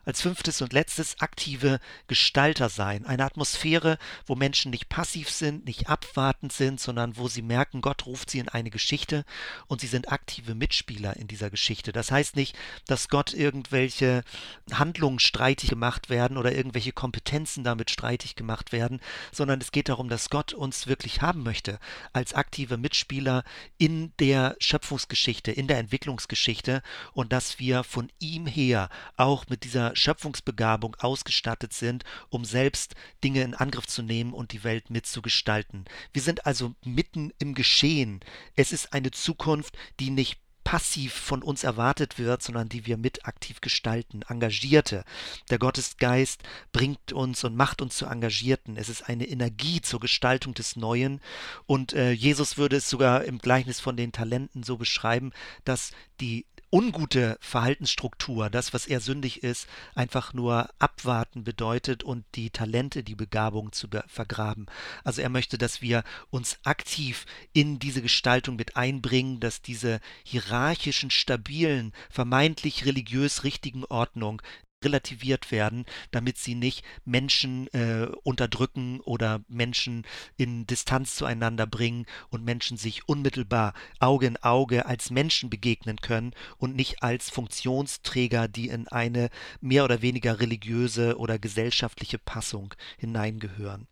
Als 0.06 0.22
fünftes 0.22 0.62
und 0.62 0.74
letztes 0.74 1.20
aktive 1.22 1.80
Gestalter 2.08 2.70
sein. 2.70 3.06
Eine 3.06 3.26
Atmosphäre, 3.26 3.98
wo 4.26 4.36
Menschen 4.36 4.72
nicht 4.72 4.90
passiv 4.90 5.30
sind, 5.30 5.66
nicht 5.66 5.90
abwartend 5.90 6.54
sind, 6.54 6.80
sondern 6.80 7.18
wo 7.18 7.28
sie 7.28 7.42
merken, 7.42 7.82
Gott 7.82 8.06
ruft 8.06 8.30
sie 8.30 8.40
in 8.40 8.50
eine 8.50 8.70
Geschichte 8.70 9.26
und 9.68 9.82
sie 9.82 9.88
sind 9.88 10.12
aktive 10.12 10.56
Mitspieler 10.56 11.16
in 11.18 11.28
dieser 11.28 11.50
Geschichte. 11.50 11.92
Das 11.92 12.12
heißt 12.12 12.36
nicht, 12.36 12.58
dass 12.88 13.10
Gott 13.10 13.34
irgendwelche 13.34 14.24
Handlungen 14.72 15.20
streitig 15.20 15.70
gemacht 15.70 16.10
werden 16.10 16.38
oder 16.38 16.54
irgendwelche 16.54 16.92
Kompetenzen 16.92 17.64
damit 17.64 17.92
streitig 17.92 18.36
gemacht 18.36 18.72
werden, 18.72 19.00
sondern 19.32 19.62
es 19.62 19.72
geht 19.72 19.90
darum, 19.90 20.10
dass 20.10 20.30
Gott 20.30 20.54
uns 20.54 20.88
wirklich 20.88 21.22
haben 21.22 21.44
möchte 21.44 21.80
als 22.14 22.34
aktive 22.34 22.78
Mitspieler 22.78 23.44
in 23.78 24.14
der 24.20 24.56
Schöpfungsgeschichte, 24.60 25.52
in 25.52 25.68
der 25.68 25.78
Entwicklungsgeschichte 25.78 26.82
und 27.14 27.32
dass 27.32 27.60
wir 27.60 27.84
von 27.84 28.12
ihm 28.20 28.48
her 28.48 28.90
auch 29.18 29.48
mit 29.48 29.64
dieser 29.64 29.91
Schöpfungsbegabung 29.96 30.96
ausgestattet 31.00 31.74
sind, 31.74 32.04
um 32.30 32.46
selbst 32.46 32.96
Dinge 33.24 33.42
in 33.42 33.54
Angriff 33.54 33.88
zu 33.88 34.02
nehmen 34.02 34.34
und 34.34 34.52
die 34.52 34.64
Welt 34.64 34.90
mitzugestalten. 34.90 35.86
Wir 36.14 36.22
sind 36.22 36.46
also 36.46 36.74
mitten 36.84 37.34
im 37.40 37.56
Geschehen. 37.56 38.22
Es 38.56 38.72
ist 38.72 38.94
eine 38.94 39.12
Zukunft, 39.12 39.78
die 40.00 40.10
nicht 40.10 40.40
passiv 40.64 41.14
von 41.14 41.44
uns 41.44 41.64
erwartet 41.64 42.18
wird, 42.18 42.42
sondern 42.42 42.70
die 42.70 42.86
wir 42.86 42.98
mit 42.98 43.26
aktiv 43.26 43.62
gestalten, 43.62 44.22
Engagierte. 44.28 45.04
Der 45.50 45.60
Gottesgeist 45.60 46.44
bringt 46.72 47.14
uns 47.14 47.44
und 47.44 47.56
macht 47.56 47.82
uns 47.82 47.98
zu 47.98 48.06
Engagierten. 48.06 48.78
Es 48.78 48.90
ist 48.90 49.10
eine 49.10 49.28
Energie 49.28 49.82
zur 49.82 50.00
Gestaltung 50.00 50.54
des 50.54 50.76
Neuen. 50.76 51.20
Und 51.66 51.94
äh, 51.94 52.12
Jesus 52.12 52.58
würde 52.58 52.78
es 52.78 52.90
sogar 52.90 53.24
im 53.24 53.40
Gleichnis 53.40 53.80
von 53.80 53.98
den 53.98 54.12
Talenten 54.12 54.64
so 54.64 54.78
beschreiben, 54.78 55.32
dass 55.66 55.92
die 56.20 56.46
ungute 56.72 57.38
Verhaltensstruktur, 57.42 58.50
das, 58.50 58.74
was 58.74 58.88
eher 58.88 59.02
sündig 59.02 59.44
ist, 59.44 59.68
einfach 59.94 60.34
nur 60.34 60.70
abwarten 60.80 61.44
bedeutet 61.44 62.04
und 62.04 62.26
die 62.36 62.50
Talente, 62.50 63.04
die 63.04 63.16
Begabung 63.16 63.72
zu 63.72 63.88
vergraben. 64.08 64.68
Also 65.04 65.22
er 65.22 65.30
möchte, 65.30 65.58
dass 65.58 65.82
wir 65.82 66.04
uns 66.30 66.58
aktiv 66.64 67.26
in 67.54 67.80
diese 67.80 68.02
Gestaltung 68.02 68.56
mit 68.56 68.78
einbringen, 68.78 69.40
dass 69.40 69.62
diese 69.62 70.00
hierarchischen, 70.24 71.12
stabilen, 71.12 71.94
vermeintlich 72.10 72.86
religiös 72.86 73.44
richtigen 73.44 73.84
Ordnung 73.86 74.42
relativiert 74.84 75.52
werden, 75.52 75.86
damit 76.12 76.38
sie 76.38 76.56
nicht 76.56 76.84
Menschen 77.06 77.68
äh, 77.74 78.08
unterdrücken 78.24 79.00
oder 79.02 79.42
Menschen 79.48 80.06
in 80.38 80.66
Distanz 80.68 81.16
zueinander 81.16 81.68
bringen 81.68 82.06
und 82.30 82.44
Menschen 82.44 82.78
sich 82.78 83.08
unmittelbar 83.08 83.74
Auge 84.00 84.28
in 84.28 84.38
Auge 84.38 84.86
als 84.86 85.12
Menschen 85.12 85.50
begegnen 85.50 85.98
können 85.98 86.34
und 86.58 86.76
nicht 86.76 87.04
als 87.04 87.30
Funktionsträger, 87.30 88.48
die 88.48 88.70
in 88.70 88.88
eine 88.88 89.30
mehr 89.60 89.84
oder 89.84 90.02
weniger 90.02 90.40
religiöse 90.40 91.18
oder 91.18 91.40
gesellschaftliche 91.40 92.18
Passung 92.18 92.74
hineingehören. 92.98 93.88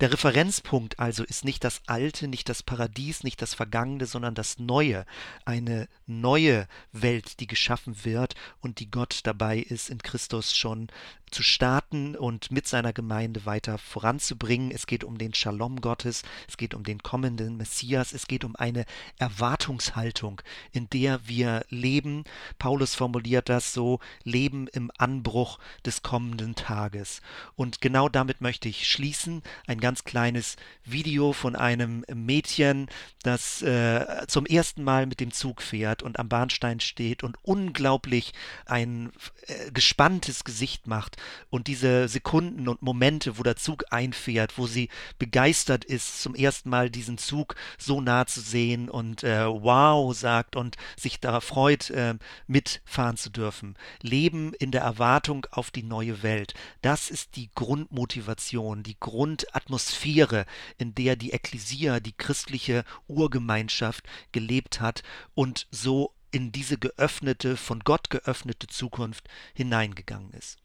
Der 0.00 0.12
Referenzpunkt 0.12 0.98
also 0.98 1.24
ist 1.24 1.44
nicht 1.44 1.64
das 1.64 1.82
Alte, 1.86 2.28
nicht 2.28 2.48
das 2.48 2.62
Paradies, 2.62 3.24
nicht 3.24 3.42
das 3.42 3.54
Vergangene, 3.54 4.06
sondern 4.06 4.34
das 4.34 4.58
Neue, 4.58 5.04
eine 5.44 5.88
neue 6.06 6.68
Welt, 6.92 7.40
die 7.40 7.46
geschaffen 7.46 8.04
wird 8.04 8.34
und 8.60 8.80
die 8.80 8.90
Gott 8.90 9.20
dabei 9.24 9.58
ist 9.58 9.90
in 9.90 9.98
Christus 9.98 10.56
schon 10.56 10.88
zu 11.30 11.42
starten 11.42 12.16
und 12.16 12.50
mit 12.50 12.66
seiner 12.66 12.92
Gemeinde 12.92 13.46
weiter 13.46 13.78
voranzubringen. 13.78 14.70
Es 14.70 14.86
geht 14.86 15.04
um 15.04 15.18
den 15.18 15.34
Shalom 15.34 15.80
Gottes, 15.80 16.22
es 16.48 16.56
geht 16.56 16.74
um 16.74 16.84
den 16.84 17.02
kommenden 17.02 17.56
Messias, 17.56 18.12
es 18.12 18.26
geht 18.26 18.44
um 18.44 18.56
eine 18.56 18.84
Erwartungshaltung, 19.18 20.40
in 20.72 20.88
der 20.90 21.26
wir 21.26 21.64
leben. 21.68 22.24
Paulus 22.58 22.94
formuliert 22.94 23.48
das 23.48 23.72
so, 23.72 24.00
leben 24.24 24.68
im 24.68 24.90
Anbruch 24.98 25.58
des 25.84 26.02
kommenden 26.02 26.54
Tages. 26.54 27.20
Und 27.56 27.80
genau 27.80 28.08
damit 28.08 28.40
möchte 28.40 28.68
ich 28.68 28.86
schließen. 28.86 29.42
Ein 29.66 29.80
ganz 29.80 30.04
kleines 30.04 30.56
Video 30.84 31.32
von 31.32 31.56
einem 31.56 32.04
Mädchen, 32.12 32.88
das 33.22 33.62
äh, 33.62 34.26
zum 34.26 34.46
ersten 34.46 34.82
Mal 34.84 35.06
mit 35.06 35.20
dem 35.20 35.32
Zug 35.32 35.62
fährt 35.62 36.02
und 36.02 36.18
am 36.18 36.28
Bahnstein 36.28 36.80
steht 36.80 37.22
und 37.22 37.36
unglaublich 37.42 38.32
ein 38.66 39.12
äh, 39.46 39.70
gespanntes 39.70 40.44
Gesicht 40.44 40.86
macht 40.86 41.16
und 41.50 41.66
diese 41.66 42.08
Sekunden 42.08 42.68
und 42.68 42.82
Momente, 42.82 43.38
wo 43.38 43.42
der 43.42 43.56
Zug 43.56 43.84
einfährt, 43.90 44.58
wo 44.58 44.66
sie 44.66 44.88
begeistert 45.18 45.84
ist, 45.84 46.22
zum 46.22 46.34
ersten 46.34 46.70
Mal 46.70 46.90
diesen 46.90 47.18
Zug 47.18 47.54
so 47.76 48.00
nah 48.00 48.26
zu 48.26 48.40
sehen 48.40 48.88
und 48.88 49.24
äh, 49.24 49.46
wow 49.46 50.14
sagt 50.16 50.56
und 50.56 50.76
sich 50.96 51.20
da 51.20 51.40
freut, 51.40 51.90
äh, 51.90 52.14
mitfahren 52.46 53.16
zu 53.16 53.30
dürfen. 53.30 53.76
Leben 54.00 54.52
in 54.54 54.70
der 54.70 54.82
Erwartung 54.82 55.46
auf 55.50 55.70
die 55.70 55.82
neue 55.82 56.22
Welt. 56.22 56.54
Das 56.82 57.10
ist 57.10 57.36
die 57.36 57.50
Grundmotivation, 57.54 58.82
die 58.82 58.96
Grundatmosphäre, 59.38 60.46
in 60.78 60.94
der 60.94 61.16
die 61.16 61.32
Ekklesia, 61.32 62.00
die 62.00 62.12
christliche 62.12 62.84
Urgemeinschaft 63.06 64.04
gelebt 64.32 64.80
hat 64.80 65.02
und 65.34 65.66
so 65.70 66.14
in 66.30 66.52
diese 66.52 66.78
geöffnete, 66.78 67.56
von 67.56 67.80
Gott 67.80 68.10
geöffnete 68.10 68.66
Zukunft 68.66 69.28
hineingegangen 69.54 70.32
ist. 70.32 70.58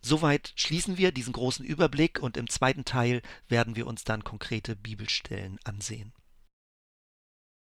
Soweit 0.00 0.52
schließen 0.54 0.98
wir 0.98 1.12
diesen 1.12 1.32
großen 1.32 1.64
Überblick 1.64 2.20
und 2.20 2.36
im 2.36 2.48
zweiten 2.48 2.84
Teil 2.84 3.22
werden 3.48 3.74
wir 3.74 3.86
uns 3.86 4.04
dann 4.04 4.22
konkrete 4.22 4.76
Bibelstellen 4.76 5.58
ansehen. 5.64 6.12